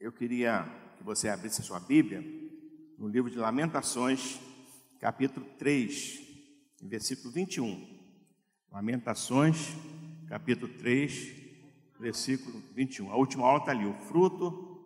eu 0.00 0.12
queria 0.12 0.64
que 0.96 1.02
você 1.02 1.28
abrisse 1.28 1.60
a 1.60 1.64
sua 1.64 1.80
Bíblia 1.80 2.22
no 2.96 3.08
livro 3.08 3.30
de 3.30 3.36
Lamentações, 3.36 4.40
capítulo 5.00 5.44
3, 5.58 6.20
versículo 6.82 7.32
21. 7.32 7.98
Lamentações, 8.70 9.74
capítulo 10.28 10.72
3, 10.74 11.32
versículo 11.98 12.62
21. 12.74 13.10
A 13.10 13.16
última 13.16 13.44
aula 13.46 13.58
está 13.58 13.72
ali, 13.72 13.86
o 13.86 13.94
fruto 13.94 14.76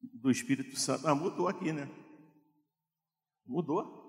do 0.00 0.30
Espírito 0.30 0.78
Santo. 0.78 1.06
Ah, 1.06 1.14
mudou 1.14 1.48
aqui, 1.48 1.72
né? 1.72 1.88
Mudou. 3.44 4.00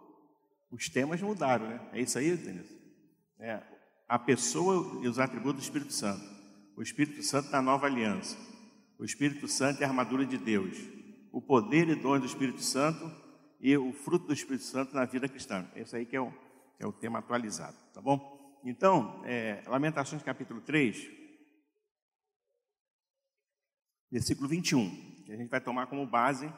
Os 0.70 0.89
temas 0.89 1.21
mudaram, 1.21 1.68
né? 1.68 1.89
É 1.91 2.02
isso 2.02 2.18
aí, 2.18 2.36
Denise? 2.36 2.82
É, 3.39 3.61
a 4.07 4.20
pessoa 4.20 5.04
e 5.04 5.07
os 5.07 5.18
atributos 5.18 5.61
do 5.61 5.64
Espírito 5.64 5.93
Santo. 5.93 6.23
O 6.75 6.82
Espírito 6.82 7.21
Santo 7.23 7.50
na 7.52 7.61
nova 7.61 7.88
aliança. 7.88 8.52
O 9.04 9.05
Espírito 9.05 9.49
Santo 9.49 9.81
é 9.81 9.85
a 9.85 9.89
armadura 9.89 10.25
de 10.25 10.38
Deus. 10.38 10.77
O 11.29 11.41
poder 11.41 11.89
e 11.89 11.96
dons 11.96 12.21
do 12.21 12.25
Espírito 12.25 12.61
Santo 12.61 13.11
e 13.59 13.75
o 13.75 13.91
fruto 13.91 14.28
do 14.28 14.33
Espírito 14.33 14.64
Santo 14.64 14.95
na 14.95 15.04
vida 15.04 15.28
cristã. 15.28 15.69
Esse 15.75 15.97
aí 15.97 16.05
que 16.05 16.15
é 16.15 16.21
o, 16.21 16.32
que 16.78 16.83
é 16.83 16.87
o 16.87 16.93
tema 16.93 17.19
atualizado, 17.19 17.75
tá 17.93 18.00
bom? 18.00 18.61
Então, 18.64 19.21
é, 19.25 19.61
Lamentações 19.68 20.23
capítulo 20.23 20.61
3, 20.61 21.05
versículo 24.09 24.47
21, 24.47 24.89
que 25.25 25.33
a 25.33 25.36
gente 25.36 25.50
vai 25.50 25.59
tomar 25.59 25.87
como 25.87 26.07
base 26.07 26.50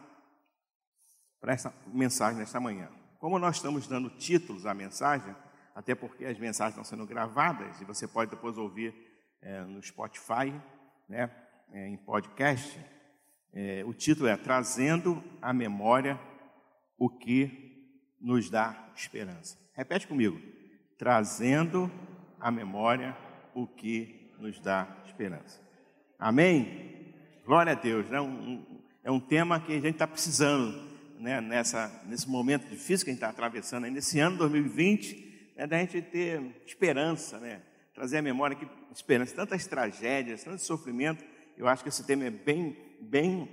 para 1.41 1.51
essa 1.51 1.73
mensagem 1.87 2.37
nesta 2.37 2.59
manhã. 2.59 2.91
Como 3.17 3.39
nós 3.39 3.55
estamos 3.55 3.87
dando 3.87 4.12
títulos 4.20 4.67
à 4.67 4.73
mensagem, 4.75 5.35
até 5.73 5.95
porque 5.95 6.25
as 6.25 6.37
mensagens 6.37 6.77
estão 6.77 6.84
sendo 6.84 7.07
gravadas 7.07 7.81
e 7.81 7.85
você 7.85 8.07
pode 8.07 8.29
depois 8.29 8.55
ouvir 8.55 8.93
é, 9.41 9.63
no 9.63 9.81
Spotify, 9.81 10.53
né, 11.09 11.45
é, 11.71 11.87
em 11.87 11.97
podcast, 11.97 12.79
é, 13.53 13.83
o 13.85 13.93
título 13.93 14.27
é 14.27 14.35
Trazendo 14.35 15.23
à 15.41 15.53
Memória 15.53 16.19
o 16.97 17.09
que 17.09 17.65
nos 18.20 18.49
dá 18.49 18.91
esperança. 18.95 19.57
Repete 19.73 20.07
comigo. 20.07 20.41
Trazendo 20.98 21.91
à 22.40 22.49
memória 22.49 23.15
o 23.53 23.67
que 23.67 24.34
nos 24.40 24.59
dá 24.59 24.87
esperança. 25.05 25.62
Amém? 26.17 27.13
Glória 27.45 27.73
a 27.73 27.75
Deus. 27.75 28.09
Né? 28.09 28.20
Um, 28.20 28.65
é 29.03 29.12
um 29.12 29.20
tema 29.20 29.59
que 29.59 29.73
a 29.73 29.79
gente 29.79 29.91
está 29.91 30.07
precisando 30.07 30.95
né, 31.20 31.40
nessa, 31.41 32.03
nesse 32.05 32.29
momento 32.29 32.68
difícil 32.68 33.05
que 33.05 33.12
a 33.12 33.13
gente 33.13 33.21
está 33.21 33.29
atravessando, 33.29 33.85
nesse 33.85 34.20
ano 34.20 34.37
2020, 34.37 35.53
né, 35.55 35.68
da 35.68 35.77
gente 35.77 36.01
ter 36.01 36.41
esperança, 36.65 37.40
né, 37.40 37.62
trazer 37.93 38.18
à 38.18 38.21
memória 38.21 38.55
que 38.55 38.68
esperança, 38.93 39.35
tantas 39.35 39.65
tragédias, 39.68 40.43
tanto 40.43 40.62
sofrimento, 40.62 41.23
eu 41.57 41.67
acho 41.67 41.84
que 41.84 41.89
esse 41.89 42.05
tema 42.05 42.25
é 42.25 42.29
bem, 42.29 42.77
bem, 43.01 43.49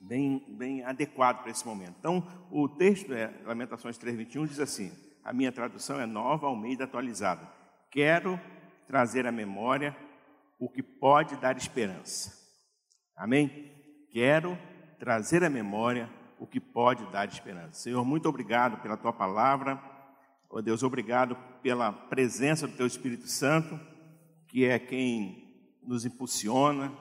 bem, 0.00 0.44
bem 0.48 0.84
adequado 0.84 1.42
para 1.42 1.50
esse 1.50 1.66
momento. 1.66 1.94
Então, 1.98 2.26
o 2.50 2.68
texto 2.68 3.12
é 3.12 3.32
Lamentações 3.44 3.98
3:21 3.98 4.46
diz 4.46 4.60
assim: 4.60 4.92
a 5.26 5.32
minha 5.32 5.50
tradução 5.50 6.00
é 6.00 6.06
nova, 6.06 6.46
ao 6.46 6.56
meio 6.56 6.78
da 6.78 6.84
atualizada. 6.84 7.50
Quero 7.90 8.40
trazer 8.86 9.26
à 9.26 9.32
memória 9.32 9.96
o 10.58 10.68
que 10.68 10.82
pode 10.82 11.36
dar 11.36 11.56
esperança. 11.56 12.32
Amém? 13.16 13.72
Quero 14.12 14.56
trazer 14.98 15.42
à 15.42 15.50
memória 15.50 16.08
o 16.38 16.46
que 16.46 16.60
pode 16.60 17.04
dar 17.10 17.28
esperança. 17.28 17.80
Senhor, 17.80 18.04
muito 18.04 18.28
obrigado 18.28 18.80
pela 18.80 18.96
tua 18.96 19.12
palavra. 19.12 19.82
Oh 20.48 20.62
Deus, 20.62 20.82
obrigado 20.82 21.36
pela 21.60 21.90
presença 21.90 22.68
do 22.68 22.76
teu 22.76 22.86
Espírito 22.86 23.26
Santo, 23.26 23.80
que 24.46 24.64
é 24.64 24.78
quem 24.78 25.45
nos 25.86 26.04
impulsiona. 26.04 26.92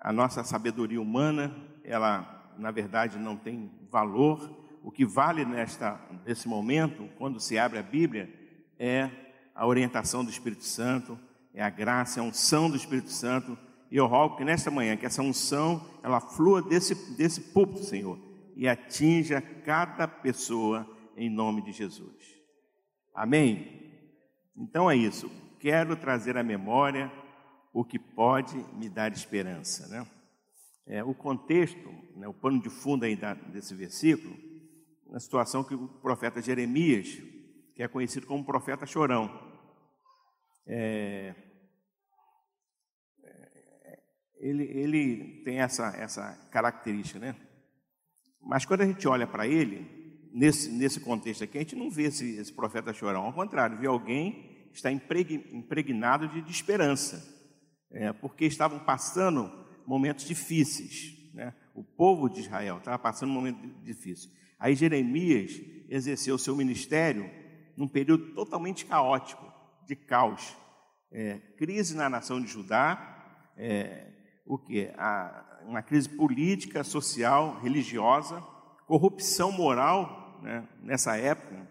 A 0.00 0.12
nossa 0.12 0.44
sabedoria 0.44 1.00
humana, 1.00 1.54
ela 1.84 2.54
na 2.56 2.70
verdade 2.70 3.18
não 3.18 3.36
tem 3.36 3.70
valor. 3.90 4.60
O 4.82 4.90
que 4.90 5.04
vale 5.04 5.44
nesta 5.44 6.00
nesse 6.24 6.48
momento, 6.48 7.08
quando 7.18 7.40
se 7.40 7.58
abre 7.58 7.78
a 7.78 7.82
Bíblia, 7.82 8.32
é 8.78 9.10
a 9.54 9.66
orientação 9.66 10.24
do 10.24 10.30
Espírito 10.30 10.64
Santo, 10.64 11.18
é 11.54 11.62
a 11.62 11.70
graça, 11.70 12.20
é 12.20 12.22
a 12.22 12.26
unção 12.26 12.70
do 12.70 12.76
Espírito 12.76 13.10
Santo. 13.10 13.56
E 13.90 13.96
eu 13.96 14.06
rogo 14.06 14.36
que 14.36 14.44
nesta 14.44 14.70
manhã, 14.70 14.96
que 14.96 15.06
essa 15.06 15.22
unção, 15.22 15.84
ela 16.02 16.20
flua 16.20 16.62
desse, 16.62 16.94
desse 17.16 17.40
púlpito, 17.52 17.84
Senhor, 17.84 18.18
e 18.56 18.66
atinja 18.66 19.40
cada 19.40 20.08
pessoa 20.08 20.88
em 21.16 21.28
nome 21.28 21.62
de 21.62 21.72
Jesus. 21.72 22.40
Amém? 23.14 23.82
Então 24.56 24.90
é 24.90 24.96
isso. 24.96 25.30
Quero 25.60 25.94
trazer 25.94 26.36
à 26.36 26.42
memória 26.42 27.12
o 27.72 27.84
que 27.84 27.98
pode 27.98 28.56
me 28.74 28.88
dar 28.88 29.12
esperança. 29.12 29.88
Né? 29.88 30.06
É, 30.86 31.02
o 31.02 31.14
contexto, 31.14 31.88
né, 32.16 32.28
o 32.28 32.34
pano 32.34 32.60
de 32.60 32.68
fundo 32.68 33.04
aí 33.04 33.18
desse 33.52 33.74
versículo, 33.74 34.36
na 35.06 35.20
situação 35.20 35.64
que 35.64 35.74
o 35.74 35.88
profeta 35.88 36.40
Jeremias, 36.40 37.08
que 37.74 37.82
é 37.82 37.88
conhecido 37.88 38.26
como 38.26 38.44
profeta 38.44 38.86
chorão, 38.86 39.30
é, 40.66 41.34
é, 43.24 44.00
ele, 44.38 44.64
ele 44.64 45.42
tem 45.44 45.60
essa, 45.60 45.88
essa 45.96 46.34
característica, 46.50 47.18
né? 47.18 47.36
Mas 48.40 48.64
quando 48.64 48.80
a 48.80 48.86
gente 48.86 49.06
olha 49.06 49.26
para 49.26 49.46
ele, 49.46 50.02
nesse, 50.32 50.70
nesse 50.70 51.00
contexto 51.00 51.44
aqui, 51.44 51.58
a 51.58 51.60
gente 51.60 51.76
não 51.76 51.90
vê 51.90 52.04
esse, 52.04 52.36
esse 52.36 52.52
profeta 52.52 52.92
chorão, 52.92 53.24
ao 53.24 53.32
contrário, 53.32 53.78
vê 53.78 53.86
alguém 53.86 54.68
que 54.70 54.76
está 54.76 54.90
impregnado 54.90 56.26
de, 56.28 56.42
de 56.42 56.50
esperança, 56.50 57.41
é, 57.92 58.12
porque 58.12 58.44
estavam 58.44 58.78
passando 58.78 59.50
momentos 59.86 60.24
difíceis, 60.24 61.16
né? 61.34 61.54
o 61.74 61.82
povo 61.82 62.28
de 62.28 62.40
Israel 62.40 62.78
estava 62.78 62.98
passando 62.98 63.30
um 63.30 63.34
momento 63.34 63.66
difícil. 63.82 64.30
Aí 64.58 64.74
Jeremias 64.74 65.60
exerceu 65.88 66.38
seu 66.38 66.54
ministério 66.54 67.30
num 67.76 67.88
período 67.88 68.34
totalmente 68.34 68.84
caótico, 68.84 69.50
de 69.86 69.96
caos, 69.96 70.56
é, 71.10 71.38
crise 71.56 71.96
na 71.96 72.08
nação 72.08 72.40
de 72.40 72.46
Judá, 72.46 73.50
é, 73.56 74.06
o 74.46 74.56
que? 74.56 74.90
Uma 75.66 75.82
crise 75.82 76.08
política, 76.08 76.82
social, 76.82 77.58
religiosa, 77.60 78.40
corrupção 78.86 79.52
moral, 79.52 80.40
né, 80.42 80.66
nessa 80.82 81.16
época 81.16 81.68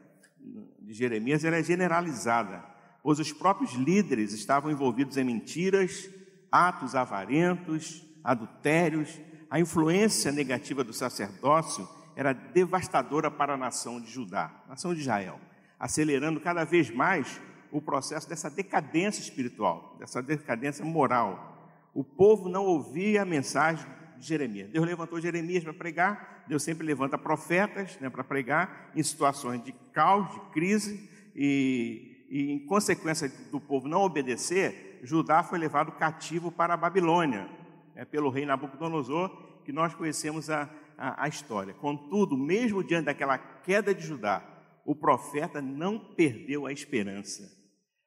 de 0.79 0.93
Jeremias 0.93 1.43
era 1.43 1.61
generalizada, 1.63 2.63
pois 3.03 3.19
os 3.19 3.31
próprios 3.31 3.73
líderes 3.73 4.33
estavam 4.33 4.71
envolvidos 4.71 5.17
em 5.17 5.23
mentiras, 5.23 6.09
atos 6.51 6.95
avarentos, 6.95 8.03
adultérios, 8.23 9.19
a 9.49 9.59
influência 9.59 10.31
negativa 10.31 10.83
do 10.83 10.93
sacerdócio 10.93 11.87
era 12.15 12.33
devastadora 12.33 13.31
para 13.31 13.53
a 13.53 13.57
nação 13.57 13.99
de 13.99 14.09
Judá, 14.09 14.63
nação 14.67 14.93
de 14.93 15.01
Israel, 15.01 15.39
acelerando 15.79 16.39
cada 16.39 16.63
vez 16.63 16.89
mais 16.89 17.41
o 17.71 17.81
processo 17.81 18.27
dessa 18.29 18.49
decadência 18.49 19.21
espiritual, 19.21 19.95
dessa 19.99 20.21
decadência 20.21 20.83
moral 20.85 21.51
o 21.93 22.03
povo 22.03 22.47
não 22.47 22.65
ouvia 22.65 23.21
a 23.21 23.25
mensagem 23.25 23.85
de 24.17 24.25
Jeremias. 24.25 24.69
Deus 24.69 24.85
levantou 24.85 25.19
Jeremias 25.19 25.63
para 25.63 25.73
pregar, 25.73 26.45
Deus 26.47 26.63
sempre 26.63 26.85
levanta 26.85 27.17
profetas 27.17 27.97
né, 27.99 28.09
para 28.09 28.23
pregar 28.23 28.91
em 28.95 29.03
situações 29.03 29.63
de 29.63 29.73
caos, 29.93 30.31
de 30.31 30.39
crise, 30.51 31.09
e, 31.35 32.10
e 32.31 32.49
em 32.49 32.59
consequência 32.65 33.27
do 33.51 33.59
povo 33.59 33.89
não 33.89 34.03
obedecer, 34.03 35.01
Judá 35.03 35.43
foi 35.43 35.59
levado 35.59 35.91
cativo 35.91 36.49
para 36.49 36.73
a 36.73 36.77
Babilônia, 36.77 37.49
né, 37.93 38.05
pelo 38.05 38.29
rei 38.29 38.45
Nabucodonosor, 38.45 39.29
que 39.65 39.73
nós 39.73 39.93
conhecemos 39.93 40.49
a, 40.49 40.69
a, 40.97 41.25
a 41.25 41.27
história. 41.27 41.73
Contudo, 41.73 42.37
mesmo 42.37 42.81
diante 42.85 43.07
daquela 43.07 43.37
queda 43.37 43.93
de 43.93 44.05
Judá, 44.05 44.41
o 44.85 44.95
profeta 44.95 45.61
não 45.61 45.99
perdeu 45.99 46.65
a 46.65 46.71
esperança. 46.71 47.51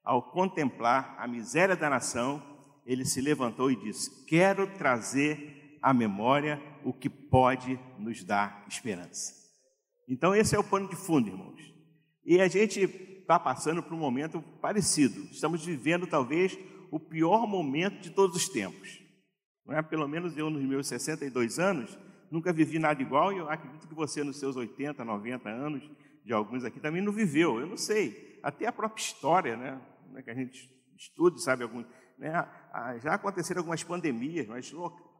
Ao 0.03 0.23
contemplar 0.23 1.15
a 1.19 1.29
miséria 1.29 1.77
da 1.77 1.91
nação, 1.91 2.43
ele 2.87 3.05
se 3.05 3.21
levantou 3.21 3.71
e 3.71 3.77
disse: 3.77 4.25
Quero 4.25 4.67
trazer 4.79 5.79
à 5.83 5.93
memória 5.93 6.63
o 6.83 6.95
que 6.95 7.11
pode 7.11 7.79
nos 7.99 8.25
dar 8.25 8.65
esperança. 8.69 9.35
Então, 10.09 10.35
esse 10.35 10.57
é 10.57 10.59
o 10.59 10.65
pano 10.65 10.89
de 10.89 10.97
fundo, 10.97 11.29
irmãos. 11.29 11.61
E 12.25 12.41
a 12.41 12.49
gente 12.49 13.14
está 13.25 13.39
passando 13.39 13.83
por 13.83 13.95
um 13.95 13.99
momento 13.99 14.43
parecido. 14.61 15.23
Estamos 15.31 15.65
vivendo, 15.65 16.07
talvez, 16.07 16.59
o 16.91 17.01
pior 17.01 17.47
momento 17.47 18.01
de 18.01 18.11
todos 18.11 18.37
os 18.37 18.49
tempos. 18.49 19.01
Não 19.67 19.77
é? 19.77 19.83
Pelo 19.83 20.07
menos 20.07 20.37
eu, 20.37 20.51
nos 20.51 20.63
meus 20.63 20.87
62 20.87 21.59
anos, 21.59 21.99
nunca 22.31 22.53
vivi 22.53 22.79
nada 22.79 23.01
igual 23.01 23.33
e 23.33 23.39
eu 23.39 23.49
acredito 23.49 23.89
que 23.89 23.95
você, 23.95 24.23
nos 24.23 24.39
seus 24.39 24.57
80, 24.57 25.05
90 25.05 25.49
anos, 25.49 25.91
de 26.25 26.33
alguns 26.33 26.65
aqui, 26.65 26.79
também 26.79 27.03
não 27.03 27.13
viveu. 27.13 27.59
Eu 27.59 27.67
não 27.67 27.77
sei. 27.77 28.39
Até 28.43 28.67
a 28.67 28.73
própria 28.73 29.03
história, 29.03 29.57
né? 29.57 29.81
É 30.17 30.23
que 30.23 30.31
a 30.31 30.35
gente 30.35 30.71
estuda, 30.97 31.39
sabe, 31.39 31.65
alguns 31.65 31.87
né, 32.19 32.49
já 33.03 33.15
aconteceram 33.15 33.61
algumas 33.61 33.83
pandemias, 33.83 34.47
mas 34.47 34.73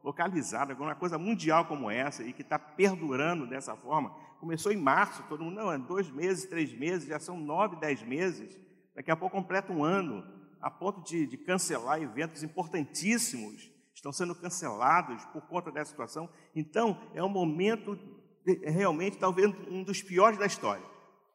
localizadas, 0.03 0.71
alguma 0.71 0.95
coisa 0.95 1.17
mundial 1.17 1.65
como 1.65 1.91
essa, 1.91 2.23
e 2.23 2.31
que 2.31 2.41
está 2.41 2.57
perdurando 2.57 3.45
dessa 3.45 3.75
forma. 3.75 4.15
Começou 4.45 4.71
em 4.71 4.77
março, 4.77 5.23
todo 5.27 5.43
mundo, 5.43 5.55
não, 5.55 5.71
é 5.71 5.77
dois 5.79 6.07
meses, 6.11 6.45
três 6.45 6.71
meses, 6.71 7.07
já 7.07 7.19
são 7.19 7.35
nove, 7.35 7.77
dez 7.77 8.03
meses, 8.03 8.55
daqui 8.93 9.09
a 9.09 9.15
pouco 9.15 9.35
completa 9.35 9.73
um 9.73 9.83
ano, 9.83 10.23
a 10.61 10.69
ponto 10.69 11.01
de, 11.01 11.25
de 11.25 11.35
cancelar 11.35 11.99
eventos 11.99 12.43
importantíssimos 12.43 13.71
estão 13.91 14.11
sendo 14.11 14.35
cancelados 14.35 15.25
por 15.33 15.41
conta 15.47 15.71
dessa 15.71 15.89
situação. 15.89 16.29
Então, 16.55 16.95
é 17.15 17.23
um 17.23 17.27
momento 17.27 17.97
é, 18.45 18.69
realmente, 18.69 19.17
talvez, 19.17 19.51
um 19.67 19.81
dos 19.81 20.03
piores 20.03 20.37
da 20.37 20.45
história. 20.45 20.85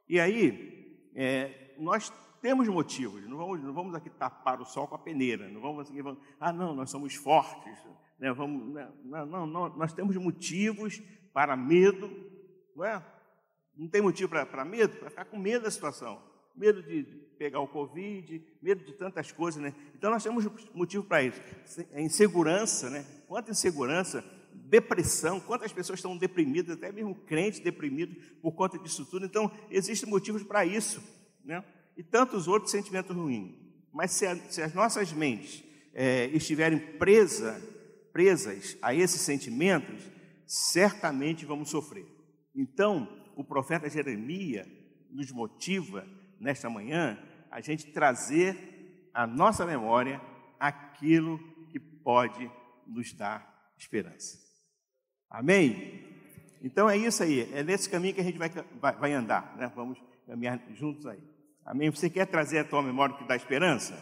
E 0.09 0.21
aí, 0.21 1.11
é, 1.13 1.75
nós 1.81 2.13
temos 2.41 2.69
motivos, 2.69 3.29
não 3.29 3.39
vamos, 3.39 3.61
não 3.61 3.75
vamos 3.75 3.93
aqui 3.97 4.09
tapar 4.09 4.61
o 4.61 4.65
sol 4.65 4.87
com 4.87 4.95
a 4.95 4.99
peneira, 5.01 5.49
não 5.49 5.61
vamos 5.61 5.91
aqui, 5.91 6.01
vamos, 6.01 6.21
ah, 6.39 6.53
não, 6.53 6.77
nós 6.77 6.89
somos 6.89 7.17
fortes, 7.17 7.77
né, 8.21 8.33
vamos, 8.33 8.73
né, 8.73 8.89
não, 9.03 9.27
não, 9.27 9.47
não, 9.49 9.77
nós 9.77 9.93
temos 9.93 10.17
motivos 10.17 11.03
para 11.33 11.57
medo, 11.57 12.30
não 12.81 12.87
é? 12.87 13.05
Não 13.77 13.89
tem 13.89 14.03
motivo 14.03 14.29
para 14.29 14.65
medo, 14.65 14.97
para 14.97 15.11
ficar 15.11 15.25
com 15.27 15.39
medo 15.39 15.65
da 15.65 15.71
situação 15.71 16.31
medo 16.61 16.83
de 16.83 17.05
pegar 17.39 17.61
o 17.61 17.69
Covid, 17.69 18.43
medo 18.61 18.85
de 18.85 18.93
tantas 18.93 19.33
coisas, 19.33 19.63
né? 19.63 19.75
Então 19.95 20.11
nós 20.11 20.23
temos 20.23 20.47
motivo 20.75 21.05
para 21.05 21.23
isso. 21.23 21.41
Insegurança, 21.97 22.91
né? 22.91 23.05
Quanta 23.27 23.51
insegurança, 23.51 24.23
depressão, 24.53 25.41
quantas 25.41 25.73
pessoas 25.73 25.99
estão 25.99 26.17
deprimidas, 26.17 26.77
até 26.77 26.93
mesmo 26.93 27.15
crentes 27.15 27.61
deprimidos 27.61 28.17
por 28.43 28.53
conta 28.53 28.79
disso 28.79 29.07
tudo. 29.07 29.25
Então, 29.25 29.51
existem 29.71 30.09
motivos 30.09 30.43
para 30.43 30.67
isso, 30.67 31.03
né? 31.45 31.65
E 31.97 32.03
tantos 32.03 32.47
outros 32.47 32.71
sentimentos 32.71 33.17
ruins. 33.17 33.55
Mas 33.93 34.13
se, 34.13 34.27
a, 34.27 34.37
se 34.37 34.63
as 34.63 34.75
nossas 34.75 35.13
mentes 35.13 35.65
é, 35.95 36.27
estiverem 36.27 36.79
presa, 36.99 37.61
presas 38.13 38.77
a 38.83 38.95
esses 38.95 39.21
sentimentos, 39.23 40.03
certamente 40.47 41.47
vamos 41.47 41.71
sofrer. 41.71 42.20
Então, 42.55 43.09
o 43.37 43.45
profeta 43.45 43.89
Jeremias 43.89 44.67
nos 45.11 45.31
motiva 45.31 46.07
nesta 46.39 46.71
manhã, 46.71 47.19
a 47.51 47.61
gente 47.61 47.93
trazer 47.93 49.11
à 49.13 49.27
nossa 49.27 49.67
memória 49.67 50.21
aquilo 50.59 51.39
que 51.69 51.79
pode 51.79 52.51
nos 52.87 53.13
dar 53.13 53.73
esperança. 53.77 54.39
Amém? 55.29 56.09
Então 56.63 56.89
é 56.89 56.97
isso 56.97 57.23
aí, 57.23 57.51
é 57.55 57.63
nesse 57.63 57.89
caminho 57.89 58.15
que 58.15 58.21
a 58.21 58.25
gente 58.25 58.39
vai, 58.39 58.51
vai, 58.51 58.97
vai 58.97 59.13
andar, 59.13 59.57
né? 59.57 59.73
vamos 59.75 59.99
caminhar 60.27 60.61
juntos 60.75 61.07
aí. 61.07 61.23
Amém? 61.65 61.91
Você 61.91 62.11
quer 62.11 62.27
trazer 62.27 62.59
à 62.59 62.65
tua 62.65 62.83
memória 62.83 63.15
o 63.15 63.19
que 63.19 63.27
dá 63.27 63.37
esperança? 63.37 63.99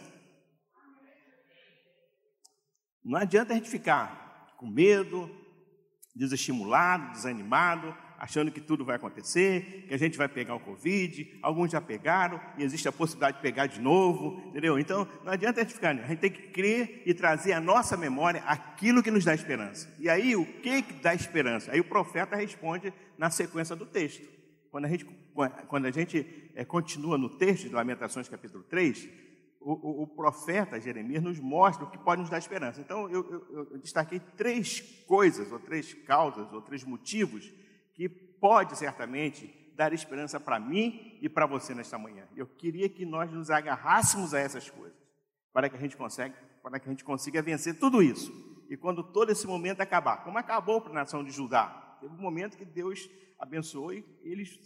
Não 3.03 3.17
adianta 3.17 3.53
a 3.53 3.55
gente 3.55 3.69
ficar 3.69 4.55
com 4.57 4.67
medo, 4.67 5.29
desestimulado, 6.15 7.11
desanimado, 7.11 7.95
achando 8.19 8.51
que 8.51 8.59
tudo 8.59 8.83
vai 8.83 8.97
acontecer, 8.97 9.85
que 9.87 9.93
a 9.93 9.97
gente 9.97 10.17
vai 10.17 10.27
pegar 10.27 10.53
o 10.53 10.59
Covid, 10.59 11.39
alguns 11.41 11.71
já 11.71 11.79
pegaram 11.79 12.39
e 12.57 12.63
existe 12.63 12.87
a 12.87 12.91
possibilidade 12.91 13.37
de 13.37 13.41
pegar 13.41 13.65
de 13.65 13.79
novo, 13.79 14.43
entendeu? 14.49 14.77
Então 14.77 15.07
não 15.23 15.31
adianta 15.31 15.61
a 15.61 15.63
gente 15.63 15.73
ficar, 15.73 15.95
a 15.95 16.07
gente 16.07 16.19
tem 16.19 16.29
que 16.29 16.49
crer 16.49 17.01
e 17.05 17.13
trazer 17.13 17.53
à 17.53 17.61
nossa 17.61 17.95
memória 17.95 18.43
aquilo 18.45 19.01
que 19.01 19.09
nos 19.09 19.23
dá 19.23 19.33
esperança. 19.33 19.91
E 19.97 20.09
aí 20.09 20.35
o 20.35 20.45
que, 20.45 20.81
que 20.81 20.93
dá 20.93 21.15
esperança? 21.15 21.71
Aí 21.71 21.79
o 21.79 21.85
profeta 21.85 22.35
responde 22.35 22.93
na 23.17 23.29
sequência 23.29 23.75
do 23.75 23.85
texto. 23.85 24.27
Quando 24.69 24.85
a 24.85 24.89
gente, 24.89 25.05
quando 25.67 25.85
a 25.85 25.91
gente 25.91 26.51
é, 26.53 26.65
continua 26.65 27.17
no 27.17 27.29
texto 27.29 27.69
de 27.69 27.73
Lamentações 27.73 28.27
capítulo 28.27 28.63
3, 28.65 29.07
o, 29.61 29.73
o, 29.73 30.03
o, 30.03 30.07
profeta 30.07 30.79
Jeremias 30.79 31.23
nos 31.23 31.39
mostra 31.39 31.85
o 31.85 31.89
que 31.89 31.97
pode 31.97 32.21
nos 32.21 32.29
dar 32.29 32.37
esperança. 32.37 32.79
Então, 32.79 33.09
eu, 33.09 33.29
eu, 33.29 33.67
eu 33.71 33.77
destaquei 33.77 34.19
três 34.37 34.79
coisas, 35.05 35.51
ou 35.51 35.59
três 35.59 35.93
causas, 35.93 36.51
ou 36.53 36.61
três 36.61 36.83
motivos 36.83 37.51
que 37.99 38.07
pode 38.07 38.77
certamente 38.77 39.53
dar 39.75 39.91
esperança 39.91 40.39
para 40.39 40.57
mim 40.57 41.19
e 41.21 41.27
para 41.27 41.45
você 41.45 41.75
nesta 41.75 41.97
manhã. 41.97 42.25
Eu 42.33 42.47
queria 42.47 42.87
que 42.87 43.05
nós 43.05 43.29
nos 43.29 43.49
agarrássemos 43.49 44.33
a 44.33 44.39
essas 44.39 44.69
coisas, 44.69 44.97
para 45.51 45.67
que 45.67 45.75
a 45.75 45.79
gente 45.79 45.97
consiga, 45.97 46.33
para 46.63 46.79
que 46.79 46.87
a 46.87 46.91
gente 46.91 47.03
consiga 47.03 47.41
vencer 47.41 47.77
tudo 47.77 48.01
isso. 48.01 48.31
E 48.69 48.77
quando 48.77 49.03
todo 49.03 49.33
esse 49.33 49.45
momento 49.45 49.81
acabar, 49.81 50.23
como 50.23 50.37
acabou 50.37 50.79
para 50.79 50.91
a 50.91 50.95
nação 50.95 51.25
de 51.25 51.31
Judá, 51.31 51.97
teve 51.99 52.13
um 52.13 52.21
momento 52.21 52.57
que 52.57 52.63
Deus 52.63 53.09
abençoou 53.37 53.91
e 53.91 54.05
eles 54.23 54.57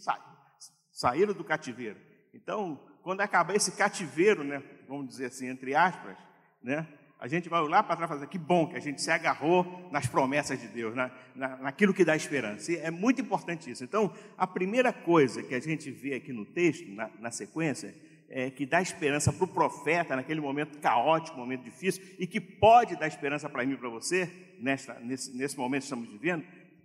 saíram 0.92 1.34
do 1.34 1.42
cativeiro. 1.42 1.98
Então, 2.32 2.80
quando 3.02 3.20
acabar 3.20 3.56
esse 3.56 3.76
cativeiro, 3.76 4.44
né, 4.44 4.62
vamos 4.86 5.08
dizer 5.08 5.26
assim, 5.26 5.48
entre 5.48 5.74
aspas, 5.74 6.16
né, 6.62 6.86
a 7.24 7.26
gente 7.26 7.48
vai 7.48 7.66
lá 7.66 7.82
para 7.82 7.96
trás 7.96 8.10
e 8.10 8.14
fazer, 8.14 8.26
que 8.26 8.36
bom 8.36 8.66
que 8.66 8.76
a 8.76 8.80
gente 8.80 9.00
se 9.00 9.10
agarrou 9.10 9.88
nas 9.90 10.06
promessas 10.06 10.60
de 10.60 10.68
Deus, 10.68 10.94
na, 10.94 11.10
na, 11.34 11.56
naquilo 11.56 11.94
que 11.94 12.04
dá 12.04 12.14
esperança. 12.14 12.70
E 12.70 12.76
é 12.76 12.90
muito 12.90 13.22
importante 13.22 13.70
isso. 13.70 13.82
Então, 13.82 14.12
a 14.36 14.46
primeira 14.46 14.92
coisa 14.92 15.42
que 15.42 15.54
a 15.54 15.58
gente 15.58 15.90
vê 15.90 16.16
aqui 16.16 16.34
no 16.34 16.44
texto, 16.44 16.86
na, 16.90 17.08
na 17.18 17.30
sequência, 17.30 17.94
é, 18.28 18.50
que 18.50 18.66
dá 18.66 18.82
esperança 18.82 19.32
para 19.32 19.42
o 19.42 19.48
profeta 19.48 20.14
naquele 20.14 20.38
momento 20.38 20.78
caótico, 20.80 21.38
momento 21.38 21.64
difícil, 21.64 22.04
e 22.18 22.26
que 22.26 22.38
pode 22.38 22.94
dar 22.94 23.06
esperança 23.06 23.48
para 23.48 23.64
mim 23.64 23.72
e 23.72 23.78
para 23.78 23.88
você, 23.88 24.30
nesta, 24.60 24.92
nesse, 25.00 25.34
nesse 25.34 25.56
momento 25.56 25.80
que 25.80 25.86
estamos 25.86 26.06
vivendo, 26.06 26.44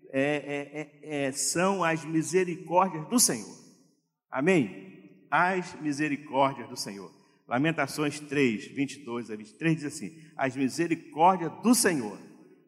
é, 0.10 0.90
é, 1.04 1.26
é, 1.26 1.32
são 1.34 1.84
as 1.84 2.06
misericórdias 2.06 3.06
do 3.10 3.20
Senhor. 3.20 3.60
Amém? 4.32 5.20
As 5.30 5.76
misericórdias 5.82 6.70
do 6.70 6.78
Senhor. 6.78 7.19
Lamentações 7.50 8.20
3, 8.20 8.68
22 8.68 9.32
a 9.32 9.36
23 9.36 9.76
diz 9.76 9.86
assim: 9.86 10.14
As 10.38 10.56
misericórdias 10.56 11.52
do 11.64 11.74
Senhor 11.74 12.18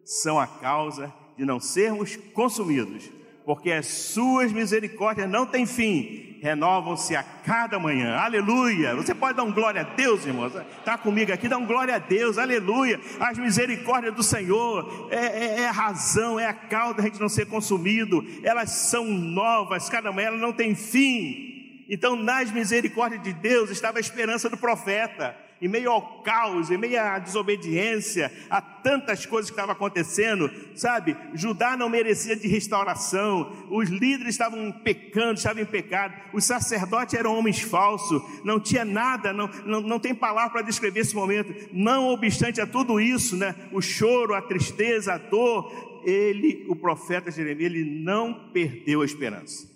são 0.03 0.39
a 0.39 0.47
causa 0.47 1.13
de 1.37 1.45
não 1.45 1.59
sermos 1.59 2.15
consumidos, 2.33 3.11
porque 3.45 3.71
as 3.71 3.85
suas 3.85 4.51
misericórdias 4.51 5.29
não 5.29 5.45
têm 5.45 5.67
fim, 5.67 6.39
renovam-se 6.41 7.15
a 7.15 7.21
cada 7.21 7.77
manhã. 7.77 8.15
Aleluia! 8.15 8.95
Você 8.95 9.13
pode 9.13 9.37
dar 9.37 9.43
um 9.43 9.53
glória 9.53 9.81
a 9.81 9.83
Deus, 9.83 10.25
irmão? 10.25 10.47
Está 10.47 10.97
comigo 10.97 11.31
aqui, 11.31 11.47
dá 11.47 11.59
um 11.59 11.67
glória 11.67 11.95
a 11.95 11.99
Deus, 11.99 12.39
aleluia! 12.39 12.99
As 13.19 13.37
misericórdias 13.37 14.15
do 14.15 14.23
Senhor 14.23 15.09
é, 15.11 15.15
é, 15.15 15.59
é, 15.59 15.67
a 15.67 15.71
razão, 15.71 16.39
é 16.39 16.47
a 16.47 16.53
causa 16.53 16.95
da 16.95 17.03
gente 17.03 17.19
não 17.19 17.29
ser 17.29 17.45
consumido, 17.45 18.25
elas 18.41 18.71
são 18.71 19.05
novas, 19.05 19.89
cada 19.89 20.11
manhã 20.11 20.29
elas 20.29 20.41
não 20.41 20.51
tem 20.51 20.73
fim. 20.73 21.50
Então, 21.93 22.15
nas 22.15 22.49
misericórdias 22.49 23.21
de 23.21 23.33
Deus 23.33 23.69
estava 23.69 23.97
a 23.97 23.99
esperança 23.99 24.49
do 24.49 24.55
profeta. 24.55 25.35
Em 25.61 25.67
meio 25.67 25.91
ao 25.91 26.23
caos, 26.23 26.71
em 26.71 26.77
meio 26.77 26.99
à 26.99 27.19
desobediência, 27.19 28.31
a 28.49 28.59
tantas 28.61 29.27
coisas 29.27 29.51
que 29.51 29.53
estavam 29.53 29.75
acontecendo, 29.75 30.49
sabe? 30.73 31.15
Judá 31.35 31.77
não 31.77 31.87
merecia 31.87 32.35
de 32.35 32.47
restauração, 32.47 33.67
os 33.69 33.89
líderes 33.89 34.33
estavam 34.33 34.71
pecando, 34.71 35.35
estavam 35.35 35.61
em 35.61 35.65
pecado, 35.65 36.15
os 36.33 36.45
sacerdotes 36.45 37.13
eram 37.13 37.37
homens 37.37 37.61
falsos, 37.61 38.23
não 38.43 38.59
tinha 38.59 38.83
nada, 38.83 39.31
não, 39.31 39.47
não, 39.65 39.81
não 39.81 39.99
tem 39.99 40.15
palavra 40.15 40.49
para 40.49 40.61
descrever 40.63 41.01
esse 41.01 41.13
momento. 41.13 41.53
Não 41.71 42.07
obstante 42.07 42.59
a 42.59 42.65
tudo 42.65 42.99
isso, 42.99 43.35
né? 43.35 43.53
O 43.71 43.81
choro, 43.81 44.33
a 44.33 44.41
tristeza, 44.41 45.13
a 45.13 45.17
dor, 45.19 46.01
ele, 46.05 46.65
o 46.69 46.75
profeta 46.75 47.29
Jeremias, 47.29 47.71
ele 47.71 48.01
não 48.01 48.49
perdeu 48.51 49.01
a 49.01 49.05
esperança, 49.05 49.67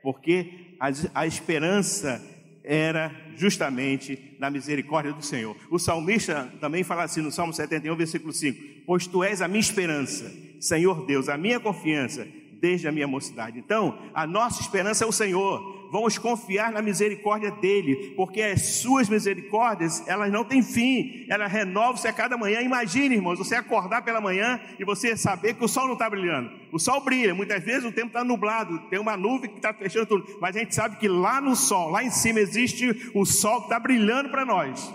porque 0.00 0.63
a, 0.80 1.26
esperança 1.26 2.22
era 2.62 3.14
justamente 3.36 4.36
na 4.38 4.50
misericórdia 4.50 5.12
do 5.12 5.24
Senhor. 5.24 5.56
O 5.70 5.78
salmista 5.78 6.52
também 6.60 6.82
fala 6.82 7.04
assim 7.04 7.20
no 7.20 7.30
Salmo 7.30 7.52
71, 7.52 7.94
versículo 7.96 8.32
5: 8.32 8.84
Pois 8.86 9.06
tu 9.06 9.22
és 9.22 9.42
a 9.42 9.48
minha 9.48 9.60
esperança, 9.60 10.32
Senhor 10.60 11.04
Deus, 11.06 11.28
a 11.28 11.36
minha 11.36 11.60
confiança 11.60 12.26
desde 12.60 12.88
a 12.88 12.92
minha 12.92 13.06
mocidade. 13.06 13.58
Então, 13.58 13.98
a 14.14 14.26
nossa 14.26 14.62
esperança 14.62 15.04
é 15.04 15.06
o 15.06 15.12
Senhor 15.12 15.73
vamos 15.94 16.18
confiar 16.18 16.72
na 16.72 16.82
misericórdia 16.82 17.52
dele, 17.52 18.14
porque 18.16 18.42
as 18.42 18.62
suas 18.80 19.08
misericórdias, 19.08 20.02
elas 20.08 20.32
não 20.32 20.42
têm 20.42 20.60
fim, 20.60 21.24
elas 21.28 21.52
renovam-se 21.52 22.08
a 22.08 22.12
cada 22.12 22.36
manhã. 22.36 22.60
Imagine, 22.62 23.14
irmãos, 23.14 23.38
você 23.38 23.54
acordar 23.54 24.02
pela 24.02 24.20
manhã 24.20 24.60
e 24.76 24.84
você 24.84 25.16
saber 25.16 25.54
que 25.54 25.64
o 25.64 25.68
sol 25.68 25.86
não 25.86 25.92
está 25.92 26.10
brilhando. 26.10 26.50
O 26.72 26.80
sol 26.80 27.00
brilha, 27.04 27.32
muitas 27.32 27.62
vezes 27.62 27.84
o 27.84 27.92
tempo 27.92 28.08
está 28.08 28.24
nublado, 28.24 28.76
tem 28.90 28.98
uma 28.98 29.16
nuvem 29.16 29.48
que 29.48 29.58
está 29.58 29.72
fechando 29.72 30.06
tudo, 30.06 30.38
mas 30.40 30.56
a 30.56 30.58
gente 30.58 30.74
sabe 30.74 30.96
que 30.96 31.06
lá 31.06 31.40
no 31.40 31.54
sol, 31.54 31.90
lá 31.90 32.02
em 32.02 32.10
cima, 32.10 32.40
existe 32.40 33.12
o 33.14 33.24
sol 33.24 33.58
que 33.58 33.66
está 33.66 33.78
brilhando 33.78 34.30
para 34.30 34.44
nós. 34.44 34.92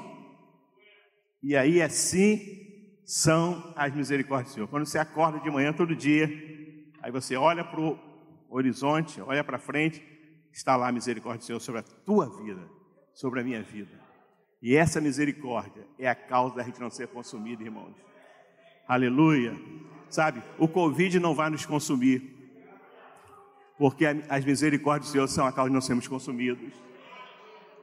E 1.42 1.56
aí 1.56 1.82
assim 1.82 2.42
são 3.06 3.74
as 3.78 3.96
misericórdias 3.96 4.52
do 4.52 4.56
Senhor. 4.56 4.68
Quando 4.68 4.86
você 4.86 5.00
acorda 5.00 5.40
de 5.40 5.50
manhã 5.50 5.72
todo 5.72 5.96
dia, 5.96 6.30
aí 7.02 7.10
você 7.10 7.38
olha 7.38 7.64
para 7.64 7.80
o 7.80 7.98
horizonte, 8.50 9.22
olha 9.22 9.46
para 9.46 9.58
frente, 9.58 10.19
está 10.52 10.76
lá 10.76 10.90
a 10.90 10.92
misericórdia 10.92 11.40
do 11.40 11.46
Senhor 11.46 11.60
sobre 11.60 11.82
a 11.82 11.84
tua 11.84 12.30
vida, 12.44 12.62
sobre 13.14 13.40
a 13.40 13.44
minha 13.44 13.62
vida. 13.62 14.00
E 14.62 14.76
essa 14.76 15.00
misericórdia 15.00 15.88
é 15.98 16.08
a 16.08 16.16
causa 16.16 16.56
da 16.56 16.64
gente 16.64 16.80
não 16.80 16.90
ser 16.90 17.08
consumido, 17.08 17.64
irmãos. 17.64 17.96
Aleluia. 18.88 19.56
Sabe, 20.10 20.42
o 20.58 20.68
Covid 20.68 21.20
não 21.20 21.36
vai 21.36 21.50
nos 21.50 21.66
consumir, 21.66 22.36
porque 23.78 24.06
as 24.28 24.44
misericórdias 24.44 25.10
do 25.10 25.12
Senhor 25.12 25.28
são 25.28 25.46
a 25.46 25.52
causa 25.52 25.70
de 25.70 25.74
não 25.76 25.82
sermos 25.82 26.08
consumidos. 26.08 26.74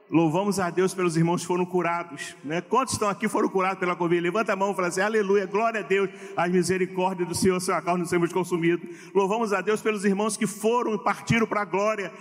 Louvamos 0.09 0.59
a 0.59 0.69
Deus 0.69 0.93
pelos 0.93 1.17
irmãos 1.17 1.41
que 1.41 1.47
foram 1.47 1.65
curados. 1.65 2.35
Né? 2.43 2.61
Quantos 2.61 2.93
estão 2.93 3.09
aqui 3.09 3.27
foram 3.27 3.49
curados 3.49 3.79
pela 3.79 3.95
Covid? 3.95 4.21
Levanta 4.21 4.53
a 4.53 4.55
mão 4.55 4.71
e 4.71 4.75
fala 4.75 4.87
assim: 4.87 5.01
Aleluia, 5.01 5.45
glória 5.45 5.81
a 5.81 5.83
Deus. 5.83 6.09
As 6.35 6.49
misericórdias 6.49 7.27
do 7.27 7.35
Senhor 7.35 7.59
são 7.59 7.75
a 7.75 7.81
causa 7.81 7.97
de 7.97 8.03
não 8.03 8.09
sermos 8.09 8.31
consumidos. 8.31 8.87
Louvamos 9.13 9.51
a 9.51 9.61
Deus 9.61 9.81
pelos 9.81 10.05
irmãos 10.05 10.37
que 10.37 10.47
foram 10.47 10.93
e 10.95 10.97
partiram 10.97 11.45
para 11.45 11.61
a 11.61 11.65
glória 11.65 12.11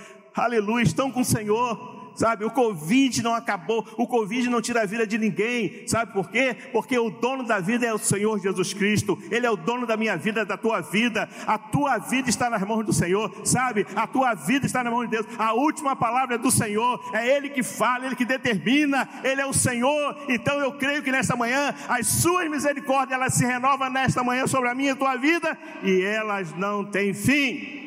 aleluia, 0.45 0.83
estão 0.83 1.11
com 1.11 1.21
o 1.21 1.25
Senhor, 1.25 2.06
sabe? 2.16 2.44
O 2.44 2.50
Covid 2.50 3.23
não 3.23 3.35
acabou, 3.35 3.87
o 3.96 4.06
Covid 4.06 4.49
não 4.49 4.61
tira 4.61 4.82
a 4.82 4.87
vida 4.87 5.06
de 5.06 5.18
ninguém, 5.18 5.87
sabe 5.87 6.12
por 6.12 6.30
quê? 6.30 6.56
Porque 6.73 6.99
o 6.99 7.11
dono 7.11 7.44
da 7.44 7.61
vida 7.61 7.87
é 7.87 7.92
o 7.92 7.99
Senhor 7.99 8.40
Jesus 8.40 8.73
Cristo, 8.73 9.18
Ele 9.30 9.46
é 9.46 9.50
o 9.50 9.56
dono 9.56 9.87
da 9.87 9.96
minha 9.96 10.16
vida, 10.16 10.44
da 10.44 10.56
tua 10.56 10.80
vida, 10.80 11.28
a 11.46 11.58
tua 11.58 11.99
vida 11.99 12.28
está 12.28 12.50
nas 12.50 12.62
mãos 12.62 12.85
do 12.85 12.92
Senhor, 12.92 13.32
sabe? 13.44 13.87
A 13.94 14.06
tua 14.06 14.35
vida 14.35 14.66
está 14.66 14.82
nas 14.82 14.92
mãos 14.92 15.04
de 15.04 15.11
Deus, 15.11 15.26
a 15.38 15.52
última 15.52 15.94
palavra 15.94 16.37
é 16.37 16.38
do 16.38 16.50
Senhor, 16.50 17.00
é 17.12 17.37
Ele 17.37 17.50
que 17.50 17.62
fala, 17.62 18.06
Ele 18.06 18.16
que 18.16 18.25
determina, 18.25 19.08
Ele 19.23 19.40
é 19.40 19.46
o 19.46 19.52
Senhor, 19.52 20.16
então 20.28 20.58
eu 20.58 20.73
creio 20.73 21.02
que 21.02 21.12
nessa 21.12 21.37
manhã 21.37 21.75
as 21.88 22.06
suas 22.06 22.49
misericórdias, 22.49 23.18
elas 23.18 23.35
se 23.35 23.44
renovam 23.44 23.90
nesta 23.90 24.25
manhã 24.25 24.46
sobre 24.46 24.68
a 24.68 24.75
minha 24.75 24.87
e 24.87 24.92
a 24.92 24.96
tua 24.96 25.16
vida, 25.16 25.58
e 25.82 26.02
elas 26.02 26.54
não 26.54 26.85
têm 26.85 27.12
fim. 27.12 27.86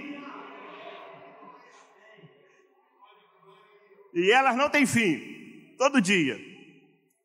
E 4.13 4.31
elas 4.31 4.55
não 4.55 4.69
têm 4.69 4.85
fim, 4.85 5.75
todo 5.77 6.01
dia. 6.01 6.39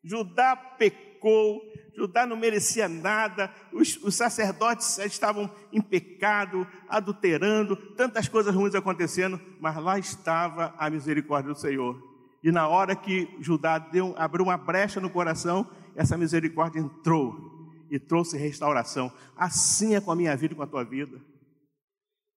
Judá 0.03 0.55
pecou, 0.55 1.62
Judá 1.97 2.26
não 2.26 2.37
merecia 2.37 2.88
nada, 2.88 3.50
os, 3.73 3.97
os, 4.03 4.14
sacerdotes 4.14 4.99
estavam 4.99 5.50
em 5.73 5.81
pecado, 5.81 6.67
adulterando, 6.88 7.75
tantas 7.95 8.29
coisas 8.29 8.55
ruins 8.55 8.75
acontecendo, 8.75 9.41
mas 9.61 9.76
lá 9.76 9.99
estava 9.99 10.75
a 10.76 10.91
misericórdia 10.91 11.53
do 11.53 11.59
Senhor. 11.59 11.97
E 12.43 12.53
na 12.53 12.69
hora 12.69 12.95
que 12.95 13.35
Judá 13.41 13.79
deu, 13.79 14.14
abriu 14.19 14.45
uma 14.45 14.59
brecha 14.59 15.00
no 15.00 15.09
coração, 15.09 15.71
essa 15.97 16.19
misericórdia 16.19 16.81
entrou 16.81 17.73
e 17.91 17.99
trouxe 17.99 18.37
restauração. 18.37 19.11
Assim 19.35 19.95
é 19.95 20.00
com 20.00 20.11
a 20.11 20.17
minha 20.17 20.37
vida 20.37 20.53
e 20.53 20.57
com 20.57 20.62
a 20.62 20.67
tua 20.67 20.85
vida. 20.85 21.19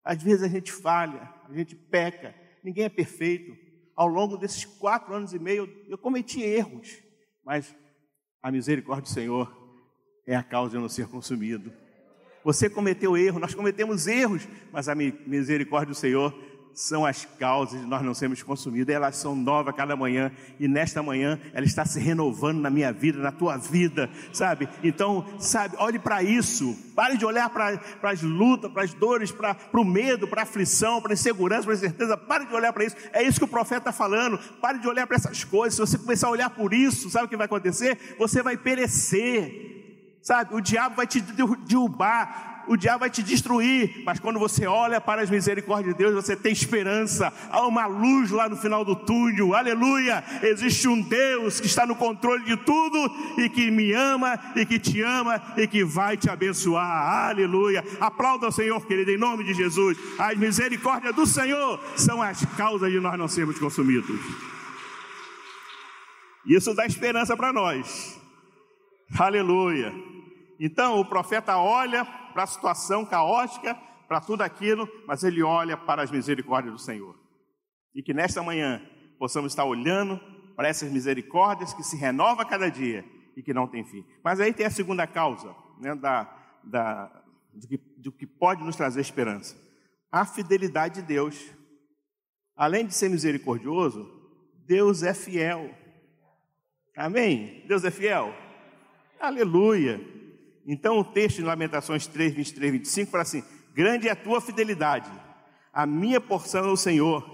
Às 0.06 0.24
vezes 0.24 0.44
a 0.44 0.48
gente 0.48 0.72
falha, 0.72 1.30
a 1.50 1.54
gente 1.54 1.76
peca, 1.76 2.34
ninguém 2.64 2.86
é 2.86 2.90
perfeito 2.90 3.67
ao 3.98 4.08
longo 4.08 4.38
desses 4.38 4.64
quatro 4.64 5.16
anos 5.16 5.34
e 5.34 5.40
meio, 5.40 5.68
eu 5.90 5.98
cometi 5.98 6.44
erros, 6.44 7.00
mas 7.44 7.76
a 8.44 8.52
misericórdia 8.52 9.02
do 9.02 9.10
Senhor 9.10 9.52
é 10.28 10.36
a 10.36 10.44
causa 10.44 10.70
de 10.70 10.78
eu 10.78 10.82
não 10.82 10.88
ser 10.88 11.08
consumido. 11.08 11.74
Você 12.44 12.70
cometeu 12.70 13.18
erro, 13.18 13.40
nós 13.40 13.56
cometemos 13.56 14.06
erros, 14.06 14.48
mas 14.72 14.88
a 14.88 14.94
misericórdia 14.94 15.94
do 15.94 15.98
Senhor 15.98 16.32
são 16.78 17.08
as 17.08 17.26
causas 17.40 17.82
de 17.82 17.88
nós 17.88 18.04
não 18.04 18.14
sermos 18.14 18.44
consumidos. 18.44 18.94
Elas 18.94 19.16
são 19.16 19.36
novas 19.36 19.76
cada 19.76 19.96
manhã 19.96 20.32
e 20.60 20.68
nesta 20.68 21.02
manhã 21.02 21.40
ela 21.52 21.66
está 21.66 21.84
se 21.84 22.00
renovando 22.00 22.60
na 22.60 22.70
minha 22.70 22.94
vida, 22.94 23.18
na 23.18 23.32
tua 23.32 23.58
vida, 23.58 24.08
sabe? 24.32 24.70
Então, 24.84 25.26
sabe, 25.40 25.76
olhe 25.80 25.98
para 25.98 26.22
isso. 26.22 26.78
Pare 26.96 27.18
de 27.18 27.26
olhar 27.26 27.50
para 27.50 27.82
as 28.04 28.22
lutas, 28.22 28.72
para 28.72 28.84
as 28.84 28.94
dores, 28.94 29.32
para 29.32 29.58
o 29.74 29.84
medo, 29.84 30.28
para 30.28 30.42
a 30.42 30.44
aflição, 30.44 31.02
para 31.02 31.14
a 31.14 31.16
insegurança, 31.16 31.64
para 31.64 31.74
a 31.74 31.78
incerteza. 31.78 32.16
Pare 32.16 32.46
de 32.46 32.54
olhar 32.54 32.72
para 32.72 32.86
isso. 32.86 32.96
É 33.12 33.24
isso 33.24 33.40
que 33.40 33.46
o 33.46 33.48
profeta 33.48 33.90
está 33.90 33.92
falando. 33.92 34.38
Pare 34.62 34.78
de 34.78 34.88
olhar 34.88 35.08
para 35.08 35.16
essas 35.16 35.44
coisas. 35.44 35.74
Se 35.74 35.82
você 35.82 35.98
começar 35.98 36.28
a 36.28 36.32
olhar 36.32 36.52
por 36.52 36.76
isso, 36.76 37.10
sabe 37.10 37.26
o 37.26 37.28
que 37.28 37.36
vai 37.36 37.48
acontecer? 37.48 38.16
Você 38.20 38.44
vai 38.44 38.56
perecer. 38.56 39.78
Sabe, 40.22 40.54
o 40.54 40.62
diabo 40.62 40.96
vai 40.96 41.08
te 41.08 41.22
derrubar, 41.22 42.57
o 42.68 42.76
diabo 42.76 43.00
vai 43.00 43.10
te 43.10 43.24
destruir, 43.24 44.04
mas 44.06 44.20
quando 44.20 44.40
você 44.40 44.68
olha 44.68 45.00
para 45.00 45.22
as 45.22 45.30
misericórdias 45.30 45.96
de 45.96 46.04
Deus, 46.04 46.14
você 46.14 46.36
tem 46.36 46.52
esperança, 46.52 47.32
há 47.50 47.66
uma 47.66 47.86
luz 47.86 48.30
lá 48.32 48.50
no 48.50 48.58
final 48.58 48.84
do 48.84 48.96
túnel, 48.96 49.54
aleluia. 49.54 50.24
Existe 50.42 50.88
um 50.88 51.02
Deus 51.02 51.60
que 51.60 51.68
está 51.68 51.86
no 51.86 51.96
controle 51.96 52.44
de 52.44 52.58
tudo 52.58 52.98
e 53.38 53.50
que 53.50 53.72
me 53.72 53.94
ama 53.94 54.40
e 54.56 54.66
que 54.66 54.78
te 54.78 55.02
ama 55.02 55.42
e 55.56 55.68
que 55.68 55.84
vai 55.84 56.18
te 56.18 56.30
abençoar, 56.30 57.30
aleluia. 57.30 57.84
Aplauda 58.00 58.48
o 58.48 58.52
Senhor, 58.52 58.86
querido, 58.86 59.12
em 59.12 59.18
nome 59.18 59.44
de 59.44 59.54
Jesus. 59.54 59.98
As 60.20 60.38
misericórdias 60.38 61.16
do 61.16 61.26
Senhor 61.26 61.80
são 61.96 62.22
as 62.22 62.44
causas 62.58 62.92
de 62.92 63.00
nós 63.00 63.18
não 63.18 63.28
sermos 63.28 63.58
consumidos. 63.58 64.20
Isso 66.46 66.74
dá 66.74 66.86
esperança 66.86 67.36
para 67.36 67.52
nós, 67.52 68.20
aleluia. 69.18 69.94
Então 70.60 71.00
o 71.00 71.06
profeta 71.06 71.58
olha 71.58 72.08
para 72.38 72.44
a 72.44 72.48
situação 72.48 73.04
caótica, 73.04 73.74
para 74.08 74.22
tudo 74.22 74.44
aquilo, 74.44 74.88
mas 75.08 75.24
ele 75.24 75.42
olha 75.42 75.76
para 75.76 76.04
as 76.04 76.12
misericórdias 76.12 76.72
do 76.72 76.80
Senhor. 76.80 77.18
E 77.96 78.04
que 78.04 78.14
nesta 78.14 78.44
manhã 78.44 78.80
possamos 79.18 79.52
estar 79.52 79.66
olhando 79.66 80.20
para 80.56 80.68
essas 80.68 80.92
misericórdias 80.92 81.74
que 81.74 81.82
se 81.82 81.98
renova 81.98 82.44
a 82.44 82.46
cada 82.46 82.70
dia 82.70 83.04
e 83.36 83.42
que 83.42 83.56
não 83.56 83.68
tem 83.68 83.84
fim. 83.84 84.06
Mas 84.24 84.40
aí 84.40 84.54
tem 84.54 84.68
a 84.68 84.70
segunda 84.70 85.08
causa 85.08 85.56
né, 85.80 85.96
da, 85.96 86.32
da, 86.64 87.24
do, 87.56 87.68
que, 87.68 87.78
do 87.98 88.12
que 88.12 88.28
pode 88.28 88.64
nos 88.64 88.76
trazer 88.76 89.02
esperança: 89.02 89.58
a 90.12 90.24
fidelidade 90.24 91.02
de 91.02 91.08
Deus. 91.08 91.44
Além 92.56 92.86
de 92.86 92.94
ser 92.94 93.10
misericordioso, 93.10 94.08
Deus 94.68 95.02
é 95.02 95.16
fiel. 95.16 95.74
Amém? 96.96 97.64
Deus 97.68 97.84
é 97.84 97.90
fiel? 97.90 98.32
Aleluia. 99.20 100.17
Então 100.68 101.00
o 101.00 101.04
texto 101.04 101.38
de 101.38 101.44
Lamentações 101.44 102.06
3, 102.06 102.34
23, 102.34 102.74
25 102.74 103.10
fala 103.10 103.24
assim: 103.24 103.44
Grande 103.74 104.10
é 104.10 104.12
a 104.12 104.16
tua 104.16 104.42
fidelidade, 104.42 105.10
a 105.72 105.86
minha 105.86 106.20
porção 106.20 106.66
é 106.66 106.72
o 106.72 106.76
Senhor, 106.76 107.26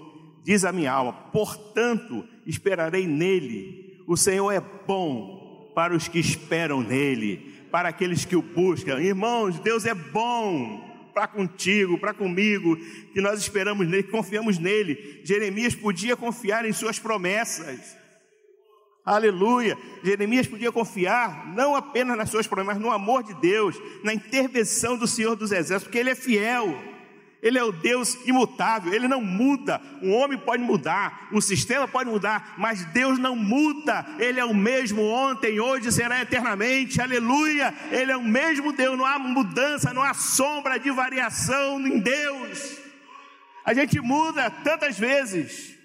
diz 0.44 0.64
a 0.64 0.70
minha 0.70 0.92
alma, 0.92 1.12
portanto 1.32 2.24
esperarei 2.46 3.08
nele. 3.08 4.04
O 4.06 4.16
Senhor 4.16 4.52
é 4.52 4.60
bom 4.60 5.72
para 5.74 5.96
os 5.96 6.06
que 6.06 6.20
esperam 6.20 6.80
nele, 6.80 7.66
para 7.72 7.88
aqueles 7.88 8.24
que 8.24 8.36
o 8.36 8.42
buscam. 8.42 9.00
Irmãos, 9.00 9.58
Deus 9.58 9.84
é 9.84 9.94
bom 9.94 10.94
para 11.12 11.26
contigo, 11.26 11.98
para 11.98 12.12
comigo, 12.12 12.76
que 13.12 13.20
nós 13.20 13.40
esperamos 13.40 13.88
nele, 13.88 14.02
confiamos 14.04 14.58
nele. 14.58 15.20
Jeremias 15.24 15.74
podia 15.74 16.16
confiar 16.16 16.64
em 16.64 16.72
suas 16.72 16.98
promessas. 16.98 17.96
Aleluia. 19.04 19.76
Jeremias 20.02 20.46
podia 20.46 20.72
confiar 20.72 21.46
não 21.54 21.76
apenas 21.76 22.16
nas 22.16 22.30
suas 22.30 22.46
promessas, 22.46 22.74
mas 22.74 22.82
no 22.82 22.90
amor 22.90 23.22
de 23.22 23.34
Deus, 23.34 23.76
na 24.02 24.14
intervenção 24.14 24.96
do 24.96 25.06
Senhor 25.06 25.36
dos 25.36 25.52
Exércitos, 25.52 25.84
porque 25.84 25.98
Ele 25.98 26.10
é 26.10 26.14
fiel. 26.14 26.94
Ele 27.44 27.58
é 27.58 27.62
o 27.62 27.70
Deus 27.70 28.14
imutável, 28.24 28.94
ele 28.94 29.06
não 29.06 29.20
muda. 29.20 29.78
O 30.00 30.12
homem 30.12 30.38
pode 30.38 30.62
mudar, 30.62 31.28
o 31.30 31.42
sistema 31.42 31.86
pode 31.86 32.08
mudar, 32.08 32.54
mas 32.56 32.86
Deus 32.86 33.18
não 33.18 33.36
muda. 33.36 34.06
Ele 34.18 34.40
é 34.40 34.44
o 34.46 34.54
mesmo 34.54 35.02
ontem, 35.02 35.60
hoje 35.60 35.92
será 35.92 36.22
eternamente. 36.22 37.02
Aleluia! 37.02 37.74
Ele 37.90 38.10
é 38.10 38.16
o 38.16 38.24
mesmo 38.24 38.72
Deus, 38.72 38.96
não 38.96 39.04
há 39.04 39.18
mudança, 39.18 39.92
não 39.92 40.02
há 40.02 40.14
sombra 40.14 40.78
de 40.78 40.90
variação 40.90 41.78
em 41.86 41.98
Deus. 41.98 42.78
A 43.62 43.74
gente 43.74 44.00
muda 44.00 44.48
tantas 44.48 44.98
vezes, 44.98 45.78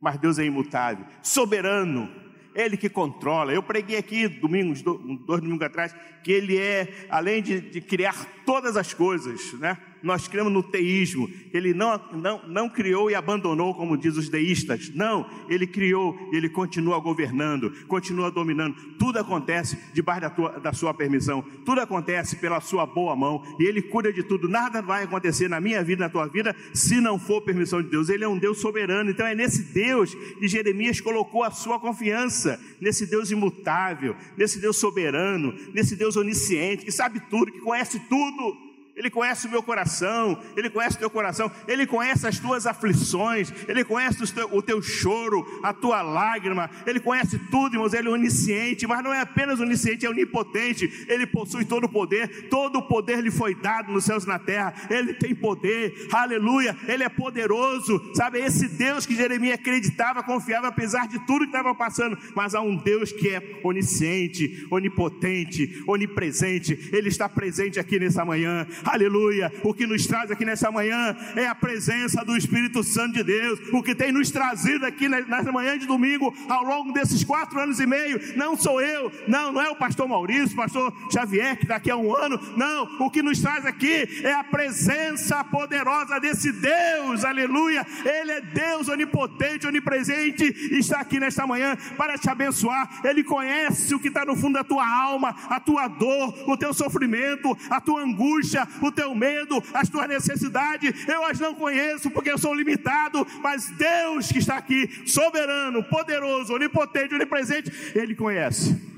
mas 0.00 0.16
Deus 0.16 0.38
é 0.38 0.44
imutável, 0.44 1.04
soberano, 1.24 2.19
ele 2.54 2.76
que 2.76 2.88
controla. 2.88 3.52
Eu 3.52 3.62
preguei 3.62 3.96
aqui 3.96 4.28
domingos, 4.28 4.82
dois 4.82 5.40
domingos 5.40 5.62
atrás, 5.62 5.94
que 6.22 6.32
Ele 6.32 6.58
é, 6.58 7.06
além 7.08 7.42
de, 7.42 7.60
de 7.60 7.80
criar 7.80 8.26
todas 8.44 8.76
as 8.76 8.92
coisas, 8.92 9.52
né? 9.54 9.76
Nós 10.02 10.28
cremos 10.28 10.52
no 10.52 10.62
teísmo, 10.62 11.28
ele 11.52 11.74
não, 11.74 12.00
não, 12.12 12.48
não 12.48 12.68
criou 12.68 13.10
e 13.10 13.14
abandonou, 13.14 13.74
como 13.74 13.96
diz 13.96 14.16
os 14.16 14.28
deístas, 14.28 14.90
não, 14.94 15.28
ele 15.48 15.66
criou 15.66 16.16
e 16.32 16.36
ele 16.36 16.48
continua 16.48 16.98
governando, 17.00 17.70
continua 17.86 18.30
dominando, 18.30 18.74
tudo 18.98 19.18
acontece 19.18 19.78
debaixo 19.92 20.20
da, 20.22 20.30
tua, 20.30 20.60
da 20.60 20.72
sua 20.72 20.94
permissão, 20.94 21.42
tudo 21.64 21.80
acontece 21.80 22.36
pela 22.36 22.60
sua 22.60 22.86
boa 22.86 23.14
mão, 23.14 23.42
e 23.58 23.64
ele 23.64 23.82
cuida 23.82 24.12
de 24.12 24.22
tudo, 24.22 24.48
nada 24.48 24.80
vai 24.80 25.04
acontecer 25.04 25.48
na 25.48 25.60
minha 25.60 25.82
vida, 25.82 26.04
na 26.04 26.10
tua 26.10 26.26
vida, 26.26 26.54
se 26.72 27.00
não 27.00 27.18
for 27.18 27.42
permissão 27.42 27.82
de 27.82 27.88
Deus, 27.88 28.08
ele 28.08 28.24
é 28.24 28.28
um 28.28 28.38
Deus 28.38 28.60
soberano, 28.60 29.10
então 29.10 29.26
é 29.26 29.34
nesse 29.34 29.72
Deus 29.72 30.14
que 30.14 30.48
Jeremias 30.48 31.00
colocou 31.00 31.44
a 31.44 31.50
sua 31.50 31.78
confiança, 31.78 32.60
nesse 32.80 33.06
Deus 33.06 33.30
imutável, 33.30 34.16
nesse 34.36 34.60
Deus 34.60 34.76
soberano, 34.76 35.54
nesse 35.74 35.96
Deus 35.96 36.16
onisciente, 36.16 36.84
que 36.84 36.92
sabe 36.92 37.20
tudo, 37.28 37.52
que 37.52 37.60
conhece 37.60 38.00
tudo, 38.08 38.69
ele 39.00 39.08
conhece 39.08 39.46
o 39.46 39.50
meu 39.50 39.62
coração, 39.62 40.38
Ele 40.54 40.68
conhece 40.68 40.96
o 40.96 40.98
teu 40.98 41.08
coração, 41.08 41.50
Ele 41.66 41.86
conhece 41.86 42.26
as 42.26 42.38
tuas 42.38 42.66
aflições, 42.66 43.50
Ele 43.66 43.82
conhece 43.82 44.22
o 44.22 44.30
teu, 44.30 44.54
o 44.54 44.60
teu, 44.60 44.82
choro, 44.82 45.42
a 45.62 45.72
tua 45.72 46.02
lágrima, 46.02 46.68
Ele 46.86 47.00
conhece 47.00 47.38
tudo, 47.50 47.76
irmãos, 47.76 47.94
Ele 47.94 48.08
é 48.08 48.10
onisciente, 48.10 48.86
mas 48.86 49.02
não 49.02 49.10
é 49.10 49.20
apenas 49.22 49.58
onisciente, 49.58 50.04
é 50.04 50.10
onipotente, 50.10 51.06
Ele 51.08 51.26
possui 51.26 51.64
todo 51.64 51.84
o 51.84 51.88
poder, 51.88 52.50
todo 52.50 52.80
o 52.80 52.82
poder 52.82 53.22
lhe 53.22 53.30
foi 53.30 53.54
dado 53.54 53.90
nos 53.90 54.04
céus 54.04 54.24
e 54.24 54.28
na 54.28 54.38
terra, 54.38 54.74
Ele 54.90 55.14
tem 55.14 55.34
poder, 55.34 56.08
aleluia, 56.12 56.76
Ele 56.86 57.02
é 57.02 57.08
poderoso, 57.08 58.12
sabe, 58.14 58.40
é 58.40 58.44
esse 58.44 58.68
Deus 58.68 59.06
que 59.06 59.16
Jeremias 59.16 59.54
acreditava, 59.54 60.22
confiava, 60.22 60.68
apesar 60.68 61.08
de 61.08 61.18
tudo 61.26 61.46
que 61.46 61.56
estava 61.56 61.74
passando, 61.74 62.18
mas 62.36 62.54
há 62.54 62.60
um 62.60 62.76
Deus 62.76 63.12
que 63.12 63.30
é 63.30 63.60
onisciente, 63.64 64.66
onipotente, 64.70 65.82
onipresente, 65.86 66.90
Ele 66.92 67.08
está 67.08 67.30
presente 67.30 67.80
aqui 67.80 67.98
nessa 67.98 68.26
manhã, 68.26 68.66
Aleluia. 68.90 69.52
O 69.62 69.72
que 69.72 69.86
nos 69.86 70.04
traz 70.04 70.32
aqui 70.32 70.44
nessa 70.44 70.68
manhã 70.68 71.16
é 71.36 71.46
a 71.46 71.54
presença 71.54 72.24
do 72.24 72.36
Espírito 72.36 72.82
Santo 72.82 73.14
de 73.14 73.22
Deus. 73.22 73.60
O 73.72 73.84
que 73.84 73.94
tem 73.94 74.10
nos 74.10 74.32
trazido 74.32 74.84
aqui 74.84 75.08
nessa 75.08 75.52
manhã 75.52 75.78
de 75.78 75.86
domingo, 75.86 76.34
ao 76.48 76.64
longo 76.64 76.92
desses 76.92 77.22
quatro 77.22 77.60
anos 77.60 77.78
e 77.78 77.86
meio, 77.86 78.20
não 78.36 78.56
sou 78.56 78.80
eu, 78.80 79.12
não, 79.28 79.52
não 79.52 79.62
é 79.62 79.70
o 79.70 79.76
pastor 79.76 80.08
Maurício, 80.08 80.56
pastor 80.56 80.92
Xavier, 81.12 81.56
que 81.56 81.66
daqui 81.66 81.88
a 81.88 81.96
um 81.96 82.12
ano, 82.12 82.40
não. 82.56 83.06
O 83.06 83.08
que 83.08 83.22
nos 83.22 83.40
traz 83.40 83.64
aqui 83.64 84.08
é 84.24 84.32
a 84.32 84.42
presença 84.42 85.44
poderosa 85.44 86.18
desse 86.18 86.50
Deus, 86.50 87.24
aleluia. 87.24 87.86
Ele 88.04 88.32
é 88.32 88.40
Deus 88.40 88.88
onipotente, 88.88 89.68
onipresente, 89.68 90.44
e 90.72 90.80
está 90.80 90.98
aqui 90.98 91.20
nesta 91.20 91.46
manhã 91.46 91.76
para 91.96 92.18
te 92.18 92.28
abençoar. 92.28 93.00
Ele 93.04 93.22
conhece 93.22 93.94
o 93.94 94.00
que 94.00 94.08
está 94.08 94.24
no 94.24 94.34
fundo 94.34 94.54
da 94.54 94.64
tua 94.64 94.84
alma, 94.84 95.36
a 95.48 95.60
tua 95.60 95.86
dor, 95.86 96.34
o 96.48 96.56
teu 96.56 96.74
sofrimento, 96.74 97.56
a 97.70 97.80
tua 97.80 98.02
angústia, 98.02 98.66
o 98.80 98.92
teu 98.92 99.14
medo, 99.14 99.62
as 99.74 99.88
tuas 99.88 100.08
necessidades. 100.08 101.08
Eu 101.08 101.24
as 101.24 101.38
não 101.40 101.54
conheço 101.54 102.10
porque 102.10 102.30
eu 102.30 102.38
sou 102.38 102.54
limitado, 102.54 103.26
mas 103.40 103.70
Deus 103.70 104.30
que 104.30 104.38
está 104.38 104.56
aqui, 104.56 105.08
soberano, 105.08 105.82
poderoso, 105.84 106.54
onipotente, 106.54 107.14
onipresente, 107.14 107.70
Ele 107.96 108.14
conhece. 108.14 108.90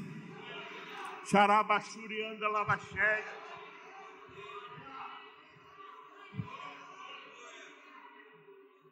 Xarabachurianda 1.24 2.48
lavaxéia. 2.48 3.24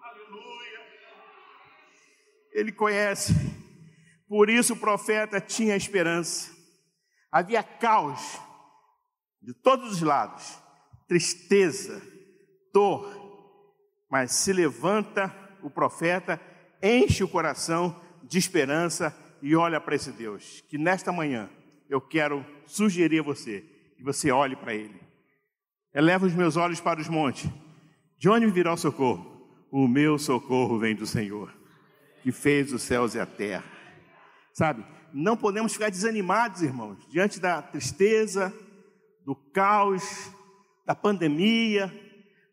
Aleluia. 0.00 0.80
Ele 2.52 2.72
conhece. 2.72 3.34
Por 4.28 4.49
isso 4.49 4.75
o 4.75 4.76
profeta 4.76 5.40
tinha 5.40 5.76
esperança. 5.76 6.56
Havia 7.32 7.62
caos 7.62 8.40
de 9.42 9.52
todos 9.54 9.92
os 9.92 10.02
lados, 10.02 10.58
tristeza, 11.10 12.00
dor, 12.72 13.04
mas 14.08 14.30
se 14.30 14.52
levanta 14.52 15.34
o 15.60 15.68
profeta, 15.68 16.40
enche 16.80 17.24
o 17.24 17.28
coração 17.28 18.00
de 18.22 18.38
esperança 18.38 19.12
e 19.42 19.56
olha 19.56 19.80
para 19.80 19.96
esse 19.96 20.12
Deus. 20.12 20.62
Que 20.68 20.78
nesta 20.78 21.10
manhã 21.10 21.50
eu 21.88 22.00
quero 22.00 22.46
sugerir 22.64 23.18
a 23.18 23.24
você 23.24 23.64
que 23.96 24.04
você 24.04 24.30
olhe 24.30 24.54
para 24.54 24.72
Ele. 24.72 25.00
Eleva 25.92 26.26
os 26.26 26.32
meus 26.32 26.56
olhos 26.56 26.80
para 26.80 27.00
os 27.00 27.08
montes. 27.08 27.50
De 28.16 28.28
onde 28.28 28.46
virá 28.46 28.72
o 28.72 28.76
socorro? 28.76 29.50
O 29.68 29.88
meu 29.88 30.16
socorro 30.16 30.78
vem 30.78 30.94
do 30.94 31.08
Senhor, 31.08 31.52
que 32.22 32.30
fez 32.30 32.72
os 32.72 32.82
céus 32.82 33.16
e 33.16 33.18
a 33.18 33.26
terra. 33.26 33.64
Sabe? 34.54 34.86
Não 35.12 35.36
podemos 35.36 35.72
ficar 35.72 35.90
desanimados, 35.90 36.62
irmãos, 36.62 37.04
diante 37.08 37.40
da 37.40 37.60
tristeza, 37.60 38.54
do 39.24 39.34
caos, 39.34 40.04
da 40.90 40.94
pandemia, 40.97 41.88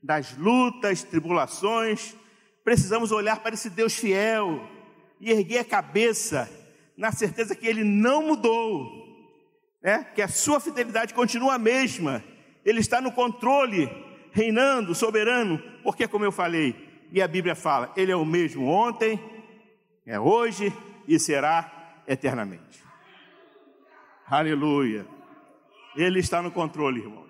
das 0.03 0.38
lutas, 0.38 1.01
tribulações. 1.01 2.15
Precisamos 2.63 3.12
olhar 3.12 3.39
para 3.39 3.56
esse 3.56 3.67
Deus 3.67 3.96
fiel 3.96 4.63
e 5.20 5.32
erguer 5.32 5.58
a 5.58 5.65
cabeça 5.65 6.48
na 6.96 7.12
certeza 7.12 7.56
que 7.56 7.65
Ele 7.65 7.84
não 7.84 8.27
mudou, 8.27 8.91
né? 9.82 10.06
que 10.13 10.22
a 10.22 10.27
sua 10.27 10.60
fidelidade 10.60 11.15
continua 11.15 11.56
a 11.56 11.58
mesma. 11.58 12.24
Ele 12.63 12.79
está 12.79 13.01
no 13.01 13.12
controle, 13.12 13.89
reinando, 14.32 14.94
soberano, 14.94 15.58
porque, 15.82 16.08
como 16.08 16.24
eu 16.24 16.32
falei, 16.32 16.75
e 17.12 17.20
a 17.20 17.27
Bíblia 17.27 17.56
fala, 17.56 17.91
Ele 17.98 18.12
é 18.12 18.15
o 18.15 18.24
mesmo 18.24 18.67
ontem, 18.67 19.20
é 20.06 20.20
hoje 20.20 20.72
e 21.08 21.17
será 21.17 22.03
eternamente. 22.08 22.84
Aleluia. 24.27 25.08
Ele 25.96 26.20
está 26.20 26.39
no 26.39 26.51
controle, 26.51 27.00
irmãos, 27.00 27.26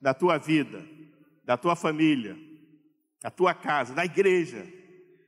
da 0.00 0.14
tua 0.14 0.38
vida, 0.38 0.86
da 1.44 1.56
tua 1.56 1.74
família, 1.74 2.36
da 3.22 3.30
tua 3.30 3.54
casa, 3.54 3.94
da 3.94 4.04
igreja. 4.04 4.66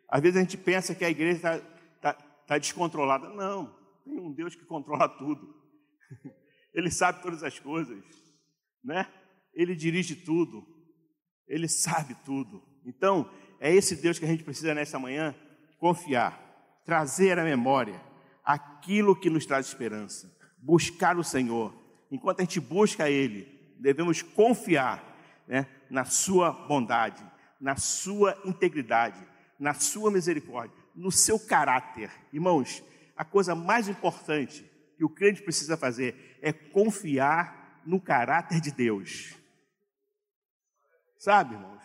Às 0.08 0.20
vezes 0.20 0.36
a 0.36 0.40
gente 0.40 0.56
pensa 0.56 0.94
que 0.94 1.04
a 1.04 1.10
igreja 1.10 1.36
está 1.36 1.58
tá, 2.00 2.12
tá 2.46 2.58
descontrolada. 2.58 3.28
Não, 3.30 3.74
tem 4.04 4.18
um 4.18 4.32
Deus 4.32 4.54
que 4.54 4.64
controla 4.64 5.08
tudo. 5.08 5.54
Ele 6.72 6.90
sabe 6.90 7.22
todas 7.22 7.42
as 7.42 7.58
coisas, 7.58 8.02
né? 8.82 9.06
Ele 9.52 9.74
dirige 9.74 10.14
tudo, 10.14 10.64
ele 11.48 11.68
sabe 11.68 12.14
tudo. 12.24 12.62
Então, 12.86 13.28
é 13.58 13.74
esse 13.74 13.96
Deus 13.96 14.18
que 14.18 14.24
a 14.24 14.28
gente 14.28 14.44
precisa 14.44 14.72
nessa 14.72 14.98
manhã 14.98 15.34
confiar, 15.78 16.38
trazer 16.84 17.38
à 17.38 17.44
memória 17.44 18.00
aquilo 18.44 19.16
que 19.18 19.28
nos 19.28 19.44
traz 19.44 19.66
esperança, 19.66 20.32
buscar 20.58 21.18
o 21.18 21.24
Senhor, 21.24 21.74
enquanto 22.10 22.40
a 22.40 22.44
gente 22.44 22.60
busca 22.60 23.10
Ele, 23.10 23.49
devemos 23.80 24.22
confiar 24.22 25.02
né, 25.46 25.66
na 25.88 26.04
Sua 26.04 26.52
bondade, 26.52 27.24
na 27.60 27.76
Sua 27.76 28.40
integridade, 28.44 29.26
na 29.58 29.74
Sua 29.74 30.10
misericórdia, 30.10 30.76
no 30.94 31.10
seu 31.10 31.38
caráter. 31.38 32.10
Irmãos, 32.32 32.82
a 33.16 33.24
coisa 33.24 33.54
mais 33.54 33.88
importante 33.88 34.64
que 34.96 35.04
o 35.04 35.08
crente 35.08 35.42
precisa 35.42 35.76
fazer 35.76 36.38
é 36.42 36.52
confiar 36.52 37.80
no 37.84 38.00
caráter 38.00 38.60
de 38.60 38.70
Deus. 38.70 39.34
Sabe, 41.18 41.54
irmãos? 41.54 41.82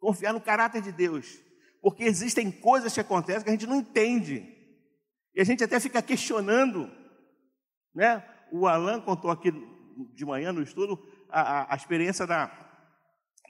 Confiar 0.00 0.32
no 0.32 0.40
caráter 0.40 0.82
de 0.82 0.92
Deus. 0.92 1.40
Porque 1.80 2.04
existem 2.04 2.50
coisas 2.50 2.92
que 2.92 3.00
acontecem 3.00 3.42
que 3.42 3.48
a 3.48 3.52
gente 3.52 3.66
não 3.66 3.76
entende. 3.76 4.56
E 5.34 5.40
a 5.40 5.44
gente 5.44 5.62
até 5.62 5.78
fica 5.78 6.02
questionando, 6.02 6.90
né? 7.94 8.24
o 8.50 8.66
Alan 8.66 9.00
contou 9.00 9.30
aqui 9.30 9.52
de 10.14 10.24
manhã 10.24 10.52
no 10.52 10.62
estudo 10.62 11.02
a, 11.28 11.40
a, 11.40 11.74
a 11.74 11.76
experiência 11.76 12.26
da, 12.26 12.50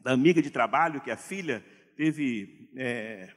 da, 0.02 0.12
amiga 0.12 0.40
de 0.40 0.50
trabalho, 0.50 1.00
que 1.00 1.10
a 1.10 1.16
filha 1.16 1.64
teve 1.96 2.70
é, 2.76 3.34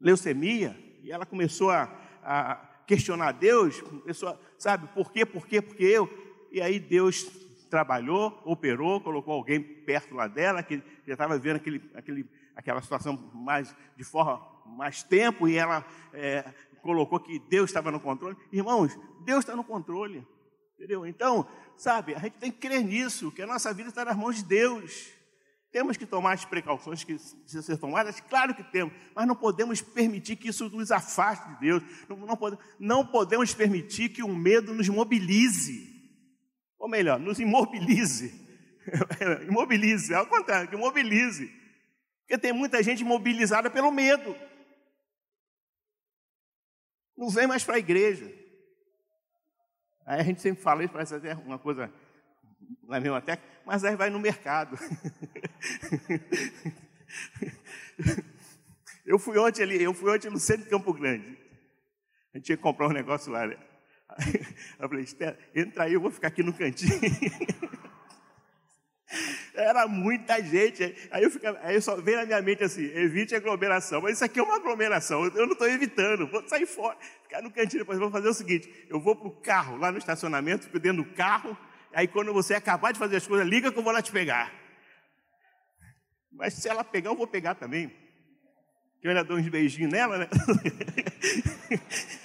leucemia, 0.00 0.76
e 1.02 1.10
ela 1.10 1.26
começou 1.26 1.70
a, 1.70 1.84
a 2.22 2.56
questionar 2.86 3.32
Deus, 3.32 3.80
começou, 3.80 4.38
sabe, 4.58 4.86
por 4.88 5.10
quê, 5.10 5.24
por 5.24 5.46
quê, 5.46 5.60
por 5.60 5.74
quê 5.74 5.84
eu? 5.84 6.08
E 6.50 6.60
aí 6.60 6.78
Deus 6.78 7.24
trabalhou, 7.68 8.40
operou, 8.44 9.00
colocou 9.00 9.34
alguém 9.34 9.60
perto 9.60 10.14
lá 10.14 10.28
dela, 10.28 10.62
que 10.62 10.82
já 11.06 11.14
estava 11.14 11.38
vendo 11.38 11.56
aquele, 11.56 11.90
aquele, 11.94 12.30
aquela 12.54 12.80
situação 12.80 13.30
mais 13.34 13.74
de 13.96 14.04
forma 14.04 14.54
mais 14.66 15.02
tempo, 15.02 15.46
e 15.46 15.56
ela 15.56 15.84
é, 16.12 16.44
colocou 16.82 17.20
que 17.20 17.38
Deus 17.38 17.70
estava 17.70 17.90
no 17.90 18.00
controle. 18.00 18.36
Irmãos, 18.52 18.98
Deus 19.24 19.40
está 19.40 19.54
no 19.54 19.64
controle. 19.64 20.26
Entendeu? 20.76 21.06
Então, 21.06 21.46
sabe, 21.76 22.14
a 22.14 22.18
gente 22.18 22.34
tem 22.34 22.50
que 22.50 22.58
crer 22.58 22.82
nisso, 22.84 23.30
que 23.30 23.42
a 23.42 23.46
nossa 23.46 23.72
vida 23.72 23.88
está 23.88 24.04
nas 24.04 24.16
mãos 24.16 24.36
de 24.36 24.44
Deus. 24.44 25.14
Temos 25.70 25.96
que 25.96 26.06
tomar 26.06 26.34
as 26.34 26.44
precauções 26.44 27.02
que 27.02 27.14
precisam 27.14 27.62
ser 27.62 27.76
tomadas, 27.78 28.20
claro 28.20 28.54
que 28.54 28.62
temos, 28.62 28.94
mas 29.14 29.26
não 29.26 29.34
podemos 29.34 29.80
permitir 29.80 30.36
que 30.36 30.48
isso 30.48 30.68
nos 30.70 30.92
afaste 30.92 31.48
de 31.48 31.60
Deus. 31.60 31.82
Não, 32.08 32.16
não, 32.16 32.36
pode, 32.36 32.56
não 32.78 33.04
podemos 33.04 33.52
permitir 33.52 34.10
que 34.10 34.22
o 34.22 34.28
medo 34.28 34.72
nos 34.72 34.88
mobilize. 34.88 35.92
Ou 36.78 36.88
melhor, 36.88 37.18
nos 37.18 37.40
imobilize. 37.40 38.32
imobilize, 39.48 40.14
ao 40.14 40.26
contrário, 40.26 40.68
que 40.68 40.76
mobilize. 40.76 41.50
Porque 42.20 42.38
tem 42.38 42.52
muita 42.52 42.80
gente 42.82 43.02
mobilizada 43.02 43.68
pelo 43.68 43.90
medo. 43.90 44.36
Não 47.16 47.28
vem 47.30 47.46
mais 47.46 47.64
para 47.64 47.76
a 47.76 47.78
igreja. 47.78 48.43
Aí 50.06 50.20
a 50.20 50.22
gente 50.22 50.40
sempre 50.40 50.62
fala 50.62 50.84
isso, 50.84 50.92
parece 50.92 51.14
até 51.14 51.34
uma 51.34 51.58
coisa 51.58 51.92
na 52.82 53.00
mesma 53.00 53.18
até, 53.18 53.38
mas 53.64 53.84
aí 53.84 53.96
vai 53.96 54.10
no 54.10 54.18
mercado. 54.18 54.76
eu 59.04 59.18
fui 59.18 59.38
ontem 59.38 59.62
ali, 59.62 59.82
eu 59.82 59.94
fui 59.94 60.14
ontem 60.14 60.30
no 60.30 60.38
centro 60.38 60.64
de 60.64 60.70
Campo 60.70 60.92
Grande. 60.92 61.38
A 62.32 62.38
gente 62.38 62.56
que 62.56 62.62
comprar 62.62 62.88
um 62.88 62.92
negócio 62.92 63.32
lá. 63.32 63.46
Né? 63.46 63.56
Eu 64.78 64.88
falei, 64.88 65.04
espera, 65.04 65.38
entra 65.54 65.84
aí, 65.84 65.92
eu 65.92 66.00
vou 66.00 66.10
ficar 66.10 66.28
aqui 66.28 66.42
no 66.42 66.52
cantinho. 66.52 66.92
Era 69.54 69.86
muita 69.86 70.42
gente. 70.42 70.94
Aí 71.10 71.22
eu, 71.22 71.30
ficava, 71.30 71.58
aí 71.62 71.76
eu 71.76 71.82
só 71.82 71.96
veio 71.96 72.18
na 72.18 72.26
minha 72.26 72.42
mente 72.42 72.64
assim, 72.64 72.84
evite 72.94 73.36
aglomeração. 73.36 74.00
Mas 74.00 74.14
isso 74.14 74.24
aqui 74.24 74.40
é 74.40 74.42
uma 74.42 74.56
aglomeração, 74.56 75.24
eu 75.26 75.46
não 75.46 75.52
estou 75.52 75.68
evitando, 75.68 76.26
vou 76.26 76.46
sair 76.48 76.66
fora, 76.66 76.96
ficar 77.22 77.40
no 77.40 77.50
cantinho. 77.50 77.82
Depois 77.82 77.98
vou 77.98 78.10
fazer 78.10 78.28
o 78.28 78.34
seguinte: 78.34 78.68
eu 78.88 79.00
vou 79.00 79.14
para 79.14 79.28
o 79.28 79.30
carro, 79.30 79.76
lá 79.76 79.92
no 79.92 79.98
estacionamento, 79.98 80.64
fico 80.64 80.80
dentro 80.80 81.04
do 81.04 81.10
carro. 81.10 81.56
Aí 81.92 82.08
quando 82.08 82.32
você 82.32 82.54
acabar 82.54 82.92
de 82.92 82.98
fazer 82.98 83.16
as 83.16 83.26
coisas, 83.26 83.46
liga 83.46 83.70
que 83.70 83.78
eu 83.78 83.82
vou 83.82 83.92
lá 83.92 84.02
te 84.02 84.10
pegar. 84.10 84.52
Mas 86.32 86.54
se 86.54 86.68
ela 86.68 86.82
pegar, 86.82 87.10
eu 87.10 87.16
vou 87.16 87.28
pegar 87.28 87.54
também. 87.54 87.92
Eu 89.00 89.10
ainda 89.10 89.22
dou 89.22 89.36
uns 89.36 89.48
beijinhos 89.48 89.92
nela, 89.92 90.18
né? 90.18 90.28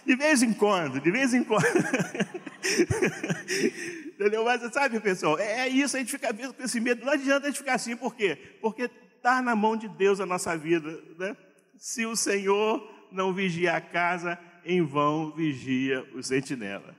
De 0.06 0.16
vez 0.16 0.42
em 0.42 0.54
quando, 0.54 1.00
de 1.00 1.12
vez 1.12 1.34
em 1.34 1.44
quando. 1.44 1.64
Entendeu? 4.20 4.44
Mas 4.44 4.62
sabe, 4.74 5.00
pessoal, 5.00 5.40
é, 5.40 5.62
é 5.62 5.70
isso, 5.70 5.96
a 5.96 6.00
gente 6.00 6.12
fica 6.12 6.34
com 6.34 6.62
esse 6.64 6.82
medo. 6.82 7.06
Não 7.06 7.14
adianta 7.14 7.48
a 7.48 7.50
gente 7.50 7.60
ficar 7.60 7.76
assim, 7.76 7.96
por 7.96 8.14
quê? 8.14 8.36
Porque 8.60 8.92
está 9.16 9.42
na 9.42 9.56
mão 9.56 9.78
de 9.78 9.88
Deus 9.88 10.20
a 10.20 10.26
nossa 10.26 10.58
vida. 10.58 10.92
Né? 11.18 11.38
Se 11.78 12.06
o 12.06 12.18
Senhor 12.18 12.86
não 13.14 13.34
vigia 13.34 13.78
a 13.78 13.82
casa, 13.82 14.38
em 14.66 14.82
vão 14.82 15.32
vigia 15.34 16.06
o 16.14 16.22
sentinela. 16.22 16.94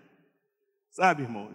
Sabe, 0.92 1.22
irmãos? 1.24 1.54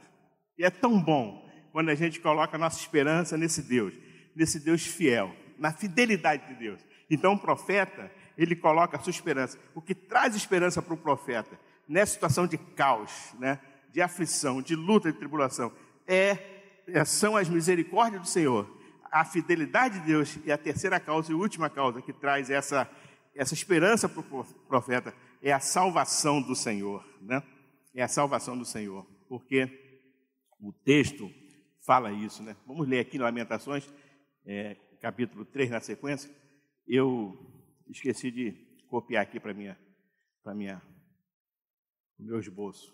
E 0.55 0.63
é 0.63 0.69
tão 0.69 1.01
bom 1.01 1.43
quando 1.71 1.89
a 1.89 1.95
gente 1.95 2.19
coloca 2.19 2.55
a 2.55 2.59
nossa 2.59 2.79
esperança 2.79 3.35
nesse 3.35 3.63
Deus, 3.63 3.91
nesse 4.35 4.59
Deus 4.59 4.85
fiel, 4.85 5.35
na 5.57 5.73
fidelidade 5.73 6.47
de 6.47 6.59
Deus. 6.59 6.79
Então 7.09 7.33
o 7.33 7.39
profeta, 7.39 8.11
ele 8.37 8.55
coloca 8.55 8.97
a 8.97 8.99
sua 8.99 9.09
esperança. 9.09 9.57
O 9.73 9.81
que 9.81 9.95
traz 9.95 10.35
esperança 10.35 10.79
para 10.79 10.93
o 10.93 10.97
profeta, 10.97 11.59
nessa 11.89 12.13
situação 12.13 12.45
de 12.45 12.57
caos, 12.57 13.33
né, 13.39 13.59
de 13.95 14.01
aflição, 14.01 14.61
de 14.61 14.75
luta, 14.75 15.09
de 15.09 15.17
tribulação, 15.17 15.71
é, 16.05 16.83
é 16.85 17.05
são 17.05 17.37
as 17.37 17.47
misericórdias 17.47 18.23
do 18.23 18.27
Senhor, 18.27 18.69
a 19.09 19.23
fidelidade 19.23 20.01
de 20.01 20.05
Deus 20.07 20.37
e 20.43 20.51
a 20.51 20.57
terceira 20.57 20.99
causa 20.99 21.31
e 21.31 21.33
última 21.33 21.69
causa 21.69 22.01
que 22.01 22.11
traz 22.11 22.49
essa, 22.49 22.91
essa 23.33 23.53
esperança 23.53 24.09
para 24.09 24.19
o 24.19 24.43
profeta 24.67 25.15
é 25.41 25.53
a 25.53 25.61
salvação 25.61 26.41
do 26.41 26.53
Senhor, 26.53 27.07
né? 27.21 27.41
É 27.93 28.03
a 28.03 28.07
salvação 28.09 28.57
do 28.57 28.65
Senhor, 28.65 29.05
porque 29.29 29.65
o 30.59 30.73
texto 30.73 31.31
fala 31.85 32.11
isso, 32.11 32.43
né? 32.43 32.57
Vamos 32.67 32.89
ler 32.89 32.99
aqui 32.99 33.17
Lamentações, 33.17 33.89
é, 34.45 34.75
capítulo 34.99 35.45
3 35.45 35.69
na 35.69 35.79
sequência. 35.79 36.29
Eu 36.85 37.49
esqueci 37.87 38.29
de 38.29 38.51
copiar 38.89 39.23
aqui 39.23 39.39
para 39.39 39.53
minha, 39.53 39.79
para 40.43 40.53
minha, 40.53 40.81
o 42.19 42.23
meu 42.23 42.41
esboço. 42.41 42.93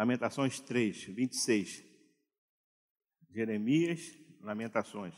Lamentações 0.00 0.58
3, 0.60 1.04
26. 1.08 1.84
Jeremias, 3.28 4.00
Lamentações. 4.40 5.14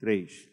3. 0.00 0.50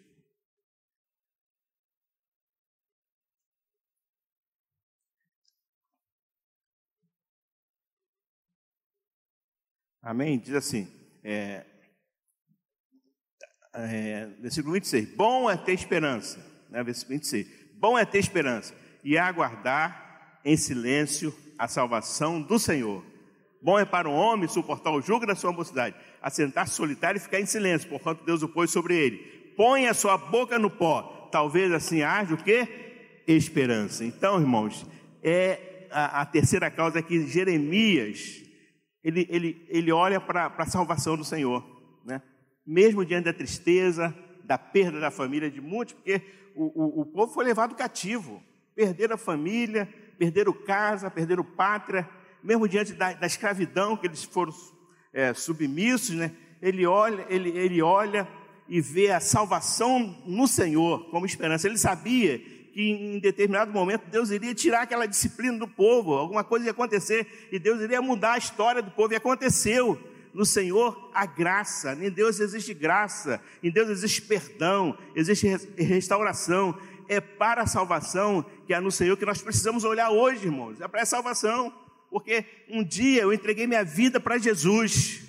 Amém? 10.02 10.40
Diz 10.40 10.54
assim, 10.54 10.88
é, 11.22 11.66
é, 13.74 14.26
versículo 14.40 14.74
26. 14.76 15.18
Bom 15.18 15.52
é 15.52 15.58
ter 15.58 15.74
esperança, 15.74 16.40
né, 16.70 16.82
versículo 16.82 17.18
26. 17.18 17.76
Bom 17.76 18.00
é 18.00 18.06
ter 18.06 18.20
esperança 18.20 18.74
e 19.04 19.18
aguardar 19.18 20.07
em 20.48 20.56
silêncio 20.56 21.36
a 21.60 21.68
salvação 21.68 22.42
do 22.42 22.58
Senhor. 22.58 23.04
Bom 23.62 23.78
é 23.78 23.84
para 23.84 24.08
o 24.08 24.14
homem 24.14 24.48
suportar 24.48 24.92
o 24.92 25.02
jugo 25.02 25.26
da 25.26 25.36
sua 25.36 25.52
mocidade, 25.52 25.94
assentar-se 26.22 26.74
solitário 26.74 27.18
e 27.18 27.22
ficar 27.22 27.42
em 27.42 27.46
silêncio, 27.46 27.90
porquanto 27.90 28.24
Deus 28.24 28.42
o 28.42 28.48
pôs 28.48 28.72
sobre 28.72 28.96
ele. 28.96 29.18
Põe 29.58 29.88
a 29.88 29.94
sua 29.94 30.18
boca 30.18 30.58
no 30.58 30.70
pó, 30.70 31.28
talvez 31.34 31.70
assim 31.74 32.02
haja 32.02 32.34
o 32.34 32.38
que? 32.38 32.66
Esperança. 33.28 34.06
Então, 34.06 34.40
irmãos, 34.40 34.86
é 35.22 35.88
a, 35.92 36.22
a 36.22 36.26
terceira 36.26 36.72
causa 36.72 37.00
é 37.00 37.02
que 37.02 37.28
Jeremias, 37.28 38.42
ele, 39.04 39.28
ele, 39.30 39.66
ele 39.68 39.92
olha 39.92 40.22
para 40.22 40.54
a 40.58 40.66
salvação 40.66 41.18
do 41.18 41.26
Senhor, 41.26 41.62
né? 42.06 42.22
mesmo 42.66 43.04
diante 43.04 43.26
da 43.26 43.34
tristeza, 43.34 44.16
da 44.46 44.58
perda 44.58 44.98
da 44.98 45.12
família 45.12 45.52
de 45.52 45.60
muitos, 45.60 45.94
porque 45.94 46.22
o, 46.56 47.02
o, 47.02 47.02
o 47.02 47.06
povo 47.06 47.34
foi 47.34 47.44
levado 47.44 47.76
cativo, 47.76 48.42
perderam 48.74 49.16
a 49.16 49.18
família, 49.18 49.90
perderam 50.18 50.54
casa, 50.54 51.10
perderam 51.10 51.44
pátria, 51.44 52.08
mesmo 52.44 52.68
diante 52.68 52.94
da, 52.94 53.14
da 53.14 53.28
escravidão 53.28 53.98
que 53.98 54.08
eles 54.08 54.24
foram 54.24 54.54
é, 55.14 55.34
submissos, 55.34 56.16
né? 56.16 56.32
ele, 56.62 56.86
olha, 56.86 57.26
ele, 57.30 57.50
ele 57.50 57.82
olha 57.82 58.28
e 58.68 58.82
vê 58.82 59.12
a 59.12 59.20
salvação 59.20 60.22
no 60.26 60.48
Senhor 60.48 61.10
como 61.10 61.26
esperança. 61.26 61.68
Ele 61.68 61.78
sabia 61.78 62.40
que 62.40 62.92
em 62.92 63.20
determinado 63.20 63.72
momento 63.72 64.10
Deus 64.10 64.30
iria 64.30 64.54
tirar 64.54 64.82
aquela 64.82 65.06
disciplina 65.06 65.58
do 65.58 65.68
povo, 65.68 66.14
alguma 66.14 66.44
coisa 66.44 66.66
ia 66.66 66.72
acontecer 66.72 67.48
e 67.52 67.58
Deus 67.58 67.82
iria 67.82 68.02
mudar 68.02 68.34
a 68.34 68.38
história 68.38 68.82
do 68.82 68.92
povo, 68.92 69.14
e 69.14 69.16
aconteceu 69.16 70.00
no 70.34 70.46
Senhor 70.46 71.10
há 71.14 71.26
graça, 71.26 71.98
em 72.00 72.12
Deus 72.12 72.40
existe 72.40 72.74
graça, 72.74 73.42
em 73.64 73.72
Deus 73.72 73.90
existe 73.90 74.22
perdão, 74.22 74.96
existe 75.16 75.48
restauração. 75.76 76.78
É 77.10 77.20
para 77.22 77.64
a 77.64 77.68
salvação 77.68 78.46
que 78.68 78.74
é 78.74 78.80
no 78.80 78.92
Senhor 78.92 79.18
que 79.18 79.26
nós 79.26 79.42
precisamos 79.42 79.84
olhar 79.84 80.12
hoje, 80.12 80.46
irmãos. 80.46 80.80
É 80.80 80.88
para 80.88 81.02
a 81.02 81.06
salvação, 81.06 81.74
porque 82.12 82.46
um 82.70 82.84
dia 82.84 83.24
eu 83.24 83.34
entreguei 83.34 83.66
minha 83.66 83.84
vida 83.84 84.20
para 84.20 84.38
Jesus, 84.38 85.24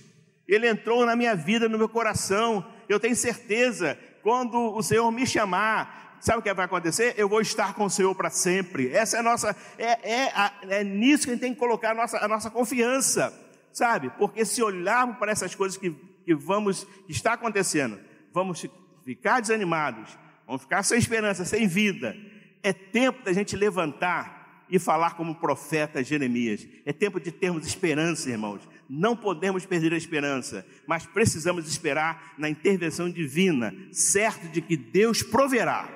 Ele 0.47 0.69
entrou 0.69 1.07
na 1.07 1.17
minha 1.17 1.35
vida, 1.35 1.69
no 1.69 1.79
meu 1.79 1.89
coração. 1.89 2.67
Eu 2.89 3.01
tenho 3.01 3.17
certeza, 3.17 3.99
quando 4.23 4.59
o 4.75 4.83
Senhor 4.83 5.11
me 5.11 5.27
chamar, 5.27 6.19
sabe 6.21 6.41
o 6.41 6.43
que 6.43 6.53
vai 6.53 6.67
acontecer? 6.67 7.15
Eu 7.17 7.29
vou 7.29 7.41
estar 7.41 7.75
com 7.75 7.85
o 7.85 7.91
Senhor 7.91 8.15
para 8.15 8.29
sempre. 8.29 8.91
Essa 8.91 9.17
é 9.17 9.21
a 9.21 9.23
nossa, 9.23 9.57
é, 9.79 10.27
é, 10.27 10.33
é 10.69 10.85
nisso 10.85 11.25
que 11.25 11.31
a 11.31 11.35
gente 11.35 11.43
tem 11.43 11.55
que 11.55 11.61
colocar 11.61 11.93
a 11.93 11.95
nossa, 11.95 12.19
a 12.19 12.29
nossa 12.29 12.51
confiança 12.51 13.33
sabe? 13.79 14.11
Porque 14.19 14.45
se 14.45 14.63
olharmos 14.63 15.19
para 15.19 15.31
essas 15.31 15.55
coisas 15.55 15.79
que, 15.79 15.91
que 16.25 16.35
vamos, 16.35 16.85
que 17.07 17.13
está 17.13 17.35
acontecendo, 17.35 17.99
vamos 18.33 18.67
ficar 19.05 19.41
desanimados, 19.41 20.19
vamos 20.47 20.63
ficar 20.63 20.83
sem 20.83 20.99
esperança, 20.99 21.45
sem 21.45 21.67
vida. 21.69 22.17
É 22.63 22.73
tempo 22.73 23.25
da 23.25 23.33
gente 23.33 23.57
levantar 23.57 24.39
e 24.71 24.79
falar 24.79 25.15
como 25.15 25.35
profeta 25.35 26.03
Jeremias. 26.03 26.67
É 26.85 26.93
tempo 26.93 27.19
de 27.19 27.33
termos 27.33 27.67
esperança, 27.67 28.31
irmãos. 28.31 28.61
Não 28.89 29.17
podemos 29.17 29.65
perder 29.67 29.93
a 29.93 29.97
esperança, 29.97 30.67
mas 30.87 31.07
precisamos 31.07 31.69
esperar 31.69 32.35
na 32.39 32.49
intervenção 32.49 33.11
divina, 33.11 33.75
certo 33.93 34.49
de 34.49 34.61
que 34.61 34.77
Deus 34.77 35.23
proverá. 35.23 35.89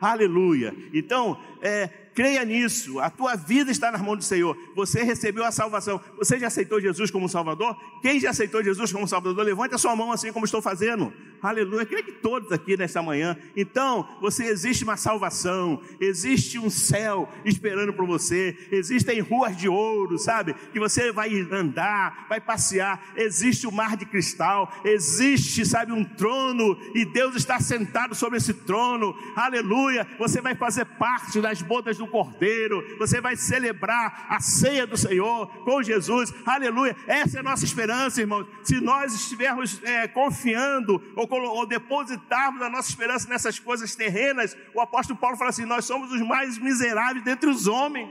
Aleluia. 0.00 0.74
Então, 0.92 1.40
é, 1.60 1.86
creia 2.12 2.44
nisso, 2.44 2.98
a 2.98 3.08
tua 3.08 3.36
vida 3.36 3.70
está 3.70 3.92
nas 3.92 4.00
mãos 4.00 4.16
do 4.16 4.24
Senhor, 4.24 4.56
você 4.74 5.04
recebeu 5.04 5.44
a 5.44 5.52
salvação, 5.52 6.00
você 6.16 6.38
já 6.38 6.48
aceitou 6.48 6.80
Jesus 6.80 7.10
como 7.10 7.28
Salvador? 7.28 7.76
Quem 8.02 8.18
já 8.18 8.30
aceitou 8.30 8.64
Jesus 8.64 8.92
como 8.92 9.06
Salvador, 9.06 9.44
levante 9.44 9.76
a 9.76 9.78
sua 9.78 9.94
mão 9.94 10.10
assim 10.10 10.32
como 10.32 10.44
estou 10.44 10.60
fazendo, 10.60 11.12
aleluia, 11.42 11.84
creio 11.84 12.04
que 12.04 12.12
todos 12.12 12.52
aqui 12.52 12.76
nesta 12.76 13.02
manhã, 13.02 13.36
então, 13.56 14.08
você 14.20 14.44
existe 14.44 14.84
uma 14.84 14.96
salvação, 14.96 15.82
existe 16.00 16.58
um 16.58 16.70
céu 16.70 17.28
esperando 17.44 17.92
por 17.92 18.06
você, 18.06 18.56
existem 18.70 19.20
ruas 19.20 19.56
de 19.56 19.68
ouro, 19.68 20.18
sabe, 20.18 20.54
que 20.72 20.78
você 20.78 21.12
vai 21.12 21.30
andar, 21.50 22.26
vai 22.28 22.40
passear, 22.40 23.12
existe 23.16 23.66
o 23.66 23.72
mar 23.72 23.96
de 23.96 24.06
cristal, 24.06 24.72
existe, 24.84 25.66
sabe, 25.66 25.92
um 25.92 26.04
trono, 26.04 26.78
e 26.94 27.04
Deus 27.04 27.34
está 27.34 27.58
sentado 27.60 28.14
sobre 28.14 28.38
esse 28.38 28.54
trono, 28.54 29.14
aleluia, 29.36 30.06
você 30.18 30.40
vai 30.40 30.54
fazer 30.54 30.84
parte 30.84 31.40
das 31.40 31.60
bodas 31.62 31.98
do 31.98 32.06
Cordeiro, 32.06 32.82
você 32.98 33.20
vai 33.20 33.36
celebrar 33.36 34.26
a 34.28 34.40
ceia 34.40 34.86
do 34.86 34.96
Senhor 34.96 35.46
com 35.64 35.82
Jesus, 35.82 36.32
aleluia. 36.44 36.96
Essa 37.06 37.38
é 37.38 37.40
a 37.40 37.42
nossa 37.42 37.64
esperança, 37.64 38.20
irmãos. 38.20 38.46
Se 38.62 38.80
nós 38.80 39.14
estivermos 39.14 39.82
é, 39.82 40.06
confiando 40.08 41.02
ou, 41.16 41.26
ou 41.40 41.66
depositarmos 41.66 42.60
a 42.62 42.68
nossa 42.68 42.90
esperança 42.90 43.28
nessas 43.28 43.58
coisas 43.58 43.94
terrenas, 43.94 44.56
o 44.74 44.80
apóstolo 44.80 45.18
Paulo 45.18 45.36
fala 45.36 45.50
assim: 45.50 45.64
nós 45.64 45.84
somos 45.84 46.12
os 46.12 46.20
mais 46.20 46.58
miseráveis 46.58 47.24
dentre 47.24 47.48
os 47.48 47.66
homens. 47.66 48.10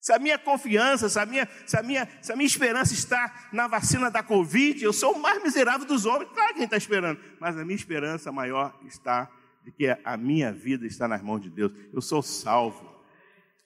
Se 0.00 0.12
a 0.12 0.18
minha 0.18 0.38
confiança, 0.38 1.08
se 1.08 1.18
a 1.18 1.26
minha, 1.26 1.48
se 1.66 1.76
a 1.76 1.82
minha, 1.82 2.08
se 2.22 2.32
a 2.32 2.36
minha 2.36 2.46
esperança 2.46 2.94
está 2.94 3.48
na 3.52 3.66
vacina 3.66 4.10
da 4.10 4.22
Covid, 4.22 4.82
eu 4.82 4.92
sou 4.92 5.14
o 5.14 5.18
mais 5.20 5.42
miserável 5.42 5.86
dos 5.86 6.06
homens. 6.06 6.30
Claro 6.32 6.54
que 6.54 6.60
a 6.60 6.62
gente 6.62 6.64
está 6.64 6.76
esperando, 6.76 7.20
mas 7.40 7.58
a 7.58 7.64
minha 7.64 7.76
esperança 7.76 8.30
maior 8.30 8.78
está 8.86 9.28
de 9.64 9.72
que 9.72 9.86
a 10.04 10.16
minha 10.16 10.52
vida 10.52 10.86
está 10.86 11.08
nas 11.08 11.20
mãos 11.20 11.40
de 11.40 11.50
Deus. 11.50 11.72
Eu 11.92 12.00
sou 12.00 12.22
salvo. 12.22 12.96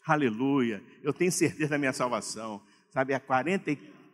Aleluia. 0.05 0.83
Eu 1.03 1.13
tenho 1.13 1.31
certeza 1.31 1.71
da 1.71 1.79
minha 1.79 1.93
salvação. 1.93 2.61
Sabe, 2.91 3.15
há 3.15 3.21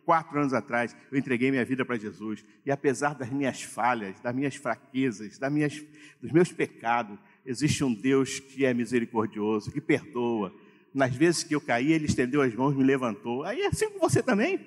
44 0.09 0.40
anos 0.40 0.55
atrás, 0.55 0.97
eu 1.12 1.18
entreguei 1.18 1.51
minha 1.51 1.64
vida 1.66 1.85
para 1.85 1.99
Jesus. 1.99 2.42
E 2.64 2.71
apesar 2.71 3.14
das 3.14 3.29
minhas 3.31 3.62
falhas, 3.62 4.18
das 4.21 4.35
minhas 4.35 4.57
fraquezas, 4.57 5.38
das 5.38 5.53
minhas, 5.53 5.85
dos 6.23 6.33
meus 6.33 6.51
pecados, 6.51 7.18
existe 7.44 7.85
um 7.85 7.92
Deus 7.92 8.40
que 8.40 8.64
é 8.64 8.73
misericordioso, 8.73 9.71
que 9.71 9.83
perdoa. 9.83 10.51
Nas 10.94 11.14
vezes 11.14 11.44
que 11.44 11.55
eu 11.55 11.61
caí, 11.61 11.92
Ele 11.92 12.07
estendeu 12.07 12.40
as 12.40 12.55
mãos, 12.55 12.75
me 12.75 12.83
levantou. 12.83 13.44
Aí 13.44 13.61
é 13.61 13.66
assim 13.66 13.90
com 13.90 13.99
você 13.99 14.23
também. 14.23 14.59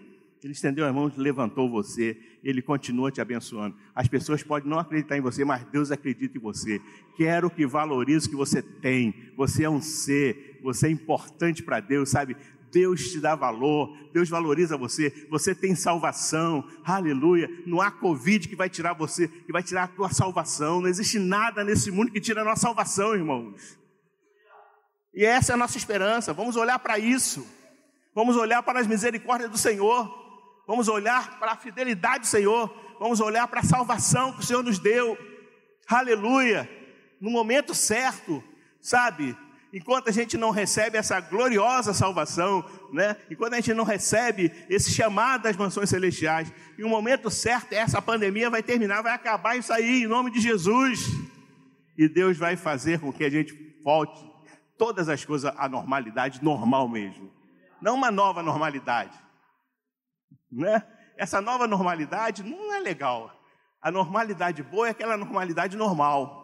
Ele 0.43 0.53
estendeu 0.53 0.85
as 0.85 0.93
mãos, 0.93 1.15
levantou 1.17 1.69
você, 1.69 2.17
ele 2.43 2.63
continua 2.63 3.11
te 3.11 3.21
abençoando. 3.21 3.75
As 3.93 4.07
pessoas 4.07 4.41
podem 4.41 4.67
não 4.67 4.79
acreditar 4.79 5.15
em 5.15 5.21
você, 5.21 5.45
mas 5.45 5.63
Deus 5.65 5.91
acredita 5.91 6.35
em 6.35 6.41
você. 6.41 6.81
Quero 7.15 7.47
que 7.47 7.65
valorize 7.65 8.25
o 8.25 8.29
que 8.31 8.35
você 8.35 8.59
tem. 8.59 9.13
Você 9.37 9.65
é 9.65 9.69
um 9.69 9.79
ser, 9.79 10.59
você 10.63 10.87
é 10.87 10.89
importante 10.89 11.61
para 11.61 11.79
Deus, 11.79 12.09
sabe? 12.09 12.35
Deus 12.71 13.09
te 13.11 13.19
dá 13.19 13.35
valor, 13.35 13.95
Deus 14.13 14.29
valoriza 14.29 14.77
você, 14.77 15.27
você 15.29 15.53
tem 15.53 15.75
salvação, 15.75 16.67
aleluia. 16.83 17.49
Não 17.65 17.81
há 17.81 17.91
Covid 17.91 18.47
que 18.47 18.55
vai 18.55 18.69
tirar 18.69 18.93
você, 18.93 19.27
que 19.27 19.51
vai 19.51 19.61
tirar 19.61 19.83
a 19.83 19.87
tua 19.87 20.09
salvação. 20.09 20.81
Não 20.81 20.87
existe 20.87 21.19
nada 21.19 21.63
nesse 21.63 21.91
mundo 21.91 22.11
que 22.11 22.21
tira 22.21 22.41
a 22.41 22.45
nossa 22.45 22.61
salvação, 22.61 23.13
irmãos. 23.13 23.77
E 25.13 25.25
essa 25.25 25.51
é 25.51 25.55
a 25.55 25.57
nossa 25.57 25.77
esperança. 25.77 26.33
Vamos 26.33 26.55
olhar 26.55 26.79
para 26.79 26.97
isso. 26.97 27.45
Vamos 28.15 28.35
olhar 28.35 28.63
para 28.63 28.79
as 28.79 28.87
misericórdias 28.87 29.51
do 29.51 29.57
Senhor. 29.57 30.09
Vamos 30.65 30.87
olhar 30.87 31.37
para 31.39 31.51
a 31.51 31.57
fidelidade 31.57 32.21
do 32.21 32.27
Senhor. 32.27 32.73
Vamos 32.99 33.19
olhar 33.19 33.47
para 33.47 33.59
a 33.59 33.63
salvação 33.63 34.31
que 34.33 34.39
o 34.39 34.43
Senhor 34.43 34.63
nos 34.63 34.79
deu. 34.79 35.17
Aleluia. 35.87 36.69
No 37.19 37.29
momento 37.29 37.73
certo, 37.73 38.43
sabe? 38.79 39.35
Enquanto 39.73 40.09
a 40.09 40.11
gente 40.11 40.37
não 40.37 40.49
recebe 40.49 40.97
essa 40.97 41.19
gloriosa 41.19 41.93
salvação, 41.93 42.63
né? 42.91 43.15
enquanto 43.29 43.53
a 43.53 43.55
gente 43.57 43.73
não 43.73 43.83
recebe 43.83 44.51
esse 44.69 44.91
chamado 44.91 45.43
das 45.43 45.55
mansões 45.55 45.89
celestiais, 45.89 46.51
em 46.77 46.83
um 46.83 46.89
momento 46.89 47.29
certo, 47.29 47.73
essa 47.73 48.01
pandemia 48.01 48.49
vai 48.49 48.61
terminar, 48.61 49.01
vai 49.01 49.13
acabar 49.13 49.55
isso 49.55 49.71
aí, 49.71 50.03
em 50.03 50.07
nome 50.07 50.31
de 50.31 50.39
Jesus. 50.39 50.99
E 51.97 52.07
Deus 52.07 52.37
vai 52.37 52.55
fazer 52.55 52.99
com 52.99 53.13
que 53.13 53.23
a 53.23 53.29
gente 53.29 53.53
volte 53.83 54.29
todas 54.77 55.07
as 55.09 55.23
coisas 55.23 55.53
à 55.57 55.69
normalidade, 55.69 56.43
normal 56.43 56.87
mesmo. 56.87 57.31
Não 57.81 57.95
uma 57.95 58.11
nova 58.11 58.43
normalidade. 58.43 59.17
Né? 60.51 60.83
Essa 61.17 61.39
nova 61.39 61.67
normalidade 61.67 62.43
não 62.43 62.73
é 62.73 62.79
legal. 62.79 63.31
A 63.81 63.91
normalidade 63.91 64.61
boa 64.61 64.87
é 64.87 64.91
aquela 64.91 65.17
normalidade 65.17 65.77
normal. 65.77 66.40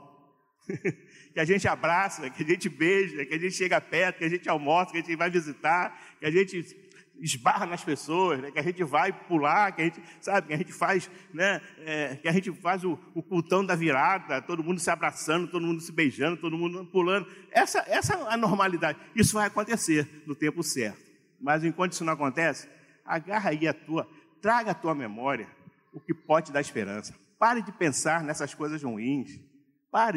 que 1.34 1.40
a 1.40 1.46
gente 1.46 1.68
abraça, 1.68 2.30
que 2.30 2.44
a 2.44 2.46
gente 2.46 2.70
beija, 2.70 3.26
que 3.26 3.34
a 3.34 3.40
gente 3.40 3.54
chega 3.54 3.80
perto, 3.80 4.20
que 4.20 4.26
a 4.26 4.30
gente 4.30 4.50
almoça, 4.50 4.92
que 4.92 4.98
a 4.98 5.02
gente 5.02 5.16
vai 5.16 5.30
visitar, 5.30 5.98
que 6.20 6.26
a 6.26 6.32
gente 6.32 6.76
esbarra 7.20 7.66
nas 7.66 7.84
pessoas, 7.84 8.40
né? 8.40 8.52
que 8.52 8.60
a 8.60 8.64
gente 8.64 8.84
vai 8.84 9.12
pular, 9.12 9.72
que 9.72 9.82
a 9.82 9.86
gente, 9.86 10.02
sabe, 10.22 10.48
que 10.48 10.54
a 10.54 10.58
gente 10.58 10.72
faz, 10.72 11.10
né? 11.34 11.62
É, 11.80 12.16
que 12.16 12.28
a 12.28 12.32
gente 12.32 12.52
faz 12.52 12.84
o, 12.84 13.00
o 13.14 13.24
cultão 13.24 13.66
da 13.66 13.76
virada, 13.76 14.42
todo 14.42 14.64
mundo 14.64 14.80
se 14.80 14.90
abraçando, 14.90 15.48
todo 15.48 15.66
mundo 15.66 15.82
se 15.82 15.92
beijando, 15.92 16.38
todo 16.38 16.58
mundo 16.58 16.86
pulando. 16.86 17.28
Essa, 17.52 17.84
essa 17.88 18.14
é 18.14 18.34
a 18.34 18.38
normalidade. 18.38 19.00
Isso 19.16 19.34
vai 19.34 19.48
acontecer 19.48 20.08
no 20.26 20.36
tempo 20.36 20.62
certo. 20.64 21.08
Mas 21.40 21.64
enquanto 21.64 21.94
isso 21.94 22.06
não 22.06 22.14
acontece, 22.14 22.68
agarra 23.06 23.50
aí 23.50 23.68
a 23.68 23.74
tua, 23.74 24.08
traga 24.42 24.72
a 24.72 24.76
tua 24.76 24.94
memória 24.94 25.48
o 25.94 26.00
que 26.00 26.14
pode 26.14 26.52
dar 26.52 26.62
esperança. 26.62 27.16
Pare 27.40 27.62
de 27.62 27.72
pensar 27.72 28.24
nessas 28.24 28.54
coisas 28.54 28.82
ruins. 28.84 29.40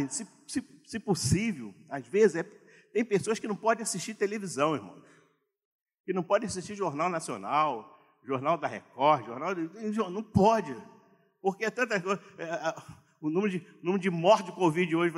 Se, 0.09 0.27
se, 0.47 0.63
se 0.85 0.99
possível, 0.99 1.75
às 1.89 2.07
vezes 2.07 2.37
é, 2.37 2.43
tem 2.93 3.05
pessoas 3.05 3.39
que 3.39 3.49
não 3.49 3.57
podem 3.57 3.83
assistir 3.83 4.15
televisão, 4.15 4.75
irmãos. 4.75 5.03
Que 6.05 6.13
não 6.13 6.23
podem 6.23 6.47
assistir 6.47 6.75
Jornal 6.75 7.09
Nacional, 7.09 8.19
Jornal 8.25 8.59
da 8.59 8.67
Record, 8.67 9.27
Jornal. 9.27 9.55
Não 10.11 10.23
pode. 10.23 10.77
Porque 11.41 11.65
é 11.65 11.71
tanta 11.71 12.01
coisa. 12.01 12.21
É, 12.39 12.75
o 13.21 13.31
número 13.31 13.51
de, 13.51 13.67
número 13.83 14.03
de 14.03 14.11
mortes 14.11 14.47
de 14.47 14.53
Covid 14.53 14.95
hoje. 14.97 15.15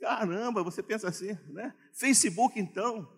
Caramba, 0.00 0.62
você 0.62 0.82
pensa 0.82 1.08
assim, 1.08 1.36
né? 1.48 1.74
Facebook, 1.92 2.58
então. 2.58 3.08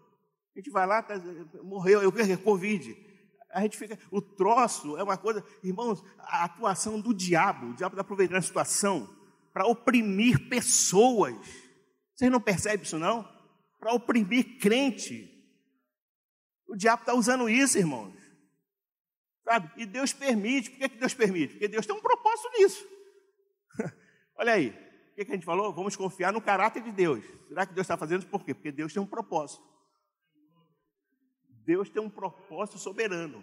A 0.55 0.59
gente 0.59 0.71
vai 0.71 0.87
lá, 0.87 1.03
tá, 1.03 1.15
morreu, 1.63 2.03
eu 2.03 2.13
é 2.19 2.37
Covid. 2.37 2.97
A 3.53 3.63
gente 3.63 3.79
fica. 3.79 3.99
O 4.11 4.21
troço 4.21 4.97
é 4.97 5.03
uma 5.03 5.17
coisa. 5.17 5.45
Irmãos, 5.63 6.05
a 6.19 6.45
atuação 6.45 7.01
do 7.01 7.15
diabo, 7.15 7.69
o 7.69 7.75
diabo 7.75 7.95
está 7.95 8.03
aproveitando 8.03 8.39
a 8.39 8.43
situação 8.43 9.18
para 9.59 9.67
oprimir 9.67 10.49
pessoas. 10.49 11.35
Vocês 12.15 12.31
não 12.31 12.41
percebem 12.41 12.85
isso, 12.85 12.97
não? 12.97 13.29
Para 13.81 13.93
oprimir 13.93 14.57
crente. 14.61 15.29
O 16.69 16.77
diabo 16.77 17.03
está 17.03 17.13
usando 17.13 17.51
isso, 17.51 17.77
irmãos. 17.77 18.15
Sabe? 19.43 19.69
E 19.77 19.85
Deus 19.85 20.13
permite. 20.13 20.71
Por 20.71 20.79
que, 20.79 20.89
que 20.91 20.99
Deus 20.99 21.13
permite? 21.13 21.55
Porque 21.55 21.67
Deus 21.67 21.85
tem 21.85 21.97
um 21.97 22.01
propósito 22.01 22.49
nisso. 22.57 22.87
Olha 24.39 24.53
aí. 24.53 24.69
O 24.69 25.15
que, 25.17 25.25
que 25.25 25.33
a 25.33 25.35
gente 25.35 25.45
falou? 25.45 25.73
Vamos 25.73 25.97
confiar 25.97 26.33
no 26.33 26.41
caráter 26.41 26.81
de 26.81 26.93
Deus. 26.93 27.25
Será 27.49 27.67
que 27.67 27.75
Deus 27.75 27.85
está 27.85 27.97
fazendo 27.97 28.21
isso 28.21 28.31
por 28.31 28.45
quê? 28.45 28.55
Porque 28.55 28.71
Deus 28.71 28.93
tem 28.93 29.03
um 29.03 29.07
propósito. 29.07 29.65
Deus 31.65 31.91
tem 31.91 32.01
um 32.01 32.09
propósito 32.09 32.79
soberano. 32.79 33.43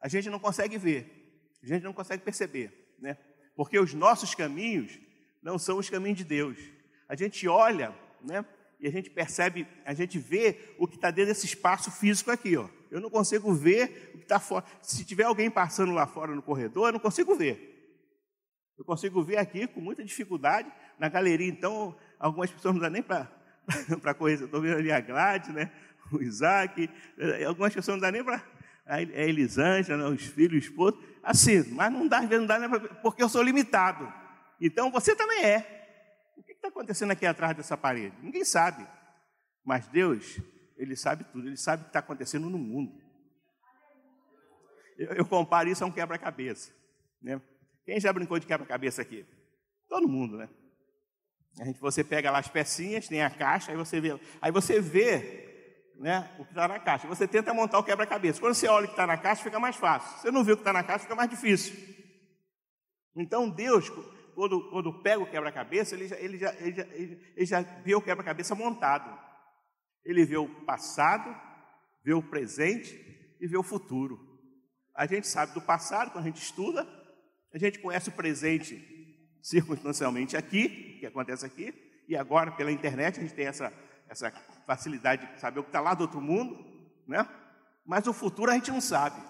A 0.00 0.06
gente 0.06 0.30
não 0.30 0.38
consegue 0.38 0.78
ver, 0.78 1.50
a 1.60 1.66
gente 1.66 1.82
não 1.82 1.92
consegue 1.92 2.22
perceber, 2.22 2.94
né? 3.00 3.18
Porque 3.56 3.76
os 3.76 3.92
nossos 3.92 4.36
caminhos 4.36 5.07
não 5.42 5.58
são 5.58 5.78
os 5.78 5.88
caminhos 5.88 6.18
de 6.18 6.24
Deus. 6.24 6.58
A 7.08 7.14
gente 7.14 7.46
olha, 7.48 7.94
né? 8.22 8.44
E 8.80 8.86
a 8.86 8.90
gente 8.90 9.10
percebe, 9.10 9.66
a 9.84 9.92
gente 9.92 10.18
vê 10.18 10.74
o 10.78 10.86
que 10.86 10.94
está 10.94 11.10
dentro 11.10 11.32
desse 11.32 11.46
espaço 11.46 11.90
físico 11.90 12.30
aqui, 12.30 12.56
ó. 12.56 12.68
Eu 12.90 13.00
não 13.00 13.10
consigo 13.10 13.52
ver 13.52 14.12
o 14.14 14.18
que 14.18 14.24
está 14.24 14.38
fora. 14.38 14.64
Se 14.80 15.04
tiver 15.04 15.24
alguém 15.24 15.50
passando 15.50 15.92
lá 15.92 16.06
fora 16.06 16.34
no 16.34 16.42
corredor, 16.42 16.88
eu 16.88 16.92
não 16.92 17.00
consigo 17.00 17.34
ver. 17.34 17.74
Eu 18.78 18.84
consigo 18.84 19.22
ver 19.22 19.38
aqui 19.38 19.66
com 19.66 19.80
muita 19.80 20.04
dificuldade. 20.04 20.70
Na 20.98 21.08
galeria, 21.08 21.48
então, 21.48 21.96
algumas 22.18 22.50
pessoas 22.50 22.74
não 22.74 22.80
dá 22.80 22.88
nem 22.88 23.02
para 23.02 23.28
correr. 24.16 24.34
Estou 24.34 24.60
vendo 24.60 24.78
ali 24.78 24.92
a 24.92 25.00
Gladys, 25.00 25.52
né? 25.52 25.70
o 26.12 26.22
Isaac, 26.22 26.88
eh, 27.18 27.44
algumas 27.44 27.74
pessoas 27.74 27.96
não 27.96 28.02
dá 28.02 28.12
nem 28.12 28.24
para. 28.24 28.42
A 28.86 29.02
Elisângela, 29.02 30.08
os 30.08 30.24
filhos, 30.24 30.54
o 30.54 30.66
esposo. 30.66 30.98
Assim, 31.22 31.62
mas 31.72 31.92
não 31.92 32.08
dá, 32.08 32.22
não 32.22 32.46
dá 32.46 32.58
nem 32.58 32.70
pra, 32.70 32.80
porque 32.80 33.22
eu 33.22 33.28
sou 33.28 33.42
limitado. 33.42 34.10
Então 34.60 34.90
você 34.90 35.14
também 35.14 35.44
é. 35.44 35.78
O 36.36 36.42
que 36.42 36.52
está 36.52 36.68
acontecendo 36.68 37.10
aqui 37.10 37.26
atrás 37.26 37.56
dessa 37.56 37.76
parede? 37.76 38.16
Ninguém 38.22 38.44
sabe. 38.44 38.86
Mas 39.64 39.86
Deus, 39.88 40.40
Ele 40.76 40.96
sabe 40.96 41.24
tudo, 41.24 41.46
Ele 41.46 41.56
sabe 41.56 41.82
o 41.82 41.84
que 41.84 41.90
está 41.90 41.98
acontecendo 41.98 42.48
no 42.48 42.58
mundo. 42.58 43.00
Eu, 44.96 45.08
eu 45.14 45.26
comparo 45.26 45.68
isso 45.68 45.84
a 45.84 45.86
um 45.86 45.92
quebra-cabeça. 45.92 46.72
Né? 47.22 47.40
Quem 47.84 48.00
já 48.00 48.12
brincou 48.12 48.38
de 48.38 48.46
quebra-cabeça 48.46 49.02
aqui? 49.02 49.26
Todo 49.88 50.08
mundo, 50.08 50.36
né? 50.36 50.48
A 51.60 51.64
gente, 51.64 51.80
você 51.80 52.04
pega 52.04 52.30
lá 52.30 52.38
as 52.38 52.48
pecinhas, 52.48 53.08
tem 53.08 53.22
a 53.22 53.30
caixa, 53.30 53.72
aí 53.72 53.76
você 53.76 54.00
vê, 54.00 54.20
aí 54.40 54.52
você 54.52 54.80
vê 54.80 55.48
né, 55.98 56.30
o 56.38 56.44
que 56.44 56.52
está 56.52 56.68
na 56.68 56.78
caixa. 56.78 57.08
Você 57.08 57.26
tenta 57.26 57.52
montar 57.52 57.78
o 57.78 57.82
quebra-cabeça. 57.82 58.40
Quando 58.40 58.54
você 58.54 58.68
olha 58.68 58.84
o 58.84 58.88
que 58.88 58.92
está 58.92 59.06
na 59.06 59.16
caixa, 59.16 59.42
fica 59.42 59.58
mais 59.58 59.76
fácil. 59.76 60.18
Você 60.20 60.30
não 60.30 60.44
vê 60.44 60.52
o 60.52 60.56
que 60.56 60.60
está 60.60 60.72
na 60.72 60.84
caixa, 60.84 61.00
fica 61.00 61.16
mais 61.16 61.28
difícil. 61.28 61.74
Então 63.16 63.50
Deus, 63.50 63.90
quando, 64.38 64.70
quando 64.70 65.02
pega 65.02 65.20
o 65.20 65.28
quebra-cabeça, 65.28 65.96
ele 65.96 66.06
já, 66.06 66.16
ele, 66.16 66.38
já, 66.38 66.54
ele, 66.60 66.72
já, 66.72 66.86
ele 66.94 67.46
já 67.46 67.60
vê 67.60 67.96
o 67.96 68.00
quebra-cabeça 68.00 68.54
montado. 68.54 69.18
Ele 70.04 70.24
vê 70.24 70.36
o 70.36 70.48
passado, 70.64 71.28
vê 72.04 72.14
o 72.14 72.22
presente 72.22 73.36
e 73.40 73.48
vê 73.48 73.56
o 73.56 73.64
futuro. 73.64 74.16
A 74.94 75.06
gente 75.06 75.26
sabe 75.26 75.54
do 75.54 75.60
passado, 75.60 76.12
quando 76.12 76.22
a 76.22 76.28
gente 76.28 76.40
estuda, 76.40 76.86
a 77.52 77.58
gente 77.58 77.80
conhece 77.80 78.10
o 78.10 78.12
presente 78.12 78.80
circunstancialmente 79.42 80.36
aqui, 80.36 80.98
que 81.00 81.06
acontece 81.06 81.44
aqui, 81.44 81.74
e 82.08 82.14
agora 82.14 82.52
pela 82.52 82.70
internet 82.70 83.18
a 83.18 83.22
gente 83.24 83.34
tem 83.34 83.46
essa, 83.46 83.72
essa 84.08 84.30
facilidade 84.64 85.34
de 85.34 85.40
saber 85.40 85.58
o 85.58 85.64
que 85.64 85.70
está 85.70 85.80
lá 85.80 85.94
do 85.94 86.02
outro 86.02 86.20
mundo, 86.20 86.56
né? 87.08 87.28
Mas 87.84 88.06
o 88.06 88.12
futuro 88.12 88.52
a 88.52 88.54
gente 88.54 88.70
não 88.70 88.80
sabe. 88.80 89.20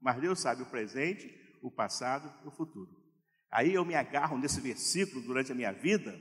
Mas 0.00 0.20
Deus 0.20 0.40
sabe 0.40 0.62
o 0.62 0.66
presente, 0.66 1.32
o 1.62 1.70
passado 1.70 2.28
e 2.44 2.48
o 2.48 2.50
futuro. 2.50 2.99
Aí 3.50 3.74
eu 3.74 3.84
me 3.84 3.94
agarro 3.94 4.38
nesse 4.38 4.60
versículo 4.60 5.20
durante 5.22 5.50
a 5.50 5.54
minha 5.54 5.72
vida, 5.72 6.18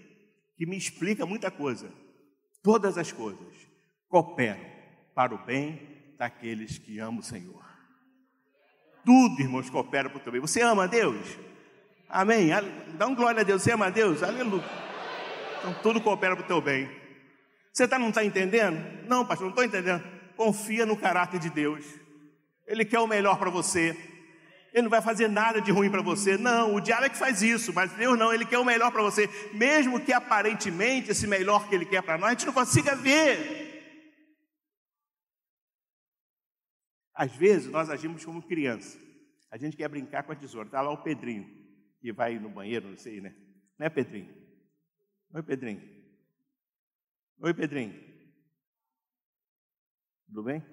que 0.58 0.66
me 0.66 0.78
explica 0.78 1.26
muita 1.26 1.52
coisa. 1.52 1.92
Todas 2.64 2.98
as 2.98 3.12
coisas 3.12 3.56
cooperam 4.08 4.66
para 5.14 5.34
o 5.34 5.46
bem 5.46 6.14
daqueles 6.18 6.78
que 6.78 7.00
amam 7.00 7.20
o 7.20 7.24
Senhor. 7.24 7.64
Tudo, 9.06 9.42
irmãos, 9.42 9.70
coopera 9.70 10.10
para 10.10 10.18
o 10.18 10.22
teu 10.22 10.32
bem. 10.32 10.42
Você 10.42 10.62
ama 10.62 10.84
a 10.84 10.88
Deus? 10.88 11.38
Amém? 12.10 12.50
Dá 12.98 13.08
um 13.08 13.16
glória 13.16 13.42
a 13.42 13.44
Deus. 13.44 13.62
Você 13.62 13.72
ama 13.72 13.88
a 13.88 13.90
Deus? 13.90 14.24
Aleluia. 14.24 14.64
Então 15.60 15.74
tudo 15.82 16.02
coopera 16.02 16.36
para 16.36 16.44
o 16.44 16.48
teu 16.48 16.62
bem. 16.62 16.90
Você 17.72 17.88
tá, 17.88 18.00
não 18.00 18.10
está 18.10 18.24
entendendo? 18.24 19.08
Não, 19.08 19.26
pastor, 19.26 19.46
não 19.46 19.52
estou 19.52 19.64
entendendo. 19.64 20.04
Confia 20.36 20.86
no 20.86 20.98
caráter 20.98 21.40
de 21.40 21.50
Deus. 21.50 21.86
Ele 22.68 22.84
quer 22.84 23.00
o 23.00 23.08
melhor 23.08 23.38
para 23.38 23.50
você. 23.50 23.96
Ele 24.74 24.84
não 24.84 24.90
vai 24.90 25.02
fazer 25.02 25.28
nada 25.28 25.62
de 25.62 25.72
ruim 25.72 25.90
para 25.90 26.02
você. 26.02 26.38
Não, 26.38 26.76
o 26.76 26.82
diabo 26.82 27.06
é 27.06 27.10
que 27.10 27.18
faz 27.18 27.42
isso, 27.42 27.74
mas 27.74 27.92
Deus 27.94 28.18
não, 28.18 28.34
ele 28.34 28.46
quer 28.46 28.60
o 28.60 28.66
melhor 28.66 28.92
para 28.92 29.02
você. 29.02 29.28
Mesmo 29.54 30.00
que 30.00 30.14
aparentemente 30.14 31.12
esse 31.12 31.26
melhor 31.26 31.68
que 31.68 31.76
ele 31.76 31.86
quer 31.86 32.04
para 32.04 32.18
nós, 32.18 32.28
a 32.28 32.32
gente 32.32 32.46
não 32.46 32.54
consiga 32.54 32.96
ver. 32.96 33.68
Às 37.14 37.36
vezes 37.36 37.70
nós 37.72 37.90
agimos 37.90 38.24
como 38.24 38.42
criança. 38.42 38.98
A 39.52 39.58
gente 39.58 39.76
quer 39.76 39.90
brincar 39.90 40.24
com 40.24 40.32
a 40.32 40.36
tesoura. 40.36 40.68
Está 40.68 40.82
lá 40.82 40.92
o 40.92 41.04
Pedrinho, 41.04 41.50
que 42.00 42.14
vai 42.14 42.38
no 42.38 42.50
banheiro, 42.50 42.90
não 42.90 42.98
sei, 42.98 43.20
né? 43.20 43.36
Não 43.78 43.88
é 43.88 43.90
Pedrinho? 43.90 44.34
Oi, 45.34 45.44
Pedrinho. 45.44 45.82
Oi, 47.40 47.54
Pedrinho. 47.54 48.10
Tudo 50.28 50.44
bem? 50.44 50.64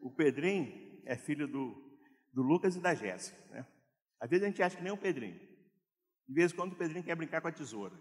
O 0.00 0.10
Pedrinho 0.10 0.81
é 1.04 1.16
filho 1.16 1.46
do, 1.46 1.98
do 2.32 2.42
Lucas 2.42 2.76
e 2.76 2.80
da 2.80 2.94
Jéssica. 2.94 3.38
Né? 3.50 3.66
Às 4.20 4.30
vezes 4.30 4.44
a 4.44 4.48
gente 4.48 4.62
acha 4.62 4.76
que 4.76 4.82
nem 4.82 4.92
o 4.92 4.96
Pedrinho. 4.96 5.38
De 6.28 6.34
vez 6.34 6.52
em 6.52 6.56
quando 6.56 6.72
o 6.72 6.76
Pedrinho 6.76 7.04
quer 7.04 7.16
brincar 7.16 7.40
com 7.40 7.48
a 7.48 7.52
tesoura 7.52 7.94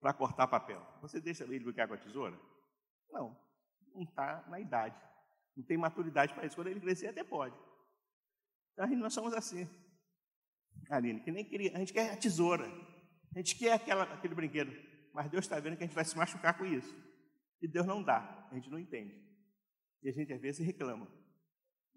para 0.00 0.12
cortar 0.12 0.46
papel. 0.46 0.84
Você 1.00 1.20
deixa 1.20 1.44
ele 1.44 1.58
brincar 1.60 1.88
com 1.88 1.94
a 1.94 1.98
tesoura? 1.98 2.38
Não, 3.10 3.36
não 3.94 4.02
está 4.02 4.44
na 4.48 4.60
idade. 4.60 4.96
Não 5.56 5.64
tem 5.64 5.76
maturidade 5.76 6.34
para 6.34 6.46
isso. 6.46 6.54
Quando 6.54 6.68
ele 6.68 6.80
crescer, 6.80 7.08
até 7.08 7.24
pode. 7.24 7.56
Então, 8.72 8.86
nós 8.96 9.12
somos 9.12 9.32
assim. 9.34 9.68
Aline, 10.90 11.20
que 11.20 11.30
nem 11.32 11.44
queria. 11.44 11.74
A 11.74 11.78
gente 11.78 11.92
quer 11.92 12.12
a 12.12 12.16
tesoura. 12.16 12.64
A 13.34 13.38
gente 13.38 13.56
quer 13.56 13.72
aquela, 13.72 14.04
aquele 14.04 14.34
brinquedo. 14.34 14.72
Mas 15.12 15.30
Deus 15.30 15.44
está 15.44 15.58
vendo 15.58 15.76
que 15.76 15.82
a 15.82 15.86
gente 15.86 15.96
vai 15.96 16.04
se 16.04 16.16
machucar 16.16 16.56
com 16.56 16.64
isso. 16.64 16.94
E 17.60 17.66
Deus 17.66 17.86
não 17.86 18.02
dá. 18.02 18.48
A 18.50 18.54
gente 18.54 18.70
não 18.70 18.78
entende. 18.78 19.14
E 20.02 20.08
a 20.08 20.12
gente 20.12 20.32
às 20.32 20.40
vezes 20.40 20.64
reclama 20.64 21.08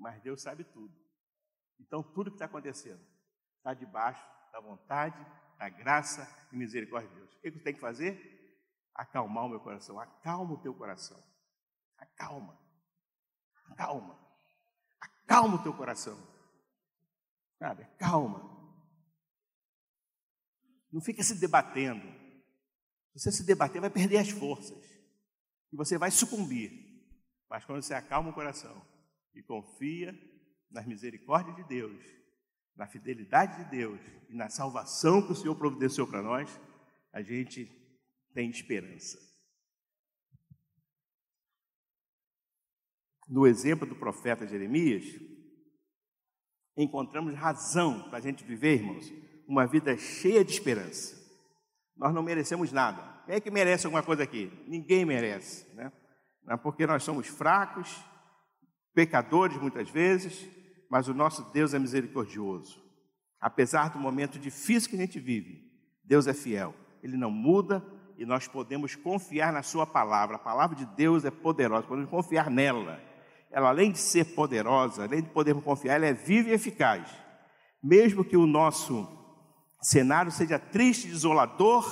mas 0.02 0.22
Deus 0.22 0.42
sabe 0.42 0.64
tudo. 0.66 0.94
Então, 1.80 2.04
tudo 2.04 2.32
que 2.32 2.36
está 2.36 2.46
acontecendo 2.46 3.02
está 3.58 3.74
debaixo 3.74 4.24
da 4.52 4.60
vontade, 4.60 5.18
da 5.58 5.70
graça 5.70 6.28
e 6.52 6.58
misericórdia 6.58 7.10
de 7.10 7.16
Deus. 7.16 7.34
O 7.34 7.42
que 7.42 7.52
você 7.52 7.60
tem 7.60 7.74
que 7.74 7.80
fazer? 7.80 8.42
acalmar 8.94 9.46
o 9.46 9.50
meu 9.50 9.60
coração. 9.60 10.00
Acalma 10.00 10.54
o 10.54 10.62
teu 10.62 10.74
coração. 10.74 11.22
Acalma. 11.98 12.60
Acalma. 13.70 14.20
Acalma 15.00 15.56
o 15.56 15.64
teu 15.64 15.74
coração. 15.74 16.18
Sabe? 17.58 17.86
Calma. 17.98 18.50
Não 20.92 21.02
fica 21.02 21.24
se 21.24 21.40
debatendo. 21.40 22.06
Se 23.14 23.20
você 23.20 23.32
se 23.32 23.46
debater, 23.46 23.82
vai 23.82 23.90
perder 23.90 24.18
as 24.18 24.30
forças. 24.30 24.84
E 25.72 25.76
você 25.76 25.98
vai 25.98 26.12
sucumbir. 26.12 26.72
Mas 27.50 27.66
quando 27.66 27.82
você 27.82 27.94
acalma 27.94 28.30
o 28.30 28.34
coração 28.34 28.91
e 29.34 29.42
confia 29.42 30.18
nas 30.70 30.86
misericórdias 30.86 31.56
de 31.56 31.64
Deus, 31.64 32.04
na 32.76 32.88
fidelidade 32.88 33.64
de 33.64 33.70
Deus 33.70 34.00
e 34.30 34.36
na 34.36 34.50
salvação 34.50 35.22
que 35.22 35.34
o 35.34 35.36
Senhor 35.36 35.56
providenciou 35.56 36.08
para 36.08 36.22
nós, 36.22 36.60
a 37.12 37.22
gente 37.22 37.70
tem 38.34 38.50
esperança. 38.50 39.20
No 43.28 43.48
exemplo 43.48 43.88
do 43.88 43.96
profeta 43.96 44.48
Jeremias, 44.48 45.06
encontramos 46.76 47.34
razão 47.34 48.10
para 48.10 48.18
a 48.18 48.22
gente 48.22 48.44
viver, 48.44 48.76
irmãos, 48.76 49.12
uma 49.48 49.66
vida 49.66 49.98
cheia 49.98 50.44
de 50.44 50.52
esperança. 50.52 51.20
Nós 51.96 52.14
não 52.14 52.24
merecemos 52.24 52.72
nada. 52.72 53.22
Quem 53.26 53.36
é 53.36 53.40
que 53.40 53.52
merece 53.52 53.86
alguma 53.86 54.04
coisa 54.04 54.24
aqui? 54.24 54.52
Ninguém 54.68 55.06
merece, 55.06 55.72
né? 55.76 55.92
Porque 56.64 56.88
nós 56.88 57.04
somos 57.04 57.28
fracos, 57.28 58.04
pecadores 58.94 59.58
muitas 59.58 59.90
vezes, 59.90 60.48
mas 60.90 61.08
o 61.08 61.14
nosso 61.14 61.44
Deus 61.52 61.74
é 61.74 61.80
misericordioso. 61.80 62.82
Apesar 63.40 63.90
do 63.90 64.00
momento 64.00 64.38
difícil 64.38 64.90
que 64.90 64.96
a 64.96 65.00
gente 65.00 65.20
vive, 65.20 65.64
Deus 66.04 66.28
é 66.28 66.34
fiel. 66.34 66.76
Ele 67.02 67.18
não 67.18 67.32
muda 67.32 67.84
e 68.18 68.26
nós 68.26 68.48
podemos 68.48 68.96
confiar 68.96 69.52
na 69.52 69.64
Sua 69.64 69.88
palavra. 69.88 70.36
A 70.36 70.40
palavra 70.40 70.76
de 70.76 70.86
Deus 70.86 71.26
é 71.26 71.32
poderosa, 71.32 71.88
podemos 71.88 72.10
confiar 72.10 72.50
nela. 72.50 73.02
Ela, 73.50 73.70
além 73.70 73.92
de 73.92 73.98
ser 73.98 74.36
poderosa, 74.36 75.04
além 75.04 75.24
de 75.24 75.30
podermos 75.30 75.64
confiar, 75.64 75.96
ela 75.96 76.06
é 76.06 76.14
viva 76.14 76.50
e 76.50 76.54
eficaz. 76.54 77.10
Mesmo 77.84 78.24
que 78.24 78.38
o 78.38 78.46
nosso 78.46 79.08
cenário 79.82 80.32
seja 80.32 80.60
triste, 80.60 81.08
desolador, 81.08 81.84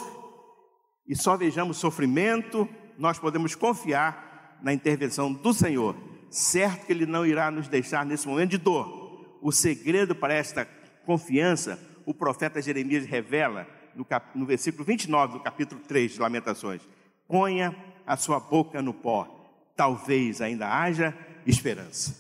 e 1.08 1.16
só 1.16 1.36
vejamos 1.36 1.78
sofrimento, 1.78 2.70
nós 2.98 3.18
podemos 3.18 3.56
confiar 3.56 4.60
na 4.62 4.72
intervenção 4.72 5.34
do 5.34 5.52
Senhor. 5.54 5.96
Certo 6.30 6.86
que 6.86 6.94
Ele 6.94 7.06
não 7.06 7.26
irá 7.26 7.50
nos 7.50 7.68
deixar 7.68 8.06
nesse 8.06 8.28
momento 8.28 8.52
de 8.52 8.58
dor. 8.58 9.38
O 9.42 9.52
segredo 9.52 10.16
para 10.16 10.34
esta 10.34 10.66
confiança, 11.06 11.80
o 12.06 12.14
profeta 12.14 12.62
Jeremias 12.62 13.06
revela 13.06 13.68
no, 13.96 14.06
cap, 14.06 14.38
no 14.38 14.46
versículo 14.46 14.84
29 14.84 15.34
do 15.34 15.40
capítulo 15.40 15.82
3 15.82 16.14
de 16.14 16.20
Lamentações: 16.20 16.82
ponha 17.28 17.76
a 18.06 18.16
sua 18.16 18.40
boca 18.40 18.82
no 18.82 18.94
pó, 18.94 19.74
talvez 19.76 20.42
ainda 20.42 20.68
haja 20.68 21.18
esperança. 21.46 22.16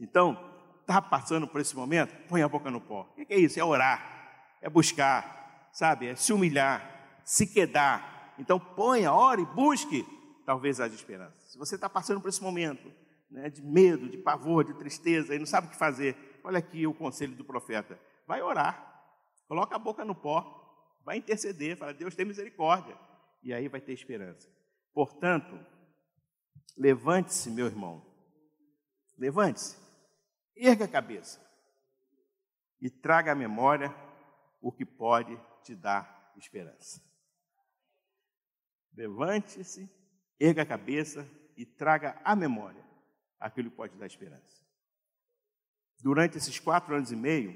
Então, 0.00 0.38
está 0.80 1.02
passando 1.02 1.46
por 1.46 1.60
esse 1.60 1.74
momento? 1.74 2.14
Põe 2.28 2.42
a 2.42 2.48
boca 2.48 2.70
no 2.70 2.80
pó. 2.80 3.12
O 3.16 3.26
que 3.26 3.32
é 3.32 3.38
isso? 3.38 3.58
É 3.58 3.64
orar, 3.64 4.56
é 4.62 4.70
buscar, 4.70 5.68
sabe? 5.72 6.06
É 6.06 6.14
se 6.14 6.32
humilhar, 6.32 7.20
se 7.24 7.46
quedar. 7.46 8.34
Então, 8.38 8.58
ponha, 8.60 9.12
ore, 9.12 9.44
busque, 9.44 10.06
talvez 10.46 10.80
haja 10.80 10.94
esperança. 10.94 11.34
Se 11.48 11.58
você 11.58 11.74
está 11.74 11.88
passando 11.88 12.20
por 12.20 12.28
esse 12.28 12.42
momento 12.42 12.88
né, 13.30 13.50
de 13.50 13.62
medo, 13.62 14.08
de 14.08 14.18
pavor, 14.18 14.64
de 14.64 14.74
tristeza 14.74 15.34
e 15.34 15.38
não 15.38 15.46
sabe 15.46 15.66
o 15.66 15.70
que 15.70 15.76
fazer, 15.76 16.40
olha 16.42 16.58
aqui 16.58 16.86
o 16.86 16.94
conselho 16.94 17.34
do 17.36 17.44
profeta: 17.44 17.98
vai 18.26 18.42
orar, 18.42 19.04
coloca 19.46 19.76
a 19.76 19.78
boca 19.78 20.04
no 20.04 20.14
pó, 20.14 20.96
vai 21.04 21.18
interceder, 21.18 21.76
fala, 21.76 21.94
Deus 21.94 22.14
tem 22.14 22.24
misericórdia, 22.24 22.98
e 23.42 23.52
aí 23.52 23.68
vai 23.68 23.80
ter 23.80 23.92
esperança. 23.92 24.48
Portanto, 24.92 25.58
levante-se, 26.76 27.50
meu 27.50 27.66
irmão, 27.66 28.04
levante-se, 29.16 29.76
erga 30.56 30.84
a 30.86 30.88
cabeça. 30.88 31.46
E 32.80 32.88
traga 32.88 33.32
à 33.32 33.34
memória 33.34 33.92
o 34.60 34.70
que 34.70 34.86
pode 34.86 35.36
te 35.64 35.74
dar 35.74 36.32
esperança. 36.36 37.02
Levante-se, 38.94 39.90
erga 40.38 40.62
a 40.62 40.66
cabeça 40.66 41.28
e 41.56 41.66
traga 41.66 42.20
à 42.24 42.36
memória 42.36 42.87
aquilo 43.38 43.70
pode 43.70 43.96
dar 43.96 44.06
esperança. 44.06 44.66
Durante 46.00 46.38
esses 46.38 46.58
quatro 46.58 46.94
anos 46.94 47.10
e 47.10 47.16
meio 47.16 47.52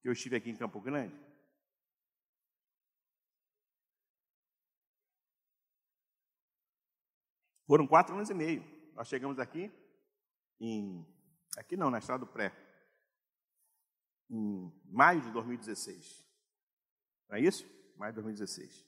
que 0.00 0.08
eu 0.08 0.12
estive 0.12 0.36
aqui 0.36 0.50
em 0.50 0.56
Campo 0.56 0.80
Grande, 0.80 1.14
Foram 7.68 7.86
quatro 7.86 8.14
anos 8.14 8.30
e 8.30 8.34
meio. 8.34 8.64
Nós 8.94 9.08
chegamos 9.08 9.38
aqui 9.38 9.70
em. 10.58 11.06
Aqui 11.58 11.76
não, 11.76 11.90
na 11.90 11.98
estrada 11.98 12.24
do 12.24 12.32
pré. 12.32 12.50
Em 14.30 14.72
maio 14.86 15.20
de 15.20 15.30
2016. 15.30 16.24
Não 17.28 17.36
é 17.36 17.42
isso? 17.42 17.66
Maio 17.98 18.12
de 18.12 18.22
2016. 18.22 18.86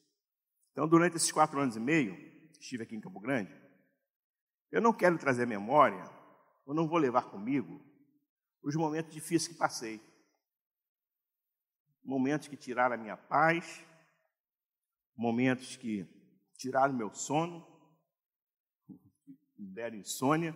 Então, 0.72 0.88
durante 0.88 1.16
esses 1.16 1.30
quatro 1.30 1.60
anos 1.60 1.76
e 1.76 1.80
meio, 1.80 2.14
estive 2.58 2.84
aqui 2.84 2.96
em 2.96 3.00
Campo 3.00 3.20
Grande. 3.20 3.52
Eu 4.70 4.80
não 4.80 4.92
quero 4.92 5.18
trazer 5.18 5.46
memória, 5.46 6.04
eu 6.66 6.72
não 6.72 6.86
vou 6.86 6.98
levar 6.98 7.30
comigo 7.30 7.84
os 8.62 8.76
momentos 8.76 9.12
difíceis 9.12 9.48
que 9.48 9.58
passei. 9.58 10.00
Momentos 12.04 12.46
que 12.46 12.56
tiraram 12.56 12.94
a 12.94 12.98
minha 12.98 13.16
paz, 13.16 13.84
momentos 15.16 15.76
que 15.76 16.06
tiraram 16.56 16.94
meu 16.94 17.12
sono, 17.12 17.66
me 19.58 19.74
deram 19.74 19.96
insônia, 19.96 20.54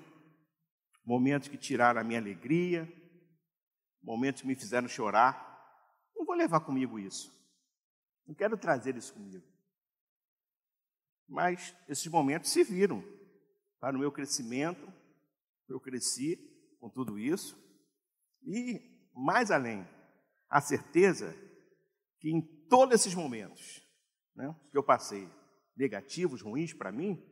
momentos 1.05 1.49
que 1.49 1.59
tiraram 1.59 2.01
a 2.01 2.05
minha 2.05 2.21
alegria, 2.21 2.89
momentos 4.03 4.43
que 4.43 4.47
me 4.47 4.55
fizeram 4.55 4.89
chorar. 4.89 5.53
Não 6.15 6.25
vou 6.25 6.37
levar 6.37 6.61
comigo 6.61 6.99
isso. 6.99 7.33
Não 8.27 8.35
quero 8.35 8.57
trazer 8.57 8.97
isso 8.97 9.13
comigo. 9.13 9.45
Mas 11.29 11.75
esses 11.89 12.07
momentos 12.07 12.51
se 12.51 12.63
viram 12.63 13.03
para 13.85 13.99
o 13.99 14.01
meu 14.01 14.11
crescimento. 14.11 14.91
Eu 15.69 15.79
cresci 15.79 16.39
com 16.81 16.89
tudo 16.89 17.19
isso. 17.19 17.55
E, 18.43 18.81
mais 19.15 19.51
além, 19.51 19.87
a 20.49 20.59
certeza 20.59 21.37
que 22.19 22.31
em 22.31 22.41
todos 22.67 22.95
esses 22.95 23.15
momentos 23.15 23.87
né, 24.35 24.59
que 24.71 24.79
eu 24.79 24.83
passei, 24.83 25.29
negativos, 25.77 26.41
ruins 26.41 26.73
para 26.73 26.91
mim, 26.91 27.23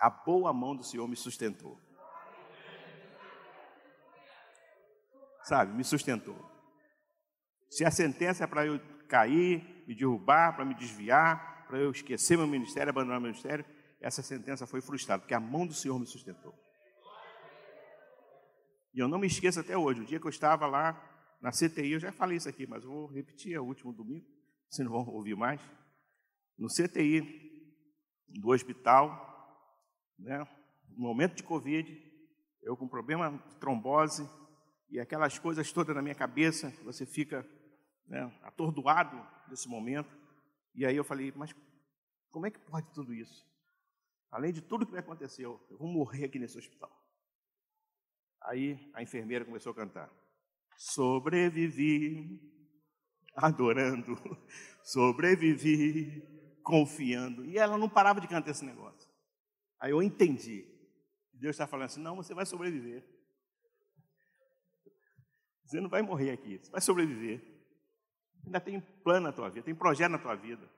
a 0.00 0.08
boa 0.08 0.50
mão 0.50 0.74
do 0.74 0.82
Senhor 0.82 1.06
me 1.06 1.14
sustentou. 1.14 1.78
Sabe, 5.42 5.74
me 5.74 5.84
sustentou. 5.84 6.38
Se 7.68 7.84
a 7.84 7.90
sentença 7.90 8.44
é 8.44 8.46
para 8.46 8.64
eu 8.64 8.80
cair, 9.08 9.84
me 9.86 9.94
derrubar, 9.94 10.56
para 10.56 10.64
me 10.64 10.74
desviar, 10.74 11.66
para 11.66 11.78
eu 11.78 11.90
esquecer 11.90 12.38
meu 12.38 12.46
ministério, 12.46 12.88
abandonar 12.88 13.20
meu 13.20 13.28
ministério, 13.28 13.62
essa 14.06 14.22
sentença 14.22 14.68
foi 14.68 14.80
frustrada, 14.80 15.20
porque 15.20 15.34
a 15.34 15.40
mão 15.40 15.66
do 15.66 15.74
Senhor 15.74 15.98
me 15.98 16.06
sustentou. 16.06 16.54
E 18.94 19.00
eu 19.00 19.08
não 19.08 19.18
me 19.18 19.26
esqueço 19.26 19.58
até 19.58 19.76
hoje, 19.76 20.00
o 20.00 20.04
dia 20.04 20.20
que 20.20 20.26
eu 20.26 20.30
estava 20.30 20.64
lá 20.64 20.94
na 21.42 21.50
CTI, 21.50 21.90
eu 21.90 21.98
já 21.98 22.12
falei 22.12 22.36
isso 22.36 22.48
aqui, 22.48 22.68
mas 22.68 22.84
eu 22.84 22.90
vou 22.90 23.06
repetir, 23.08 23.54
é 23.54 23.60
o 23.60 23.64
último 23.64 23.92
domingo, 23.92 24.24
vocês 24.70 24.88
não 24.88 24.94
vão 24.94 25.12
ouvir 25.12 25.34
mais. 25.34 25.60
No 26.56 26.68
CTI 26.68 27.20
do 28.28 28.50
hospital, 28.50 29.10
né? 30.16 30.46
no 30.90 31.00
momento 31.00 31.34
de 31.34 31.42
Covid, 31.42 32.00
eu 32.62 32.76
com 32.76 32.86
problema 32.86 33.42
de 33.48 33.56
trombose 33.56 34.28
e 34.88 35.00
aquelas 35.00 35.36
coisas 35.36 35.72
todas 35.72 35.96
na 35.96 36.00
minha 36.00 36.14
cabeça, 36.14 36.70
você 36.84 37.04
fica 37.04 37.44
né, 38.06 38.32
atordoado 38.44 39.20
nesse 39.48 39.68
momento. 39.68 40.16
E 40.76 40.86
aí 40.86 40.96
eu 40.96 41.04
falei, 41.04 41.32
mas 41.34 41.52
como 42.30 42.46
é 42.46 42.52
que 42.52 42.60
pode 42.60 42.88
tudo 42.94 43.12
isso? 43.12 43.44
Além 44.30 44.52
de 44.52 44.60
tudo 44.60 44.86
que 44.86 44.92
me 44.92 44.98
aconteceu, 44.98 45.64
eu 45.70 45.78
vou 45.78 45.88
morrer 45.88 46.24
aqui 46.24 46.38
nesse 46.38 46.58
hospital. 46.58 46.90
Aí 48.42 48.90
a 48.94 49.02
enfermeira 49.02 49.44
começou 49.44 49.72
a 49.72 49.74
cantar. 49.74 50.10
Sobrevivi, 50.76 52.40
adorando, 53.34 54.16
sobrevivi, 54.82 56.22
confiando. 56.62 57.44
E 57.44 57.58
ela 57.58 57.78
não 57.78 57.88
parava 57.88 58.20
de 58.20 58.28
cantar 58.28 58.50
esse 58.50 58.64
negócio. 58.64 59.10
Aí 59.80 59.90
eu 59.90 60.02
entendi. 60.02 60.66
Deus 61.32 61.54
está 61.54 61.66
falando 61.66 61.86
assim: 61.86 62.00
não, 62.00 62.16
você 62.16 62.34
vai 62.34 62.46
sobreviver. 62.46 63.04
Você 65.64 65.80
não 65.80 65.88
vai 65.88 66.02
morrer 66.02 66.30
aqui, 66.30 66.58
você 66.58 66.70
vai 66.70 66.80
sobreviver. 66.80 67.42
Ainda 68.44 68.60
tem 68.60 68.80
plano 68.80 69.26
na 69.26 69.32
tua 69.32 69.48
vida, 69.48 69.64
tem 69.64 69.74
projeto 69.74 70.12
na 70.12 70.18
tua 70.18 70.36
vida. 70.36 70.70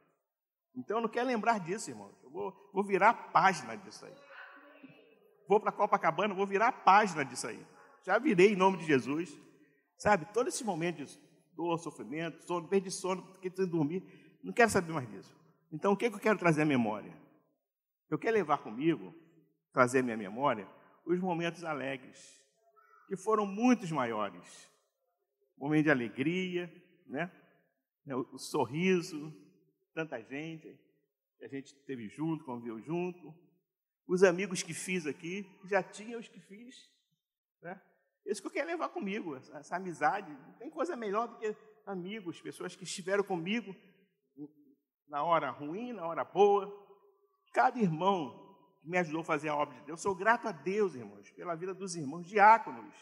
Então 0.79 0.99
eu 0.99 1.03
não 1.03 1.09
quero 1.09 1.27
lembrar 1.27 1.59
disso, 1.59 1.91
irmão. 1.91 2.15
Eu 2.23 2.31
vou, 2.31 2.71
vou 2.73 2.85
virar 2.85 3.11
a 3.11 3.15
página 3.15 3.77
disso 3.77 4.07
aí. 4.07 4.15
Vou 5.49 5.59
para 5.59 5.73
Copacabana, 5.73 6.33
vou 6.33 6.47
virar 6.47 6.69
a 6.69 6.73
página 6.73 7.25
disso 7.25 7.49
aí. 7.49 7.67
Já 8.05 8.17
virei 8.19 8.53
em 8.53 8.57
nome 8.57 8.79
de 8.79 8.87
Jesus. 8.87 9.37
Sabe, 9.97 10.27
todo 10.33 10.47
esse 10.49 10.63
momento 10.63 11.05
de 11.05 11.19
dor, 11.53 11.77
sofrimento, 11.79 12.47
sono, 12.47 12.69
perdi 12.69 12.93
sono, 12.93 13.27
fiquei 13.35 13.51
sem 13.51 13.67
dormir. 13.67 14.39
Não 14.43 14.53
quero 14.53 14.71
saber 14.71 14.93
mais 14.93 15.11
disso. 15.11 15.37
Então 15.73 15.93
o 15.93 15.97
que, 15.97 16.07
é 16.07 16.11
que 16.11 16.15
eu 16.15 16.21
quero 16.21 16.39
trazer 16.39 16.63
à 16.63 16.65
memória? 16.65 17.13
Eu 18.09 18.17
quero 18.17 18.37
levar 18.37 18.59
comigo, 18.59 19.13
trazer 19.73 19.99
à 19.99 20.03
minha 20.03 20.17
memória, 20.17 20.69
os 21.05 21.19
momentos 21.19 21.65
alegres, 21.65 22.41
que 23.09 23.17
foram 23.17 23.45
muitos 23.45 23.91
maiores. 23.91 24.71
Momento 25.57 25.85
de 25.85 25.91
alegria, 25.91 26.73
né? 27.09 27.33
o 28.07 28.39
sorriso, 28.39 29.35
tanta 29.99 30.23
gente, 30.23 30.79
a 31.43 31.49
gente 31.49 31.75
teve 31.85 32.09
junto, 32.09 32.45
conviveu 32.45 32.81
junto. 32.81 33.35
Os 34.07 34.23
amigos 34.23 34.63
que 34.63 34.73
fiz 34.73 35.09
aqui, 35.09 35.45
já 35.65 35.83
tinha 35.83 36.17
os 36.17 36.29
que 36.29 36.39
fiz. 36.39 36.89
Né? 37.61 37.83
Isso 38.25 38.41
que 38.41 38.47
eu 38.47 38.53
quero 38.53 38.69
levar 38.69 38.91
comigo, 38.91 39.35
essa, 39.35 39.59
essa 39.59 39.75
amizade. 39.75 40.31
Não 40.31 40.53
tem 40.53 40.71
coisa 40.71 40.95
melhor 40.95 41.27
do 41.27 41.37
que 41.39 41.53
amigos, 41.85 42.41
pessoas 42.41 42.77
que 42.77 42.85
estiveram 42.85 43.25
comigo 43.25 43.75
na 45.09 45.25
hora 45.25 45.51
ruim, 45.51 45.93
na 45.93 46.07
hora 46.07 46.23
boa. 46.23 46.73
Cada 47.53 47.81
irmão 47.81 48.57
que 48.81 48.89
me 48.89 48.99
ajudou 48.99 49.23
a 49.23 49.25
fazer 49.25 49.49
a 49.49 49.57
obra 49.57 49.75
de 49.75 49.87
Deus, 49.87 49.99
eu 49.99 50.03
sou 50.03 50.15
grato 50.15 50.47
a 50.47 50.53
Deus, 50.53 50.95
irmãos, 50.95 51.29
pela 51.33 51.57
vida 51.57 51.75
dos 51.75 51.97
irmãos 51.97 52.25
diáconos. 52.25 52.95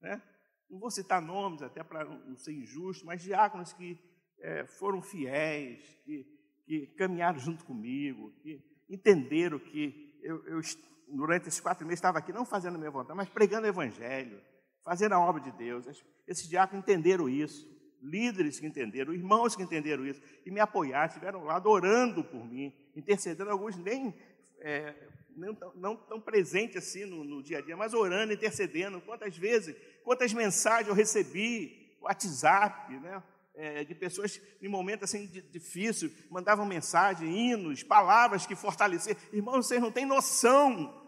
Né? 0.00 0.22
Não 0.70 0.78
vou 0.78 0.90
citar 0.90 1.20
nomes, 1.20 1.60
até 1.60 1.84
para 1.84 2.02
não 2.06 2.36
ser 2.38 2.54
injusto, 2.54 3.04
mas 3.04 3.20
diáconos 3.20 3.74
que 3.74 4.13
é, 4.44 4.66
foram 4.66 5.00
fiéis, 5.00 5.80
que, 6.04 6.26
que, 6.66 6.86
caminharam 6.98 7.38
junto 7.38 7.64
comigo, 7.64 8.30
que 8.42 8.62
entenderam 8.90 9.58
que 9.58 10.20
eu, 10.22 10.44
eu, 10.46 10.60
durante 11.08 11.48
esses 11.48 11.60
quatro 11.60 11.86
meses, 11.86 11.98
estava 11.98 12.18
aqui 12.18 12.30
não 12.30 12.44
fazendo 12.44 12.74
a 12.74 12.78
minha 12.78 12.90
vontade, 12.90 13.16
mas 13.16 13.28
pregando 13.28 13.66
o 13.66 13.70
Evangelho, 13.70 14.38
fazendo 14.84 15.14
a 15.14 15.18
obra 15.18 15.40
de 15.40 15.50
Deus. 15.52 15.86
Esses 16.28 16.46
diáconos 16.46 16.82
entenderam 16.82 17.26
isso, 17.26 17.66
líderes 18.02 18.60
que 18.60 18.66
entenderam, 18.66 19.14
irmãos 19.14 19.56
que 19.56 19.62
entenderam 19.62 20.06
isso, 20.06 20.20
e 20.44 20.50
me 20.50 20.60
apoiaram, 20.60 21.06
estiveram 21.06 21.44
lá 21.44 21.60
orando 21.66 22.22
por 22.22 22.44
mim, 22.44 22.70
intercedendo, 22.94 23.50
alguns 23.50 23.78
nem 23.78 24.14
é, 24.60 24.94
não, 25.34 25.56
não 25.74 25.96
tão 25.96 26.20
presentes 26.20 26.76
assim 26.76 27.06
no, 27.06 27.24
no, 27.24 27.42
dia 27.42 27.58
a 27.58 27.60
dia, 27.62 27.76
mas 27.78 27.94
orando, 27.94 28.34
intercedendo. 28.34 29.00
Quantas 29.00 29.36
vezes, 29.38 29.74
quantas 30.02 30.34
mensagens 30.34 30.88
eu 30.88 30.94
recebi, 30.94 31.96
WhatsApp, 32.02 32.92
né? 33.00 33.22
É, 33.56 33.84
de 33.84 33.94
pessoas 33.94 34.40
em 34.60 34.66
momentos 34.66 35.04
assim 35.04 35.26
difíceis, 35.26 36.10
mandavam 36.28 36.66
mensagem, 36.66 37.52
hinos, 37.52 37.84
palavras 37.84 38.44
que 38.44 38.56
fortaleciam. 38.56 39.16
Irmãos, 39.32 39.66
vocês 39.66 39.80
não 39.80 39.92
têm 39.92 40.04
noção. 40.04 41.02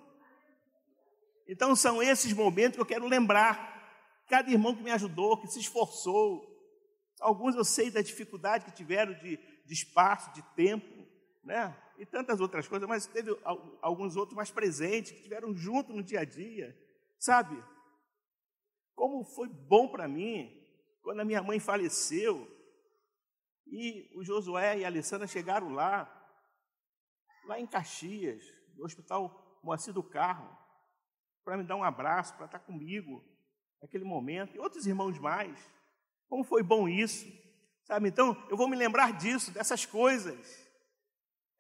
Então 1.49 1.75
são 1.75 2.03
esses 2.03 2.33
momentos 2.33 2.77
que 2.77 2.81
eu 2.81 2.87
quero 2.87 3.07
lembrar. 3.09 3.75
Cada 4.29 4.51
irmão 4.51 4.75
que 4.75 4.83
me 4.83 4.91
ajudou, 4.93 5.41
que 5.41 5.49
se 5.49 5.59
esforçou. 5.59 6.45
Alguns 7.21 7.55
eu 7.55 7.65
sei 7.65 7.91
da 7.91 8.03
dificuldade 8.03 8.65
que 8.65 8.73
tiveram 8.73 9.15
de, 9.15 9.37
de 9.65 9.73
espaço, 9.73 10.33
de 10.33 10.43
tempo, 10.55 11.07
né? 11.43 11.77
E 11.99 12.05
tantas 12.05 12.41
outras 12.41 12.69
coisas, 12.69 12.87
mas 12.87 13.07
teve 13.07 13.35
alguns 13.81 14.17
outros 14.17 14.37
mais 14.37 14.51
presentes, 14.51 15.13
que 15.13 15.19
estiveram 15.19 15.57
junto 15.57 15.93
no 15.93 16.03
dia 16.03 16.21
a 16.21 16.25
dia, 16.25 16.77
sabe? 17.19 17.63
Como 18.95 19.25
foi 19.25 19.49
bom 19.49 19.89
para 19.89 20.07
mim 20.07 20.56
quando 21.07 21.21
a 21.21 21.25
minha 21.25 21.41
mãe 21.41 21.61
faleceu, 21.61 22.51
e 23.65 24.11
o 24.17 24.25
Josué 24.25 24.81
e 24.81 24.85
a 24.85 24.89
Alessandra 24.89 25.29
chegaram 25.29 25.69
lá, 25.69 26.05
lá 27.45 27.61
em 27.61 27.67
Caxias, 27.67 28.43
no 28.75 28.85
Hospital 28.85 29.61
Moacir 29.63 29.95
do 29.95 30.03
Carro, 30.03 30.53
para 31.45 31.57
me 31.57 31.63
dar 31.63 31.77
um 31.77 31.85
abraço, 31.85 32.35
para 32.35 32.47
estar 32.47 32.59
comigo 32.59 33.25
naquele 33.81 34.03
momento, 34.03 34.57
e 34.57 34.59
outros 34.59 34.85
irmãos 34.85 35.17
mais. 35.21 35.57
Como 36.29 36.43
foi 36.43 36.65
bom 36.65 36.89
isso, 36.89 37.25
sabe? 37.85 38.09
Então, 38.09 38.37
eu 38.51 38.57
vou 38.57 38.69
me 38.69 38.75
lembrar 38.75 39.13
disso, 39.13 39.53
dessas 39.53 39.87
coisas. 39.87 40.69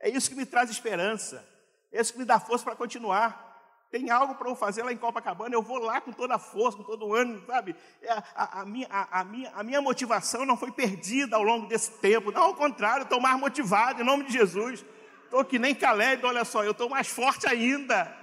É 0.01 0.09
isso 0.11 0.29
que 0.29 0.35
me 0.35 0.45
traz 0.45 0.71
esperança, 0.71 1.49
é 1.93 2.01
isso 2.01 2.13
que 2.13 2.19
me 2.19 2.25
dá 2.25 2.41
força 2.41 2.65
para 2.65 2.75
continuar 2.75 3.46
tem 3.91 4.11
algo 4.11 4.35
para 4.35 4.49
eu 4.49 4.57
fazer 4.57 4.83
lá 4.83 4.93
em 4.93 4.97
Copacabana, 4.97 5.55
eu 5.55 5.63
vou 5.63 5.79
lá 5.79 6.01
com 6.01 6.13
toda 6.13 6.35
a 6.35 6.39
força, 6.39 6.77
com 6.77 6.83
todo 6.83 7.07
o 7.07 7.15
ânimo, 7.15 7.45
sabe? 7.47 7.77
É, 8.03 8.13
a, 8.35 8.61
a, 8.61 8.65
minha, 8.65 8.89
a, 8.91 9.21
a, 9.21 9.25
minha, 9.25 9.53
a 9.55 9.63
minha 9.63 9.81
motivação 9.81 10.45
não 10.45 10.57
foi 10.57 10.73
perdida 10.73 11.37
ao 11.37 11.43
longo 11.43 11.67
desse 11.67 11.93
tempo, 11.93 12.33
não, 12.33 12.43
ao 12.43 12.55
contrário, 12.55 13.05
estou 13.05 13.21
mais 13.21 13.39
motivado, 13.39 14.03
em 14.03 14.05
nome 14.05 14.25
de 14.25 14.33
Jesus. 14.33 14.85
Estou 15.25 15.45
que 15.45 15.59
nem 15.59 15.75
Caleb, 15.75 16.25
olha 16.25 16.45
só, 16.45 16.65
eu 16.65 16.71
estou 16.73 16.89
mais 16.89 17.09
forte 17.09 17.49
ainda, 17.49 18.17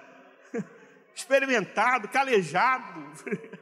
experimentado, 1.16 2.08
calejado. 2.08 3.04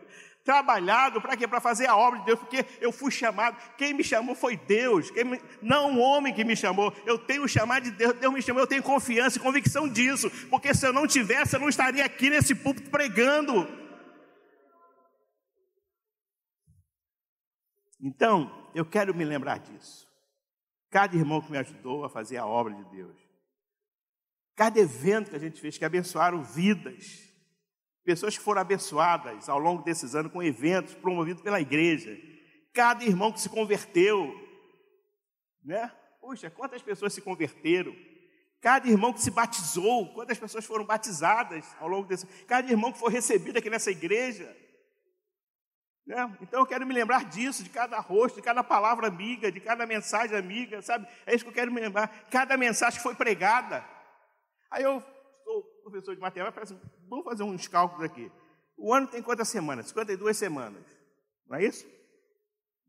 trabalhado 0.43 1.21
para 1.21 1.37
quê? 1.37 1.47
Para 1.47 1.59
fazer 1.59 1.87
a 1.87 1.95
obra 1.95 2.19
de 2.19 2.25
Deus, 2.25 2.39
porque 2.39 2.65
eu 2.79 2.91
fui 2.91 3.11
chamado. 3.11 3.57
Quem 3.77 3.93
me 3.93 4.03
chamou 4.03 4.35
foi 4.35 4.57
Deus, 4.57 5.11
me... 5.11 5.41
não 5.61 5.91
um 5.91 5.99
homem 5.99 6.33
que 6.33 6.43
me 6.43 6.55
chamou. 6.55 6.93
Eu 7.05 7.17
tenho 7.17 7.43
o 7.43 7.47
chamado 7.47 7.83
de 7.83 7.91
Deus, 7.91 8.13
Deus 8.13 8.33
me 8.33 8.41
chamou, 8.41 8.61
eu 8.61 8.67
tenho 8.67 8.83
confiança 8.83 9.37
e 9.37 9.41
convicção 9.41 9.87
disso, 9.87 10.29
porque 10.49 10.73
se 10.73 10.85
eu 10.85 10.93
não 10.93 11.07
tivesse, 11.07 11.55
eu 11.55 11.59
não 11.59 11.69
estaria 11.69 12.03
aqui 12.03 12.29
nesse 12.29 12.55
púlpito 12.55 12.89
pregando. 12.89 13.67
Então, 17.99 18.69
eu 18.73 18.83
quero 18.83 19.13
me 19.13 19.23
lembrar 19.23 19.59
disso. 19.59 20.07
Cada 20.89 21.15
irmão 21.15 21.41
que 21.41 21.51
me 21.51 21.57
ajudou 21.57 22.03
a 22.03 22.09
fazer 22.09 22.37
a 22.37 22.45
obra 22.45 22.73
de 22.73 22.83
Deus. 22.85 23.15
Cada 24.55 24.79
evento 24.79 25.29
que 25.29 25.35
a 25.35 25.39
gente 25.39 25.61
fez 25.61 25.77
que 25.77 25.85
abençoaram 25.85 26.43
vidas 26.43 27.30
Pessoas 28.03 28.37
que 28.37 28.43
foram 28.43 28.61
abençoadas 28.61 29.47
ao 29.47 29.59
longo 29.59 29.83
desses 29.83 30.15
anos 30.15 30.31
com 30.31 30.41
eventos 30.41 30.93
promovidos 30.95 31.41
pela 31.41 31.61
igreja. 31.61 32.17
Cada 32.73 33.03
irmão 33.03 33.31
que 33.31 33.39
se 33.39 33.49
converteu, 33.49 34.33
né? 35.63 35.91
Puxa, 36.19 36.49
quantas 36.49 36.81
pessoas 36.81 37.13
se 37.13 37.21
converteram? 37.21 37.95
Cada 38.61 38.87
irmão 38.87 39.11
que 39.11 39.21
se 39.21 39.31
batizou, 39.31 40.13
quantas 40.13 40.37
pessoas 40.37 40.65
foram 40.65 40.85
batizadas 40.85 41.65
ao 41.79 41.87
longo 41.87 42.07
desse. 42.07 42.27
Cada 42.45 42.69
irmão 42.69 42.91
que 42.91 42.99
foi 42.99 43.11
recebido 43.11 43.57
aqui 43.57 43.69
nessa 43.69 43.89
igreja. 43.89 44.55
Né? 46.05 46.37
Então 46.41 46.59
eu 46.59 46.65
quero 46.65 46.85
me 46.85 46.93
lembrar 46.93 47.25
disso, 47.25 47.63
de 47.63 47.69
cada 47.69 47.99
rosto, 47.99 48.35
de 48.35 48.41
cada 48.41 48.63
palavra 48.63 49.07
amiga, 49.07 49.51
de 49.51 49.59
cada 49.59 49.85
mensagem 49.85 50.37
amiga, 50.37 50.81
sabe? 50.81 51.07
É 51.25 51.33
isso 51.33 51.43
que 51.43 51.49
eu 51.49 51.55
quero 51.55 51.71
me 51.71 51.81
lembrar. 51.81 52.07
Cada 52.29 52.55
mensagem 52.55 52.97
que 52.97 53.03
foi 53.03 53.15
pregada. 53.15 53.83
Aí 54.69 54.83
eu 54.83 55.03
professor 55.91 56.15
de 56.15 56.21
matemática, 56.21 56.63
assim, 56.63 56.79
vamos 57.07 57.25
fazer 57.25 57.43
uns 57.43 57.67
cálculos 57.67 58.03
aqui. 58.03 58.31
O 58.77 58.93
ano 58.93 59.07
tem 59.07 59.21
quantas 59.21 59.49
semanas? 59.49 59.87
52 59.87 60.35
semanas. 60.35 60.83
Não 61.47 61.57
é 61.57 61.65
isso? 61.65 61.85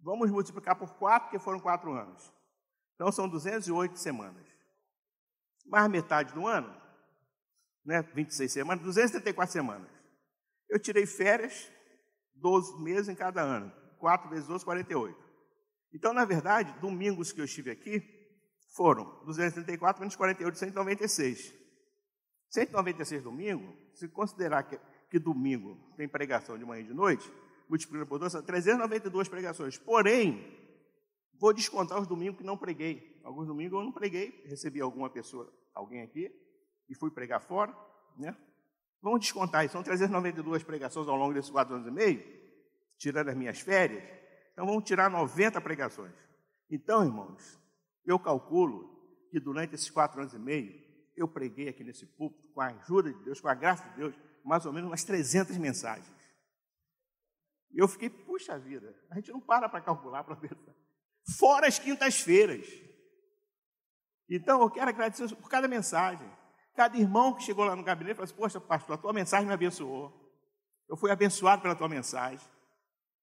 Vamos 0.00 0.30
multiplicar 0.30 0.76
por 0.76 0.94
4, 0.94 1.28
porque 1.28 1.38
foram 1.38 1.60
4 1.60 1.92
anos. 1.92 2.32
Então 2.94 3.10
são 3.12 3.28
208 3.28 3.98
semanas. 3.98 4.46
Mais 5.66 5.90
metade 5.90 6.32
do 6.32 6.46
ano, 6.46 6.74
né, 7.84 8.02
26 8.14 8.50
semanas, 8.52 8.82
274 8.84 9.52
semanas. 9.52 9.90
Eu 10.68 10.78
tirei 10.78 11.06
férias, 11.06 11.70
12 12.34 12.82
meses 12.82 13.08
em 13.08 13.14
cada 13.14 13.42
ano. 13.42 13.72
4 13.98 14.28
vezes 14.30 14.46
12, 14.48 14.64
48. 14.64 15.22
Então, 15.94 16.12
na 16.12 16.24
verdade, 16.24 16.72
domingos 16.80 17.30
que 17.32 17.40
eu 17.40 17.44
estive 17.44 17.70
aqui 17.70 18.02
foram 18.74 19.04
234 19.24 20.00
menos 20.00 20.16
48, 20.16 20.58
196. 20.58 21.61
196 22.52 23.22
domingos, 23.22 23.74
se 23.94 24.06
considerar 24.08 24.62
que, 24.64 24.78
que 25.10 25.18
domingo 25.18 25.74
tem 25.96 26.06
pregação 26.06 26.58
de 26.58 26.64
manhã 26.66 26.82
e 26.82 26.86
de 26.86 26.92
noite, 26.92 27.32
multiplicando 27.66 28.06
por 28.06 28.18
2, 28.18 28.30
são 28.30 28.42
392 28.42 29.26
pregações. 29.26 29.78
Porém, 29.78 30.44
vou 31.40 31.54
descontar 31.54 31.98
os 31.98 32.06
domingos 32.06 32.36
que 32.36 32.44
não 32.44 32.58
preguei. 32.58 33.20
Alguns 33.24 33.46
domingos 33.46 33.78
eu 33.78 33.84
não 33.84 33.90
preguei, 33.90 34.44
recebi 34.44 34.82
alguma 34.82 35.08
pessoa, 35.08 35.50
alguém 35.74 36.02
aqui, 36.02 36.30
e 36.90 36.94
fui 36.94 37.10
pregar 37.10 37.40
fora, 37.40 37.74
né? 38.18 38.36
Vamos 39.00 39.20
descontar 39.20 39.64
isso, 39.64 39.72
são 39.72 39.82
392 39.82 40.62
pregações 40.62 41.08
ao 41.08 41.16
longo 41.16 41.32
desses 41.32 41.50
quatro 41.50 41.74
anos 41.74 41.88
e 41.88 41.90
meio, 41.90 42.22
tirando 42.98 43.30
as 43.30 43.36
minhas 43.36 43.60
férias. 43.60 44.04
Então 44.52 44.66
vamos 44.66 44.84
tirar 44.84 45.10
90 45.10 45.58
pregações. 45.62 46.14
Então, 46.70 47.02
irmãos, 47.02 47.58
eu 48.04 48.18
calculo 48.18 49.26
que 49.30 49.40
durante 49.40 49.74
esses 49.74 49.90
quatro 49.90 50.20
anos 50.20 50.34
e 50.34 50.38
meio, 50.38 50.91
eu 51.16 51.28
preguei 51.28 51.68
aqui 51.68 51.84
nesse 51.84 52.06
púlpito, 52.06 52.48
com 52.52 52.60
a 52.60 52.66
ajuda 52.68 53.12
de 53.12 53.24
Deus, 53.24 53.40
com 53.40 53.48
a 53.48 53.54
graça 53.54 53.88
de 53.90 53.96
Deus, 53.96 54.14
mais 54.44 54.64
ou 54.66 54.72
menos 54.72 54.90
umas 54.90 55.04
300 55.04 55.56
mensagens. 55.56 56.22
E 57.72 57.78
eu 57.78 57.88
fiquei, 57.88 58.10
puxa 58.10 58.58
vida, 58.58 58.94
a 59.10 59.14
gente 59.14 59.30
não 59.30 59.40
para 59.40 59.68
para 59.68 59.80
calcular, 59.80 60.22
para 60.24 60.36
pensar. 60.36 60.74
Fora 61.38 61.66
as 61.66 61.78
quintas-feiras. 61.78 62.66
Então, 64.28 64.60
eu 64.62 64.70
quero 64.70 64.90
agradecer 64.90 65.34
por 65.36 65.48
cada 65.48 65.68
mensagem. 65.68 66.28
Cada 66.74 66.96
irmão 66.96 67.34
que 67.34 67.42
chegou 67.42 67.64
lá 67.64 67.76
no 67.76 67.82
gabinete 67.82 68.16
falou 68.16 68.24
assim: 68.24 68.34
Poxa, 68.34 68.60
pastor, 68.60 68.94
a 68.94 68.98
tua 68.98 69.12
mensagem 69.12 69.46
me 69.46 69.52
abençoou. 69.52 70.12
Eu 70.88 70.96
fui 70.96 71.10
abençoado 71.10 71.62
pela 71.62 71.74
tua 71.74 71.88
mensagem. 71.88 72.46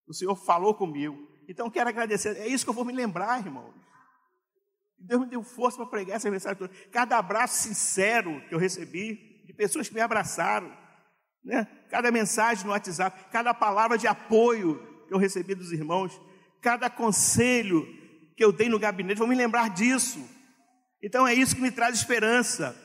O 0.07 0.13
Senhor 0.13 0.35
falou 0.35 0.73
comigo. 0.73 1.27
Então, 1.47 1.67
eu 1.67 1.71
quero 1.71 1.89
agradecer. 1.89 2.37
É 2.37 2.47
isso 2.47 2.63
que 2.63 2.69
eu 2.69 2.73
vou 2.75 2.85
me 2.85 2.93
lembrar, 2.93 3.39
irmãos. 3.39 3.73
Deus 4.99 5.21
me 5.21 5.27
deu 5.27 5.41
força 5.43 5.77
para 5.77 5.85
pregar 5.85 6.17
essa 6.17 6.29
mensagem 6.29 6.57
toda. 6.57 6.73
Cada 6.91 7.17
abraço 7.17 7.67
sincero 7.67 8.41
que 8.47 8.53
eu 8.53 8.59
recebi, 8.59 9.43
de 9.45 9.53
pessoas 9.53 9.87
que 9.87 9.95
me 9.95 10.01
abraçaram, 10.01 10.71
né? 11.43 11.67
cada 11.89 12.11
mensagem 12.11 12.65
no 12.65 12.71
WhatsApp, 12.71 13.29
cada 13.31 13.53
palavra 13.53 13.97
de 13.97 14.07
apoio 14.07 15.05
que 15.07 15.13
eu 15.13 15.17
recebi 15.17 15.55
dos 15.55 15.71
irmãos, 15.71 16.19
cada 16.61 16.89
conselho 16.89 17.87
que 18.35 18.43
eu 18.43 18.51
dei 18.51 18.69
no 18.69 18.79
gabinete, 18.79 19.17
vou 19.17 19.27
me 19.27 19.35
lembrar 19.35 19.69
disso. 19.69 20.19
Então 21.01 21.27
é 21.27 21.33
isso 21.33 21.55
que 21.55 21.61
me 21.61 21.71
traz 21.71 21.95
esperança. 21.95 22.75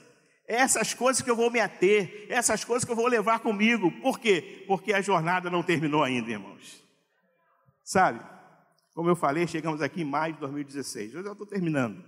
É 0.47 0.57
essas 0.57 0.93
coisas 0.93 1.23
que 1.23 1.31
eu 1.31 1.37
vou 1.37 1.51
me 1.51 1.59
ater, 1.59 2.27
é 2.29 2.35
essas 2.35 2.65
coisas 2.65 2.85
que 2.85 2.93
eu 2.93 2.97
vou 2.97 3.07
levar 3.07 3.41
comigo. 3.41 3.91
Por 4.01 4.19
quê? 4.19 4.65
Porque 4.67 4.93
a 4.93 5.01
jornada 5.01 5.51
não 5.51 5.63
terminou 5.63 6.03
ainda, 6.03 6.31
irmãos. 6.31 6.83
Sabe? 7.83 8.34
Como 8.95 9.09
eu 9.09 9.17
falei, 9.17 9.47
chegamos 9.49 9.83
aqui 9.83 10.03
em 10.03 10.05
maio 10.05 10.35
de 10.35 10.41
2016. 10.41 11.15
Eu 11.15 11.25
já 11.25 11.33
estou 11.33 11.47
terminando. 11.47 12.03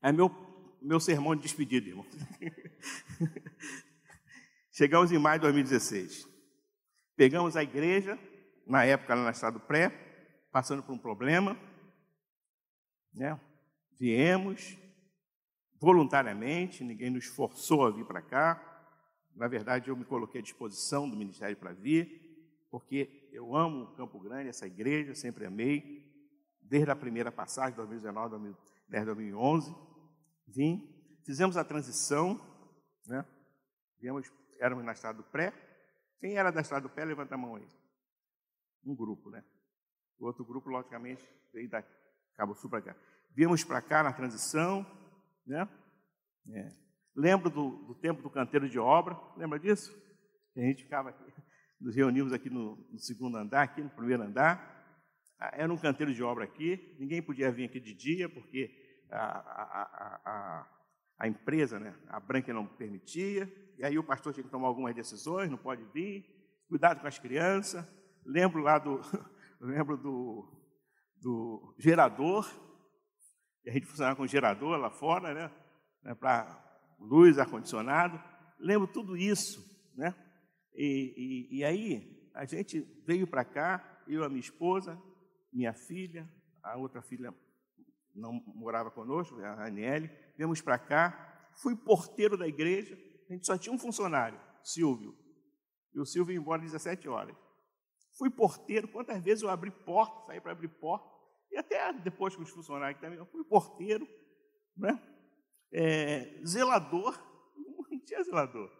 É 0.00 0.10
meu, 0.10 0.34
meu 0.80 0.98
sermão 0.98 1.36
de 1.36 1.42
despedida, 1.42 1.90
irmão. 1.90 2.06
chegamos 4.72 5.12
em 5.12 5.18
maio 5.18 5.38
de 5.38 5.42
2016. 5.42 6.26
Pegamos 7.14 7.54
a 7.54 7.62
igreja, 7.62 8.18
na 8.66 8.82
época 8.84 9.14
lá 9.14 9.24
na 9.24 9.30
Estado 9.30 9.60
Pré, 9.60 9.90
passando 10.50 10.82
por 10.82 10.92
um 10.92 10.98
problema. 10.98 11.54
Né? 13.12 13.38
Viemos 14.00 14.78
voluntariamente, 15.78 16.82
ninguém 16.82 17.10
nos 17.10 17.26
forçou 17.26 17.86
a 17.86 17.90
vir 17.90 18.06
para 18.06 18.22
cá. 18.22 18.88
Na 19.36 19.48
verdade, 19.48 19.90
eu 19.90 19.96
me 19.96 20.06
coloquei 20.06 20.40
à 20.40 20.42
disposição 20.42 21.10
do 21.10 21.16
ministério 21.16 21.58
para 21.58 21.74
vir, 21.74 22.66
porque 22.70 23.21
eu 23.32 23.56
amo 23.56 23.94
Campo 23.96 24.20
Grande, 24.20 24.48
essa 24.48 24.66
igreja, 24.66 25.14
sempre 25.14 25.46
amei, 25.46 26.04
desde 26.60 26.90
a 26.90 26.96
primeira 26.96 27.32
passagem, 27.32 27.74
2019, 27.74 28.30
2010, 28.30 29.06
2011. 29.06 29.74
Vim, 30.46 31.18
fizemos 31.24 31.56
a 31.56 31.64
transição, 31.64 32.38
né? 33.06 33.24
Viemos, 33.98 34.30
éramos 34.60 34.84
na 34.84 34.92
estrada 34.92 35.18
do 35.18 35.24
pré. 35.24 35.52
Quem 36.20 36.36
era 36.36 36.50
da 36.50 36.60
estrada 36.60 36.86
do 36.86 36.92
pré, 36.92 37.04
levanta 37.04 37.34
a 37.34 37.38
mão 37.38 37.56
aí. 37.56 37.66
Um 38.84 38.94
grupo, 38.94 39.30
né? 39.30 39.42
O 40.18 40.26
outro 40.26 40.44
grupo, 40.44 40.68
logicamente, 40.68 41.26
veio 41.52 41.68
da 41.68 41.82
Cabo 42.34 42.54
Sul 42.54 42.68
para 42.68 42.82
cá. 42.82 42.96
Viemos 43.34 43.64
para 43.64 43.80
cá 43.80 44.02
na 44.02 44.12
transição, 44.12 44.86
né? 45.46 45.68
É. 46.50 46.72
Lembro 47.14 47.50
do, 47.50 47.70
do, 47.86 47.94
tempo 47.94 48.22
do 48.22 48.30
canteiro 48.30 48.68
de 48.68 48.78
obra, 48.78 49.18
lembra 49.36 49.58
disso? 49.58 49.92
A 50.56 50.60
gente 50.60 50.82
ficava 50.82 51.10
aqui, 51.10 51.31
nos 51.82 51.96
reunimos 51.96 52.32
aqui 52.32 52.48
no, 52.48 52.76
no, 52.90 52.98
segundo 52.98 53.36
andar, 53.36 53.62
aqui 53.62 53.82
no 53.82 53.90
primeiro 53.90 54.22
andar. 54.22 54.70
Ah, 55.38 55.50
era 55.54 55.72
um 55.72 55.76
canteiro 55.76 56.14
de 56.14 56.22
obra 56.22 56.44
aqui, 56.44 56.96
ninguém 56.98 57.20
podia 57.20 57.50
vir 57.50 57.64
aqui 57.64 57.80
de 57.80 57.92
dia, 57.92 58.28
porque 58.28 58.70
a, 59.10 59.18
a, 59.18 60.20
a, 60.24 60.66
a 61.18 61.28
empresa, 61.28 61.80
né, 61.80 61.94
a 62.08 62.20
Branca 62.20 62.52
não 62.52 62.66
permitia, 62.66 63.52
e 63.76 63.84
aí 63.84 63.98
o 63.98 64.04
pastor 64.04 64.32
tinha 64.32 64.44
que 64.44 64.50
tomar 64.50 64.68
algumas 64.68 64.94
decisões, 64.94 65.50
não 65.50 65.58
pode 65.58 65.84
vir, 65.92 66.24
cuidado 66.68 67.00
com 67.00 67.06
as 67.08 67.18
crianças. 67.18 67.84
Lembro 68.24 68.62
lá 68.62 68.78
do, 68.78 69.00
lembro 69.60 69.96
do, 69.96 70.48
do 71.20 71.74
gerador, 71.78 72.48
e 73.64 73.70
a 73.70 73.72
gente 73.72 73.86
funcionava 73.86 74.16
com 74.16 74.26
gerador 74.26 74.78
lá 74.78 74.90
fora, 74.90 75.34
né? 75.34 75.50
né 76.02 76.14
para 76.14 76.60
luz, 76.98 77.38
ar-condicionado. 77.38 78.22
Lembro 78.58 78.86
tudo 78.86 79.16
isso, 79.16 79.60
né? 79.96 80.14
E, 80.74 81.48
e, 81.50 81.58
e 81.58 81.64
aí 81.64 82.30
a 82.34 82.44
gente 82.44 82.80
veio 83.06 83.26
para 83.26 83.44
cá, 83.44 84.02
eu, 84.06 84.24
a 84.24 84.28
minha 84.28 84.40
esposa, 84.40 85.00
minha 85.52 85.72
filha, 85.72 86.28
a 86.62 86.76
outra 86.76 87.02
filha 87.02 87.34
não 88.14 88.32
morava 88.46 88.90
conosco, 88.90 89.38
a 89.40 89.66
Aniele, 89.66 90.10
viemos 90.36 90.60
para 90.60 90.78
cá, 90.78 91.50
fui 91.54 91.76
porteiro 91.76 92.36
da 92.36 92.46
igreja, 92.46 92.98
a 93.28 93.32
gente 93.32 93.46
só 93.46 93.56
tinha 93.56 93.74
um 93.74 93.78
funcionário, 93.78 94.40
Silvio, 94.62 95.16
e 95.94 96.00
o 96.00 96.06
Silvio 96.06 96.32
ia 96.32 96.38
embora 96.38 96.62
às 96.62 96.72
17 96.72 97.08
horas. 97.08 97.36
Fui 98.18 98.30
porteiro, 98.30 98.88
quantas 98.88 99.22
vezes 99.22 99.42
eu 99.42 99.50
abri 99.50 99.70
porta, 99.70 100.26
saí 100.26 100.40
para 100.40 100.52
abrir 100.52 100.68
porta, 100.68 101.06
e 101.50 101.56
até 101.56 101.92
depois 101.92 102.34
com 102.34 102.42
os 102.42 102.50
funcionários 102.50 103.00
também, 103.00 103.18
eu 103.18 103.26
fui 103.26 103.44
porteiro, 103.44 104.06
né? 104.76 105.00
É, 105.72 106.42
zelador, 106.44 107.18
não 107.56 108.00
tinha 108.04 108.22
zelador, 108.22 108.70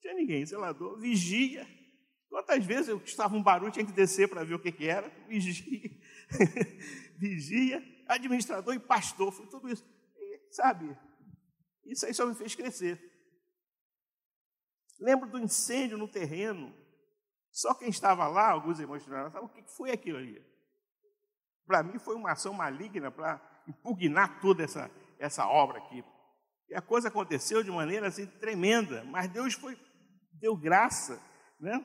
tinha 0.00 0.14
ninguém, 0.14 0.44
zelador, 0.44 0.98
vigia. 0.98 1.66
Quantas 2.28 2.64
vezes 2.64 2.88
eu 2.88 2.98
estava 2.98 3.36
um 3.36 3.42
barulho, 3.42 3.72
tinha 3.72 3.84
que 3.84 3.92
descer 3.92 4.28
para 4.28 4.44
ver 4.44 4.54
o 4.54 4.58
que, 4.58 4.70
que 4.70 4.86
era, 4.86 5.08
vigia, 5.26 5.90
vigia, 7.18 7.82
administrador 8.06 8.74
e 8.74 8.78
pastor, 8.78 9.32
foi 9.32 9.46
tudo 9.46 9.68
isso. 9.68 9.84
E, 10.16 10.54
sabe, 10.54 10.96
isso 11.84 12.06
aí 12.06 12.14
só 12.14 12.24
me 12.26 12.34
fez 12.34 12.54
crescer. 12.54 13.00
Lembro 15.00 15.28
do 15.28 15.38
incêndio 15.38 15.98
no 15.98 16.06
terreno, 16.06 16.74
só 17.50 17.74
quem 17.74 17.88
estava 17.88 18.28
lá, 18.28 18.50
alguns 18.50 18.78
irmãos 18.78 18.98
estiveram 18.98 19.32
lá, 19.32 19.40
o 19.40 19.48
que 19.48 19.62
foi 19.76 19.90
aquilo 19.90 20.18
ali? 20.18 20.40
Para 21.66 21.82
mim 21.82 21.98
foi 21.98 22.14
uma 22.14 22.32
ação 22.32 22.52
maligna 22.52 23.10
para 23.10 23.40
impugnar 23.66 24.40
toda 24.40 24.62
essa, 24.62 24.90
essa 25.18 25.46
obra 25.46 25.78
aqui. 25.78 26.04
E 26.68 26.74
a 26.74 26.80
coisa 26.80 27.08
aconteceu 27.08 27.62
de 27.62 27.70
maneira 27.70 28.06
assim 28.06 28.26
tremenda, 28.26 29.04
mas 29.04 29.28
Deus 29.28 29.54
foi, 29.54 29.76
deu 30.40 30.56
graça, 30.56 31.20
né? 31.58 31.84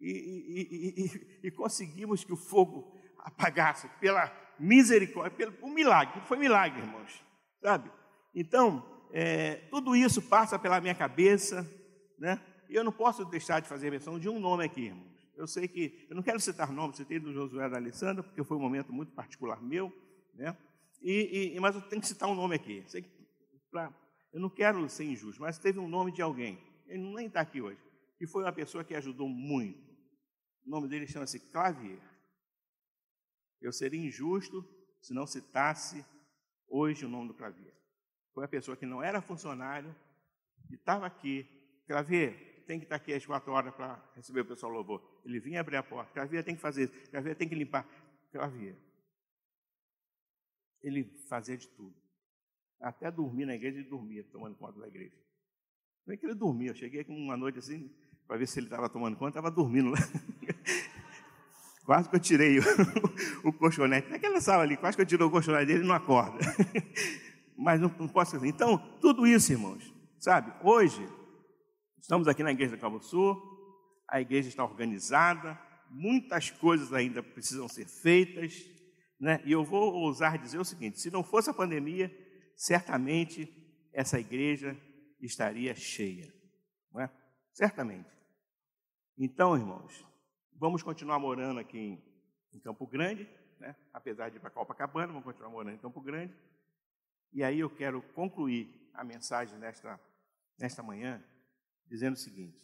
E, 0.00 0.10
e, 0.10 1.04
e, 1.04 1.46
e 1.48 1.50
conseguimos 1.50 2.22
que 2.22 2.32
o 2.32 2.36
fogo 2.36 2.94
apagasse 3.18 3.88
pela 3.98 4.30
misericórdia, 4.58 5.36
pelo 5.36 5.66
um 5.66 5.72
milagre, 5.72 6.20
foi 6.26 6.38
milagre, 6.38 6.80
irmãos, 6.80 7.24
sabe? 7.60 7.90
Então, 8.34 8.84
é, 9.12 9.56
tudo 9.70 9.96
isso 9.96 10.20
passa 10.22 10.58
pela 10.58 10.80
minha 10.80 10.94
cabeça, 10.94 11.66
né? 12.18 12.40
E 12.68 12.74
eu 12.74 12.84
não 12.84 12.92
posso 12.92 13.24
deixar 13.24 13.60
de 13.60 13.68
fazer 13.68 13.90
menção 13.90 14.18
de 14.18 14.28
um 14.28 14.38
nome 14.38 14.64
aqui, 14.64 14.86
irmãos. 14.86 15.16
Eu 15.36 15.46
sei 15.46 15.68
que, 15.68 16.06
eu 16.08 16.16
não 16.16 16.22
quero 16.22 16.40
citar 16.40 16.72
nomes, 16.72 16.96
citei 16.96 17.18
do 17.18 17.32
Josué 17.32 17.68
da 17.68 17.76
Alessandra, 17.76 18.22
porque 18.22 18.42
foi 18.42 18.56
um 18.56 18.60
momento 18.60 18.92
muito 18.92 19.12
particular 19.12 19.62
meu, 19.62 19.92
né? 20.34 20.56
E, 21.02 21.52
e, 21.54 21.60
mas 21.60 21.74
eu 21.74 21.82
tenho 21.82 22.00
que 22.00 22.08
citar 22.08 22.28
um 22.28 22.34
nome 22.34 22.56
aqui. 22.56 22.84
Eu 24.32 24.40
não 24.40 24.50
quero 24.50 24.88
ser 24.88 25.04
injusto, 25.04 25.40
mas 25.42 25.58
teve 25.58 25.78
um 25.78 25.88
nome 25.88 26.10
de 26.10 26.22
alguém, 26.22 26.58
ele 26.86 27.02
nem 27.14 27.26
está 27.26 27.40
aqui 27.40 27.60
hoje, 27.60 27.78
que 28.18 28.26
foi 28.26 28.42
uma 28.42 28.52
pessoa 28.52 28.84
que 28.84 28.94
ajudou 28.94 29.28
muito. 29.28 29.90
O 30.64 30.70
nome 30.70 30.88
dele 30.88 31.06
chama-se 31.06 31.40
Clavier. 31.50 32.00
Eu 33.60 33.72
seria 33.72 34.00
injusto 34.00 34.64
se 35.00 35.14
não 35.14 35.26
citasse 35.26 36.04
hoje 36.68 37.04
o 37.04 37.08
nome 37.08 37.28
do 37.28 37.34
Clavier. 37.34 37.74
Foi 38.32 38.42
uma 38.42 38.48
pessoa 38.48 38.76
que 38.76 38.84
não 38.84 39.02
era 39.02 39.22
funcionário, 39.22 39.94
e 40.70 40.74
estava 40.74 41.06
aqui. 41.06 41.46
Clavier, 41.86 42.64
tem 42.66 42.78
que 42.78 42.84
estar 42.84 42.96
aqui 42.96 43.14
às 43.14 43.24
quatro 43.24 43.52
horas 43.52 43.74
para 43.74 43.96
receber 44.14 44.40
o 44.40 44.46
pessoal 44.46 44.72
louvor. 44.72 45.22
Ele 45.24 45.38
vinha 45.38 45.60
abrir 45.60 45.76
a 45.76 45.82
porta. 45.82 46.12
Cravia 46.12 46.42
tem 46.42 46.54
que 46.54 46.60
fazer 46.60 46.84
isso. 46.84 47.10
Cravia 47.10 47.34
tem 47.34 47.48
que 47.48 47.54
limpar. 47.54 47.86
Cravia. 48.32 48.76
Ele 50.82 51.04
fazia 51.28 51.56
de 51.56 51.68
tudo. 51.68 51.94
Até 52.80 53.10
dormir 53.10 53.46
na 53.46 53.54
igreja, 53.54 53.78
ele 53.78 53.88
dormia, 53.88 54.24
tomando 54.24 54.56
conta 54.56 54.80
da 54.80 54.88
igreja. 54.88 55.16
Não 56.04 56.14
é 56.14 56.16
que 56.16 56.26
ele 56.26 56.34
dormia. 56.34 56.70
Eu 56.70 56.74
cheguei 56.74 57.04
uma 57.08 57.36
noite 57.36 57.58
assim, 57.58 57.88
para 58.26 58.36
ver 58.36 58.46
se 58.46 58.58
ele 58.58 58.66
estava 58.66 58.88
tomando 58.88 59.16
conta, 59.16 59.38
estava 59.38 59.50
dormindo 59.50 59.90
lá. 59.90 59.98
quase 61.84 62.08
que 62.08 62.16
eu 62.16 62.20
tirei 62.20 62.58
o, 62.58 62.62
o 63.48 63.52
colchonete. 63.52 64.10
Naquela 64.10 64.40
sala 64.40 64.62
ali, 64.62 64.76
quase 64.76 64.96
que 64.96 65.02
eu 65.02 65.06
tirei 65.06 65.26
o 65.26 65.30
colchonete 65.30 65.66
dele 65.66 65.84
e 65.84 65.86
não 65.86 65.94
acorda. 65.94 66.38
Mas 67.56 67.80
não, 67.80 67.94
não 67.98 68.08
posso 68.08 68.32
fazer. 68.32 68.48
Então, 68.48 68.76
tudo 69.00 69.26
isso, 69.26 69.52
irmãos, 69.52 69.94
sabe? 70.18 70.52
Hoje, 70.62 71.06
Estamos 72.06 72.28
aqui 72.28 72.40
na 72.44 72.52
igreja 72.52 72.76
do 72.76 72.80
Cabo 72.80 73.02
Sul, 73.02 73.36
a 74.08 74.20
igreja 74.20 74.48
está 74.48 74.62
organizada, 74.62 75.60
muitas 75.90 76.52
coisas 76.52 76.92
ainda 76.92 77.20
precisam 77.20 77.68
ser 77.68 77.84
feitas, 77.84 78.64
né? 79.18 79.42
E 79.44 79.50
eu 79.50 79.64
vou 79.64 79.92
ousar 79.92 80.38
dizer 80.38 80.60
o 80.60 80.64
seguinte: 80.64 81.00
se 81.00 81.10
não 81.10 81.24
fosse 81.24 81.50
a 81.50 81.52
pandemia, 81.52 82.08
certamente 82.54 83.52
essa 83.92 84.20
igreja 84.20 84.80
estaria 85.20 85.74
cheia, 85.74 86.32
não 86.92 87.00
é? 87.00 87.10
Certamente. 87.52 88.08
Então, 89.18 89.56
irmãos, 89.56 90.04
vamos 90.52 90.82
continuar 90.82 91.18
morando 91.18 91.58
aqui 91.58 91.78
em, 91.78 92.04
em 92.52 92.60
Campo 92.60 92.86
Grande, 92.86 93.26
né? 93.58 93.74
apesar 93.90 94.28
de 94.28 94.36
ir 94.36 94.40
para 94.40 94.50
Copacabana, 94.50 95.06
vamos 95.06 95.24
continuar 95.24 95.48
morando 95.48 95.74
em 95.74 95.78
Campo 95.78 96.02
Grande. 96.02 96.36
E 97.32 97.42
aí 97.42 97.58
eu 97.58 97.70
quero 97.70 98.02
concluir 98.12 98.90
a 98.92 99.02
mensagem 99.02 99.58
nesta, 99.58 99.98
nesta 100.58 100.82
manhã 100.82 101.24
dizendo 101.86 102.12
o 102.12 102.18
seguinte: 102.18 102.62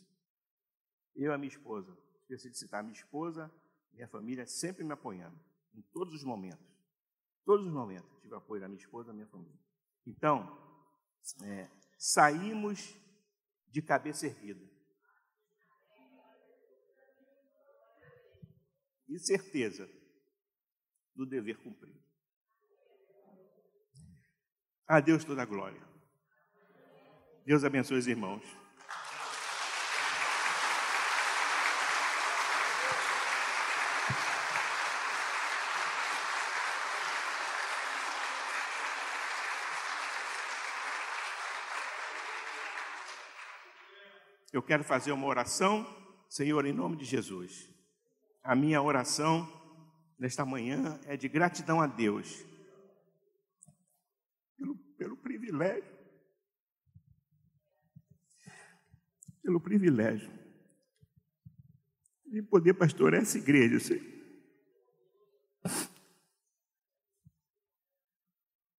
eu 1.16 1.30
e 1.30 1.34
a 1.34 1.38
minha 1.38 1.48
esposa, 1.48 1.96
esqueci 2.20 2.50
de 2.50 2.58
citar, 2.58 2.82
minha 2.82 2.92
esposa, 2.94 3.50
minha 3.90 4.08
família 4.08 4.46
sempre 4.46 4.84
me 4.84 4.92
apoiando, 4.92 5.38
em 5.74 5.80
todos 5.80 6.12
os 6.12 6.22
momentos. 6.22 6.70
Todos 7.46 7.66
os 7.66 7.72
momentos 7.72 8.20
tive 8.20 8.34
apoio 8.34 8.60
da 8.60 8.68
minha 8.68 8.78
esposa 8.78 9.08
e 9.08 9.12
da 9.12 9.14
minha 9.14 9.26
família. 9.26 9.58
Então, 10.06 10.54
é, 11.44 11.70
saímos 11.96 12.94
de 13.68 13.80
cabeça 13.80 14.26
erguida. 14.26 14.71
E 19.12 19.18
certeza 19.18 19.86
do 21.14 21.26
dever 21.26 21.58
cumprido. 21.58 22.00
A 24.88 25.00
Deus 25.00 25.22
toda 25.22 25.42
a 25.42 25.44
glória. 25.44 25.86
Deus 27.44 27.62
abençoe 27.62 27.98
os 27.98 28.06
irmãos. 28.06 28.42
eu 44.52 44.62
quero 44.62 44.84
fazer 44.84 45.12
uma 45.12 45.26
oração, 45.26 45.84
Senhor, 46.28 46.64
em 46.66 46.72
nome 46.72 46.96
de 46.96 47.04
Jesus. 47.06 47.71
A 48.42 48.56
minha 48.56 48.82
oração 48.82 49.48
nesta 50.18 50.44
manhã 50.44 50.98
é 51.04 51.16
de 51.16 51.28
gratidão 51.28 51.80
a 51.80 51.86
Deus 51.86 52.44
pelo, 54.56 54.76
pelo 54.96 55.16
privilégio, 55.16 55.84
pelo 59.42 59.60
privilégio 59.60 60.42
de 62.26 62.42
poder 62.42 62.74
pastorear 62.74 63.22
essa 63.22 63.36
igreja, 63.36 63.78
Senhor. 63.78 64.02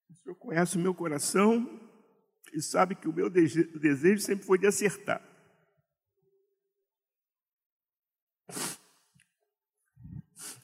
O 0.09 0.15
Senhor 0.15 0.35
conhece 0.35 0.75
o 0.75 0.79
meu 0.79 0.95
coração 0.95 1.79
e 2.51 2.61
sabe 2.61 2.95
que 2.95 3.07
o 3.07 3.13
meu 3.13 3.29
desejo 3.29 4.21
sempre 4.21 4.45
foi 4.45 4.57
de 4.57 4.65
acertar. 4.65 5.32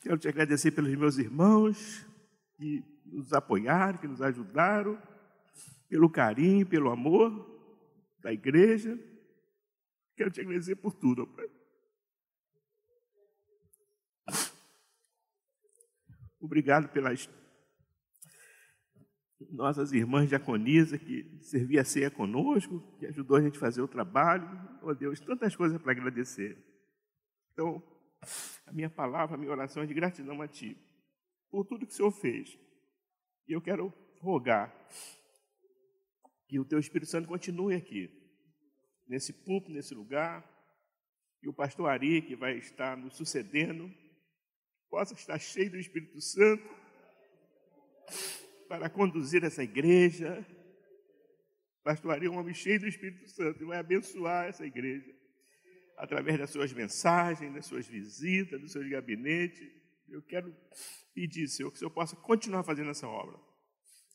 Quero 0.02 0.18
te 0.18 0.28
agradecer 0.28 0.72
pelos 0.72 0.96
meus 0.96 1.18
irmãos 1.18 2.06
que 2.56 2.84
nos 3.06 3.34
apoiaram, 3.34 3.98
que 3.98 4.08
nos 4.08 4.22
ajudaram, 4.22 5.02
pelo 5.90 6.10
carinho, 6.10 6.66
pelo 6.66 6.90
amor 6.90 7.48
da 8.20 8.32
igreja. 8.32 8.98
Quero 10.16 10.32
te 10.32 10.42
agradecer 10.42 10.76
por 10.76 10.94
tudo, 10.94 11.28
Pai. 11.28 11.50
Obrigado 16.40 16.88
pelas 16.90 17.30
nossas 19.52 19.92
irmãs 19.92 20.30
diaconisa 20.30 20.98
que 20.98 21.40
servia 21.42 21.82
a 21.82 21.86
ceia 21.86 22.10
conosco, 22.10 22.82
que 22.98 23.06
ajudou 23.08 23.38
a 23.38 23.42
gente 23.42 23.58
a 23.58 23.60
fazer 23.60 23.82
o 23.82 23.88
trabalho. 23.88 24.48
Oh 24.82 24.94
Deus, 24.94 25.20
tantas 25.20 25.56
coisas 25.56 25.82
para 25.82 25.92
agradecer. 25.92 26.58
Então, 27.52 27.84
a 28.66 28.72
minha 28.72 28.90
palavra, 28.90 29.36
a 29.36 29.38
minha 29.38 29.52
oração 29.52 29.84
é 29.84 29.86
de 29.86 29.94
gratidão 29.94 30.42
a 30.42 30.48
Ti, 30.48 30.78
por 31.50 31.66
tudo 31.66 31.86
que 31.86 31.94
o 31.94 31.96
Senhor 31.96 32.12
fez. 32.12 32.58
E 33.48 33.54
eu 33.54 33.62
quero 33.62 33.94
rogar 34.20 34.74
que 36.48 36.60
o 36.60 36.66
Teu 36.66 36.80
Espírito 36.80 37.10
Santo 37.10 37.28
continue 37.28 37.76
aqui, 37.76 38.10
nesse 39.08 39.34
púlpito, 39.34 39.74
nesse 39.74 39.94
lugar, 39.94 40.48
e 41.42 41.48
o 41.48 41.54
pastor 41.54 41.90
Ari, 41.90 42.22
que 42.22 42.36
vai 42.36 42.58
estar 42.58 42.98
nos 42.98 43.16
sucedendo, 43.16 43.90
possa 44.90 45.14
estar 45.14 45.40
cheio 45.40 45.72
do 45.72 45.78
Espírito 45.78 46.20
Santo 46.22 46.64
para 48.68 48.90
conduzir 48.90 49.44
essa 49.44 49.64
igreja. 49.64 50.46
Pastor 51.84 52.12
Ari 52.12 52.26
é 52.28 52.30
um 52.30 52.38
homem 52.38 52.54
cheio 52.54 52.80
do 52.80 52.88
Espírito 52.88 53.28
Santo 53.30 53.64
e 53.64 53.66
vai 53.66 53.78
abençoar 53.78 54.48
essa 54.48 54.66
igreja 54.66 55.19
através 56.00 56.40
das 56.40 56.50
suas 56.50 56.72
mensagens, 56.72 57.54
das 57.54 57.66
suas 57.66 57.86
visitas, 57.86 58.60
dos 58.60 58.72
seus 58.72 58.90
gabinetes. 58.90 59.70
Eu 60.08 60.24
quero 60.24 60.56
pedir, 61.14 61.48
Senhor, 61.48 61.70
que 61.70 61.76
o 61.76 61.80
Senhor 61.80 61.92
possa 61.92 62.16
continuar 62.16 62.64
fazendo 62.64 62.90
essa 62.90 63.08
obra. 63.08 63.38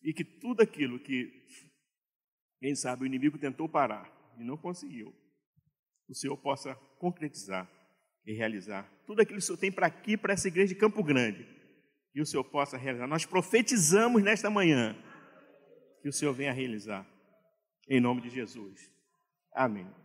E 0.03 0.13
que 0.13 0.25
tudo 0.25 0.63
aquilo 0.63 0.99
que, 0.99 1.31
quem 2.59 2.75
sabe, 2.75 3.03
o 3.03 3.07
inimigo 3.07 3.39
tentou 3.39 3.69
parar 3.69 4.11
e 4.39 4.45
não 4.45 4.57
conseguiu, 4.57 5.15
o 6.09 6.15
Senhor 6.15 6.37
possa 6.39 6.75
concretizar 6.99 7.71
e 8.27 8.33
realizar 8.33 8.91
tudo 9.07 9.21
aquilo 9.21 9.39
que 9.39 9.45
o 9.45 9.47
Senhor 9.47 9.59
tem 9.59 9.71
para 9.71 9.87
aqui, 9.87 10.17
para 10.17 10.33
essa 10.33 10.49
igreja 10.49 10.75
de 10.75 10.81
Campo 10.81 11.03
Grande 11.05 11.47
e 12.15 12.21
o 12.21 12.27
Senhor 12.27 12.45
possa 12.45 12.79
realizar. 12.79 13.07
Nós 13.07 13.27
profetizamos 13.27 14.23
nesta 14.23 14.49
manhã 14.49 14.97
que 16.01 16.09
o 16.09 16.13
Senhor 16.13 16.33
venha 16.33 16.53
realizar. 16.53 17.07
Em 17.89 18.01
nome 18.01 18.23
de 18.23 18.31
Jesus. 18.31 18.91
Amém. 19.53 20.04